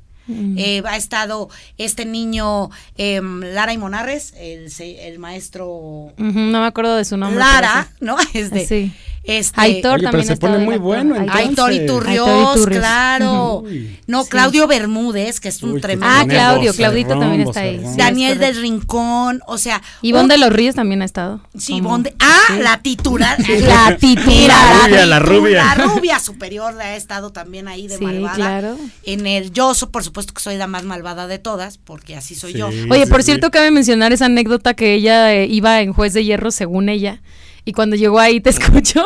Eh, 0.57 0.81
ha 0.85 0.97
estado 0.97 1.49
este 1.77 2.05
niño 2.05 2.69
em, 2.97 3.41
Lara 3.41 3.73
y 3.73 3.77
Monarres, 3.77 4.33
el, 4.37 5.19
maestro. 5.19 6.13
no 6.17 6.61
me 6.61 6.65
acuerdo 6.65 6.95
de 6.95 7.05
su 7.05 7.17
nombre. 7.17 7.39
Lara, 7.39 7.89
¿no? 7.99 8.17
Es 8.33 8.51
de, 8.51 8.65
sí. 8.65 8.93
Este, 9.23 9.61
Aitor 9.61 10.01
también 10.01 10.25
se 10.25 10.35
pone 10.35 10.57
muy 10.57 10.77
bueno. 10.77 11.15
Aitor 11.31 11.71
Iturrios, 11.71 12.65
claro. 12.65 13.63
No, 14.07 14.25
Claudio 14.25 14.67
Bermúdez, 14.67 15.39
que 15.39 15.49
es 15.49 15.61
un 15.61 15.79
tremendo. 15.79 16.07
Ah, 16.09 16.25
Claudio, 16.27 16.73
Claudito 16.73 17.19
también 17.19 17.41
está 17.41 17.61
ahí. 17.61 17.81
Daniel 17.95 18.39
del 18.39 18.59
Rincón, 18.59 19.41
o 19.45 19.57
sea. 19.57 19.81
Ivonne 20.01 20.33
de 20.33 20.39
los 20.39 20.51
Ríos 20.51 20.75
también 20.75 21.01
ha 21.01 21.05
estado. 21.05 21.39
Sí, 21.57 21.75
Ivonne 21.75 22.13
Ah, 22.19 22.57
la 22.59 22.79
titular. 22.79 23.37
la 23.47 23.95
titular. 23.97 24.89
La 25.07 25.19
rubia, 25.19 25.63
la 25.63 25.75
rubia. 25.75 26.19
superior 26.19 26.79
ha 26.81 26.95
estado 26.95 27.31
también 27.31 27.67
ahí 27.67 27.87
de 27.87 27.99
malvada. 27.99 28.35
claro. 28.35 28.77
En 29.03 29.27
el 29.27 29.51
yo, 29.51 29.73
por 29.91 30.03
supuesto 30.03 30.33
que 30.33 30.41
soy 30.41 30.57
la 30.57 30.67
más 30.67 30.83
malvada 30.83 31.27
de 31.27 31.37
todas, 31.37 31.77
porque 31.77 32.15
así 32.15 32.33
soy 32.33 32.53
yo. 32.53 32.69
Oye, 32.89 33.05
por 33.05 33.21
cierto, 33.21 33.51
cabe 33.51 33.69
mencionar 33.69 34.13
esa 34.13 34.25
anécdota 34.25 34.73
que 34.73 34.95
ella 34.95 35.33
eh, 35.33 35.45
iba 35.45 35.81
en 35.81 35.93
Juez 35.93 36.13
de 36.13 36.25
Hierro, 36.25 36.49
según 36.49 36.89
ella 36.89 37.21
y 37.65 37.73
cuando 37.73 37.95
llegó 37.95 38.19
ahí, 38.19 38.39
te 38.39 38.49
escucho, 38.51 39.03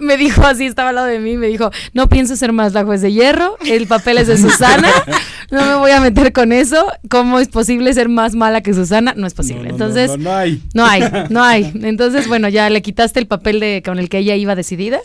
me 0.00 0.16
dijo 0.16 0.42
así, 0.42 0.66
estaba 0.66 0.90
al 0.90 0.94
lado 0.96 1.06
de 1.08 1.18
mí, 1.18 1.36
me 1.36 1.48
dijo, 1.48 1.70
no 1.92 2.08
pienso 2.08 2.36
ser 2.36 2.52
más 2.52 2.72
la 2.72 2.84
juez 2.84 3.02
de 3.02 3.12
hierro, 3.12 3.56
el 3.66 3.86
papel 3.86 4.18
es 4.18 4.28
de 4.28 4.38
Susana, 4.38 4.88
no 5.50 5.64
me 5.64 5.74
voy 5.76 5.90
a 5.90 6.00
meter 6.00 6.32
con 6.32 6.52
eso, 6.52 6.86
¿cómo 7.08 7.38
es 7.38 7.48
posible 7.48 7.92
ser 7.94 8.08
más 8.08 8.34
mala 8.34 8.60
que 8.60 8.74
Susana? 8.74 9.14
No 9.16 9.26
es 9.26 9.34
posible. 9.34 9.70
Entonces, 9.70 10.10
no, 10.10 10.16
no, 10.16 10.34
hay. 10.34 10.62
No 10.72 10.84
hay, 10.84 11.02
no 11.30 11.42
hay. 11.42 11.72
Entonces, 11.82 12.28
bueno, 12.28 12.48
ya 12.48 12.70
le 12.70 12.82
quitaste 12.82 13.20
el 13.20 13.26
papel 13.26 13.60
de 13.60 13.82
con 13.84 13.98
el 13.98 14.08
que 14.08 14.18
ella 14.18 14.36
iba 14.36 14.54
decidida, 14.54 15.00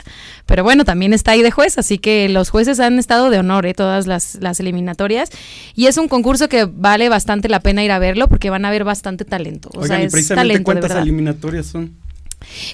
pero 0.45 0.63
bueno, 0.63 0.85
también 0.85 1.13
está 1.13 1.31
ahí 1.31 1.41
de 1.41 1.51
juez, 1.51 1.77
así 1.77 1.97
que 1.97 2.29
los 2.29 2.49
jueces 2.49 2.79
han 2.79 2.99
estado 2.99 3.29
de 3.29 3.39
honor, 3.39 3.65
¿eh? 3.65 3.73
todas 3.73 4.07
las, 4.07 4.35
las 4.41 4.59
eliminatorias, 4.59 5.29
y 5.75 5.87
es 5.87 5.97
un 5.97 6.07
concurso 6.07 6.49
que 6.49 6.65
vale 6.65 7.09
bastante 7.09 7.49
la 7.49 7.59
pena 7.59 7.83
ir 7.83 7.91
a 7.91 7.99
verlo 7.99 8.27
porque 8.27 8.49
van 8.49 8.65
a 8.65 8.71
ver 8.71 8.83
bastante 8.83 9.25
talento. 9.25 9.69
O 9.75 9.85
sea, 9.85 10.01
es 10.01 10.27
talento, 10.27 10.63
¿cuántas 10.63 10.91
eliminatorias 10.91 11.67
son? 11.67 12.08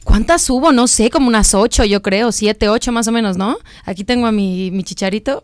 ¿Cuántas 0.03 0.49
hubo? 0.49 0.72
No 0.72 0.88
sé, 0.88 1.09
como 1.09 1.28
unas 1.28 1.53
ocho, 1.53 1.84
yo 1.84 2.01
creo, 2.01 2.32
siete, 2.32 2.70
ocho 2.70 2.91
más 2.91 3.07
o 3.07 3.11
menos, 3.11 3.38
¿no? 3.38 3.57
Aquí 3.84 4.03
tengo 4.03 4.28
a 4.28 4.32
mi, 4.32 4.72
mi 4.72 4.84
chicharito. 4.84 5.43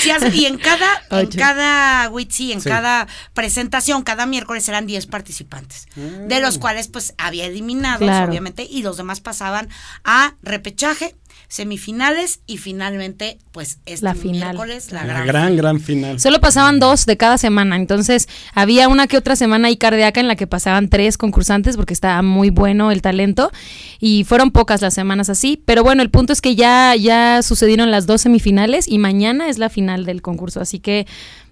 Sí, 0.00 0.10
y 0.34 0.46
en 0.46 0.58
cada, 0.58 1.02
en 1.10 1.28
cada 1.28 2.10
Witsi, 2.10 2.52
en 2.52 2.60
cada 2.60 3.06
presentación, 3.34 4.02
cada 4.02 4.26
miércoles 4.26 4.68
eran 4.68 4.86
diez 4.86 5.06
participantes, 5.06 5.88
de 5.94 6.40
los 6.40 6.58
mm. 6.58 6.60
cuales 6.60 6.88
pues 6.88 7.14
había 7.18 7.46
eliminados, 7.46 8.08
obviamente, 8.28 8.66
y 8.68 8.82
los 8.82 8.96
demás 8.96 9.20
pasaban 9.20 9.68
a 10.04 10.34
repechaje 10.42 11.14
semifinales 11.48 12.40
y 12.46 12.58
finalmente, 12.58 13.38
pues, 13.52 13.78
este 13.86 14.04
la 14.04 14.14
final. 14.14 14.54
miércoles, 14.54 14.92
la, 14.92 15.04
gran, 15.04 15.56
gran, 15.56 15.80
final. 15.80 16.20
Solo 16.20 16.40
pasaban 16.40 16.78
dos 16.78 17.06
de 17.06 17.16
cada 17.16 17.38
semana, 17.38 17.76
entonces 17.76 18.28
había 18.54 18.88
una 18.88 19.06
que 19.06 19.16
otra 19.16 19.34
semana 19.34 19.68
ahí 19.68 19.78
cardíaca 19.78 20.20
en 20.20 20.28
la 20.28 20.36
que 20.36 20.46
pasaban 20.46 20.90
tres 20.90 21.16
concursantes 21.16 21.76
porque 21.76 21.94
estaba 21.94 22.20
muy 22.22 22.50
bueno 22.50 22.90
el 22.90 23.00
talento 23.00 23.50
y 23.98 24.24
fueron 24.24 24.50
pocas 24.50 24.82
las 24.82 24.92
semanas 24.92 25.30
así, 25.30 25.62
pero 25.64 25.82
bueno, 25.82 26.02
el 26.02 26.10
punto 26.10 26.34
es 26.34 26.42
que 26.42 26.54
ya, 26.54 26.94
ya 26.96 27.42
sucedieron 27.42 27.90
las 27.90 28.06
dos 28.06 28.20
semifinales 28.20 28.86
y 28.86 28.98
mañana 28.98 29.48
es 29.48 29.56
la 29.58 29.70
final 29.70 30.04
del 30.04 30.20
concurso, 30.20 30.60
así 30.60 30.80
que 30.80 31.06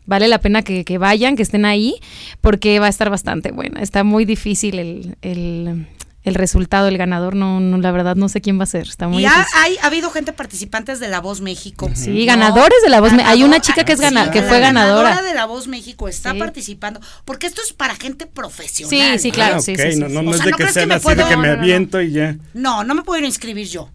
vale 0.05 0.29
la 0.29 0.41
pena 0.41 0.63
que, 0.63 0.85
que, 0.85 0.99
vayan, 0.99 1.37
que 1.37 1.43
estén 1.43 1.65
ahí, 1.65 1.97
porque 2.41 2.79
va 2.79 2.87
a 2.87 2.91
estar 2.91 3.11
bastante 3.11 3.51
buena. 3.51 3.81
Está 3.81 4.05
muy 4.05 4.25
difícil 4.25 4.79
el, 4.79 5.17
el, 5.23 5.87
el 6.27 6.35
resultado, 6.35 6.89
el 6.89 6.99
ganador, 6.99 7.37
no, 7.37 7.61
no, 7.61 7.79
la 7.79 7.93
verdad 7.93 8.17
no 8.17 8.29
sé 8.29 8.41
quién 8.41 8.59
va 8.59 8.65
a 8.65 8.67
ser. 8.67 8.89
Está 8.89 9.07
muy 9.07 9.23
y 9.23 9.27
ha, 9.27 9.47
hay, 9.55 9.79
ha 9.81 9.87
habido 9.87 10.11
gente 10.11 10.33
participantes 10.33 10.99
de 10.99 11.07
La 11.07 11.21
Voz 11.21 11.41
México. 11.41 11.89
Sí, 11.95 12.27
ganadores 12.27 12.83
de 12.83 12.91
La 12.91 13.01
Voz 13.01 13.13
México. 13.13 13.31
Hay 13.31 13.45
una 13.45 13.61
chica 13.61 13.85
que 13.85 13.93
es 13.93 14.01
gana, 14.01 14.33
que 14.33 14.43
fue 14.43 14.59
ganadora. 14.59 15.11
ganadora 15.11 15.29
de 15.29 15.35
La 15.37 15.47
Voz 15.47 15.69
México 15.69 16.09
está 16.09 16.35
participando, 16.35 17.01
porque 17.25 17.47
esto 17.47 17.63
es 17.65 17.73
para 17.73 17.95
gente 17.95 18.27
profesional. 18.27 19.19
Sí, 19.19 19.19
sí, 19.21 19.31
claro. 19.31 19.61
sí, 19.61 19.77
no, 19.97 20.09
no, 20.09 20.23
no, 20.23 20.35
es 20.35 20.43
de 20.43 20.53
que 20.53 20.69
sean 20.69 20.91
así 20.91 21.15
de 21.15 21.25
que 21.25 21.37
me 21.37 21.51
aviento 21.51 22.03
y 22.03 22.11
ya. 22.11 22.37
No, 22.55 22.83
no 22.83 22.97
me 22.97 23.03
puedo 23.03 23.25
inscribir 23.25 23.69
yo. 23.69 23.89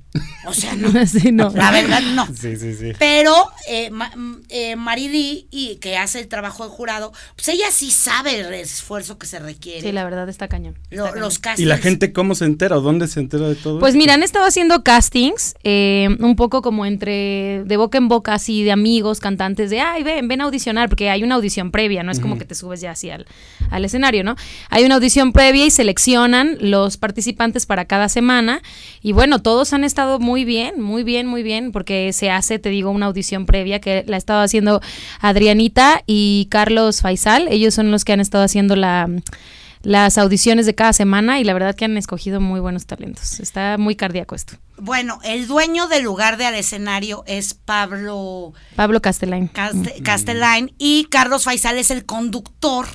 O 0.45 0.53
sea, 0.53 0.76
no. 1.32 1.49
La 1.51 1.72
verdad, 1.72 2.01
no. 2.01 2.28
Sí, 2.28 2.57
sí, 2.57 2.74
sí. 2.76 2.91
Pero 2.99 3.34
eh, 3.68 3.89
mm, 3.91 4.34
eh, 4.49 4.76
Maridi, 4.76 5.47
y 5.51 5.76
que 5.78 5.97
hace 5.97 6.20
el 6.20 6.28
trabajo 6.28 6.66
de 6.66 6.70
jurado, 6.70 7.14
pues 7.36 7.47
ella 7.47 7.68
sí 7.72 7.91
sabe 7.91 8.41
el 8.41 8.53
esfuerzo 8.53 9.18
que 9.18 9.28
se 9.28 9.39
requiere. 9.39 9.82
Sí, 9.82 9.91
la 9.91 10.03
verdad 10.03 10.28
está 10.28 10.47
cañón. 10.47 10.76
Los 10.89 11.39
castings. 11.39 11.66
¿Y 11.66 11.66
la 11.66 11.78
gente 11.78 12.12
cómo 12.12 12.36
se 12.36 12.45
entera 12.45 12.78
o 12.78 12.82
dónde 12.82 13.07
se 13.07 13.20
entera 13.20 13.47
de 13.47 13.55
todo 13.55 13.80
Pues 13.80 13.95
mira, 13.95 14.14
han 14.14 14.24
estado 14.24 14.45
haciendo 14.45 14.84
castings, 14.84 15.55
eh, 15.64 16.09
un 16.20 16.36
poco 16.36 16.62
como 16.62 16.86
entre 16.86 17.64
de 17.66 17.78
boca 17.78 17.97
en 17.97 18.07
boca, 18.07 18.34
así 18.34 18.64
de 18.64 18.72
amigos, 18.72 19.20
cantantes, 19.20 19.70
de, 19.70 19.80
ay, 19.80 20.03
ven, 20.03 20.28
ven 20.28 20.41
a 20.41 20.45
audicionar, 20.45 20.89
porque 20.89 21.09
hay 21.09 21.24
una 21.24 21.36
audición 21.36 21.72
previa, 21.72 22.03
no 22.03 22.12
es 22.12 22.20
como 22.20 22.38
que 22.38 22.45
te 22.45 22.55
subes 22.55 22.82
ya 22.82 22.91
así 22.91 23.09
al, 23.09 23.26
al 23.70 23.86
escenario, 23.86 24.24
¿no? 24.24 24.36
Hay 24.70 24.84
una 24.84 24.95
audición 24.95 25.32
previa 25.32 25.66
y 25.66 25.72
seleccionan 25.72 26.57
los 26.59 26.97
participantes 26.97 27.66
para 27.66 27.86
cada 27.86 28.09
semana. 28.09 28.62
Y 29.01 29.14
bueno, 29.14 29.41
todos 29.41 29.74
han 29.74 29.84
estado 29.84 30.01
muy 30.20 30.45
bien, 30.45 30.82
muy 30.82 31.04
bien, 31.04 31.28
muy 31.28 31.43
bien, 31.43 31.72
porque 31.72 32.14
se 32.14 32.30
hace, 32.30 32.60
te 32.60 32.70
digo, 32.70 32.91
una 32.91 33.08
audición 33.08 33.45
previa 33.45 33.80
que 33.80 34.04
la 34.08 34.16
ha 34.16 34.18
estado 34.18 34.41
haciendo 34.41 34.82
Adrianita 35.20 36.04
y 36.06 36.47
Carlos 36.49 37.02
Faisal. 37.02 37.47
Ellos 37.49 37.74
son 37.74 37.91
los 37.91 38.06
que 38.06 38.14
han 38.14 38.20
estado 38.20 38.43
haciendo 38.43 38.76
la 38.76 39.10
las 39.84 40.18
audiciones 40.18 40.66
de 40.66 40.76
cada 40.76 40.93
semana 40.93 41.39
y 41.39 41.43
la 41.43 41.54
verdad 41.54 41.76
que 41.76 41.86
han 41.86 41.97
escogido 41.97 42.39
muy 42.39 42.60
buenos 42.60 42.86
talentos. 42.86 43.39
Está 43.39 43.78
muy 43.78 43.95
cardíaco 43.95 44.36
esto. 44.36 44.58
Bueno, 44.78 45.20
el 45.24 45.47
dueño 45.47 45.88
del 45.88 46.04
lugar 46.04 46.38
de 46.38 46.45
al 46.45 46.56
escenario 46.56 47.24
es 47.28 47.54
Pablo 47.54 48.54
Pablo 48.76 49.02
Castellain. 49.02 49.49
Castellain 50.04 50.74
y 50.78 51.06
Carlos 51.06 51.43
Faisal 51.43 51.78
es 51.78 51.91
el 51.91 52.06
conductor 52.06 52.88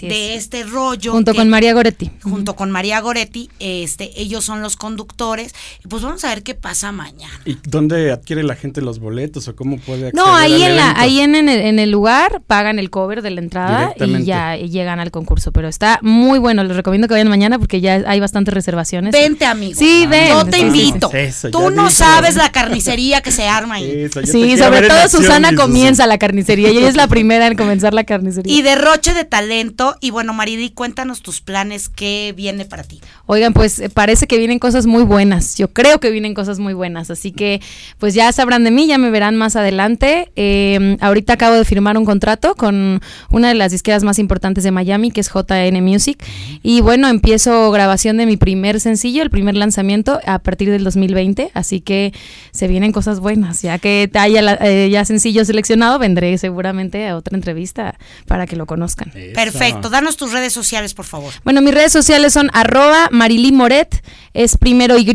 de 0.00 0.34
este 0.34 0.64
rollo. 0.64 1.12
Junto 1.12 1.34
con 1.34 1.48
María 1.48 1.72
Goretti. 1.74 2.10
Junto 2.22 2.54
con 2.54 2.70
María 2.70 3.00
Goretti, 3.00 3.50
este, 3.58 4.20
ellos 4.20 4.44
son 4.44 4.62
los 4.62 4.76
conductores. 4.76 5.54
Y 5.84 5.88
pues 5.88 6.02
vamos 6.02 6.24
a 6.24 6.28
ver 6.28 6.42
qué 6.42 6.54
pasa 6.54 6.92
mañana. 6.92 7.40
¿Y 7.44 7.56
dónde 7.64 8.12
adquiere 8.12 8.42
la 8.42 8.54
gente 8.54 8.80
los 8.82 8.98
boletos 8.98 9.48
o 9.48 9.56
cómo 9.56 9.78
puede 9.78 10.08
acceder 10.08 10.14
No, 10.14 10.34
ahí, 10.34 10.62
en, 10.62 10.76
la, 10.76 10.92
ahí 10.96 11.20
en, 11.20 11.34
el, 11.34 11.48
en, 11.48 11.78
el, 11.78 11.90
lugar 11.90 12.42
pagan 12.46 12.78
el 12.78 12.90
cover 12.90 13.22
de 13.22 13.30
la 13.30 13.40
entrada 13.40 13.94
y 13.96 14.24
ya 14.24 14.56
llegan 14.56 15.00
al 15.00 15.10
concurso. 15.10 15.52
Pero 15.52 15.68
está 15.68 15.98
muy 16.02 16.38
bueno, 16.38 16.62
les 16.64 16.76
recomiendo 16.76 17.08
que 17.08 17.14
vayan 17.14 17.28
mañana 17.28 17.58
porque 17.58 17.80
ya 17.80 18.02
hay 18.06 18.20
bastantes 18.20 18.54
reservaciones. 18.54 19.12
Vente, 19.12 19.44
amigo. 19.44 19.78
Sí, 19.78 20.06
ven. 20.08 20.28
Yo 20.28 20.44
te 20.44 20.58
invito. 20.58 21.10
Tú 21.50 21.70
no 21.70 21.90
sabes 21.90 22.36
la 22.36 22.52
carnicería 22.52 23.20
que 23.20 23.32
se 23.32 23.48
arma 23.48 23.76
ahí. 23.76 24.08
sí, 24.24 24.56
sobre 24.56 24.88
todo 24.88 25.08
Susana 25.08 25.54
comienza 25.54 26.06
la 26.06 26.18
carnicería 26.18 26.70
y 26.70 26.78
ella 26.78 26.88
es 26.88 26.96
la 26.96 27.08
primera 27.08 27.46
en 27.46 27.56
comenzar 27.56 27.94
la 27.94 28.04
carnicería. 28.10 28.52
Y 28.52 28.62
derroche 28.62 29.14
de 29.14 29.24
talento 29.24 29.69
y 30.00 30.10
bueno, 30.10 30.32
Maridi, 30.32 30.70
cuéntanos 30.70 31.22
tus 31.22 31.40
planes, 31.40 31.88
¿qué 31.88 32.34
viene 32.36 32.64
para 32.64 32.82
ti? 32.82 33.00
Oigan, 33.26 33.52
pues 33.52 33.78
eh, 33.78 33.88
parece 33.88 34.26
que 34.26 34.38
vienen 34.38 34.58
cosas 34.58 34.86
muy 34.86 35.02
buenas. 35.02 35.56
Yo 35.56 35.72
creo 35.72 36.00
que 36.00 36.10
vienen 36.10 36.34
cosas 36.34 36.58
muy 36.58 36.74
buenas. 36.74 37.10
Así 37.10 37.32
que 37.32 37.60
pues 37.98 38.14
ya 38.14 38.30
sabrán 38.32 38.64
de 38.64 38.70
mí, 38.70 38.86
ya 38.86 38.98
me 38.98 39.10
verán 39.10 39.36
más 39.36 39.56
adelante. 39.56 40.32
Em, 40.36 40.96
ahorita 41.00 41.34
acabo 41.34 41.54
de 41.54 41.64
firmar 41.64 41.96
un 41.96 42.04
contrato 42.04 42.54
con 42.54 43.00
una 43.30 43.48
de 43.48 43.54
las 43.54 43.72
disqueras 43.72 44.02
más 44.02 44.18
importantes 44.18 44.64
de 44.64 44.70
Miami, 44.70 45.10
que 45.10 45.20
es 45.20 45.30
JN 45.30 45.80
Music. 45.82 46.22
Y 46.62 46.80
bueno, 46.80 47.08
empiezo 47.08 47.70
grabación 47.70 48.16
de 48.16 48.26
mi 48.26 48.36
primer 48.36 48.80
sencillo, 48.80 49.22
el 49.22 49.30
primer 49.30 49.54
lanzamiento, 49.56 50.20
a 50.26 50.38
partir 50.40 50.70
del 50.70 50.84
2020. 50.84 51.50
Así 51.54 51.80
que 51.80 52.12
se 52.52 52.68
vienen 52.68 52.92
cosas 52.92 53.20
buenas. 53.20 53.62
Ya 53.62 53.78
que 53.78 54.10
haya 54.14 54.58
eh, 54.62 54.88
ya 54.90 55.04
sencillo 55.04 55.44
seleccionado, 55.44 55.98
vendré 55.98 56.36
seguramente 56.38 57.08
a 57.08 57.16
otra 57.16 57.36
entrevista 57.36 57.98
para 58.26 58.46
que 58.46 58.56
lo 58.56 58.66
conozcan. 58.66 59.10
Perfecto. 59.10 59.59
Danos 59.90 60.16
tus 60.16 60.32
redes 60.32 60.52
sociales, 60.52 60.94
por 60.94 61.04
favor. 61.04 61.32
Bueno, 61.44 61.60
mis 61.60 61.74
redes 61.74 61.92
sociales 61.92 62.32
son 62.32 62.50
arroba 62.52 63.08
Moret 63.10 64.02
es 64.32 64.56
primero 64.56 64.96
Y 64.96 65.10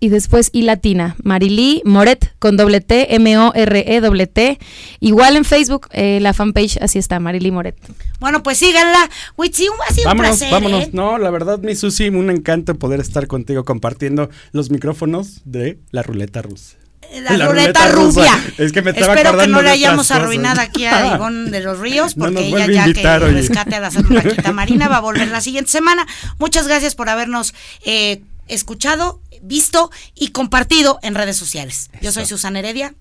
y 0.00 0.08
después 0.08 0.50
I 0.52 0.62
latina. 0.62 1.16
Marilí 1.22 1.82
Moret 1.84 2.34
con 2.38 2.56
doble 2.56 2.80
T, 2.80 3.14
M-O-R-E 3.14 4.00
doble 4.00 4.26
T. 4.26 4.58
Igual 5.00 5.36
en 5.36 5.44
Facebook, 5.44 5.88
eh, 5.92 6.18
la 6.20 6.32
fanpage, 6.32 6.78
así 6.80 6.98
está, 6.98 7.20
Marilí 7.20 7.50
Moret. 7.50 7.76
Bueno, 8.20 8.42
pues 8.42 8.58
síganla. 8.58 9.10
Ha 9.36 9.52
sido 9.52 9.74
vámonos, 10.06 10.32
un 10.32 10.38
placer. 10.38 10.50
Vámonos, 10.50 10.84
¿eh? 10.84 10.90
No, 10.92 11.18
la 11.18 11.30
verdad, 11.30 11.58
mi 11.58 11.74
Susi, 11.74 12.08
un 12.08 12.30
encanto 12.30 12.74
poder 12.78 13.00
estar 13.00 13.26
contigo 13.26 13.64
compartiendo 13.64 14.30
los 14.52 14.70
micrófonos 14.70 15.42
de 15.44 15.78
la 15.90 16.02
ruleta 16.02 16.42
rusa. 16.42 16.76
La, 17.20 17.46
ruleta, 17.46 17.88
rubia. 17.88 18.32
Es 18.58 18.72
que 18.72 18.82
me 18.82 18.90
estaba 18.90 19.14
Espero 19.14 19.38
que 19.38 19.46
no 19.46 19.62
le 19.62 19.70
hayamos 19.70 20.10
arruinado 20.10 20.60
aquí 20.60 20.86
a 20.86 21.14
Ivonne 21.14 21.50
de 21.50 21.60
los 21.60 21.78
Ríos, 21.78 22.14
porque 22.14 22.46
ella 22.48 22.66
ya 22.66 22.86
invitar, 22.86 23.20
que 23.20 23.26
oye. 23.26 23.34
rescate 23.34 23.76
a 23.76 23.86
hacer 23.86 24.06
una 24.06 24.22
quita 24.22 24.52
marina 24.52 24.88
va 24.88 24.98
a 24.98 25.00
volver 25.00 25.28
la 25.28 25.40
siguiente 25.40 25.70
semana. 25.70 26.06
Muchas 26.38 26.66
gracias 26.66 26.94
por 26.94 27.08
habernos 27.08 27.54
eh, 27.84 28.22
escuchado, 28.48 29.20
visto 29.42 29.90
y 30.14 30.28
compartido 30.28 30.98
en 31.02 31.14
redes 31.14 31.36
sociales. 31.36 31.90
Yo 32.00 32.12
soy. 32.12 32.26
Susana 32.26 32.58
Heredia 32.58 32.94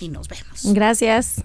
y 0.00 0.08
nos 0.08 0.28
vemos. 0.28 0.60
Gracias. 0.64 1.42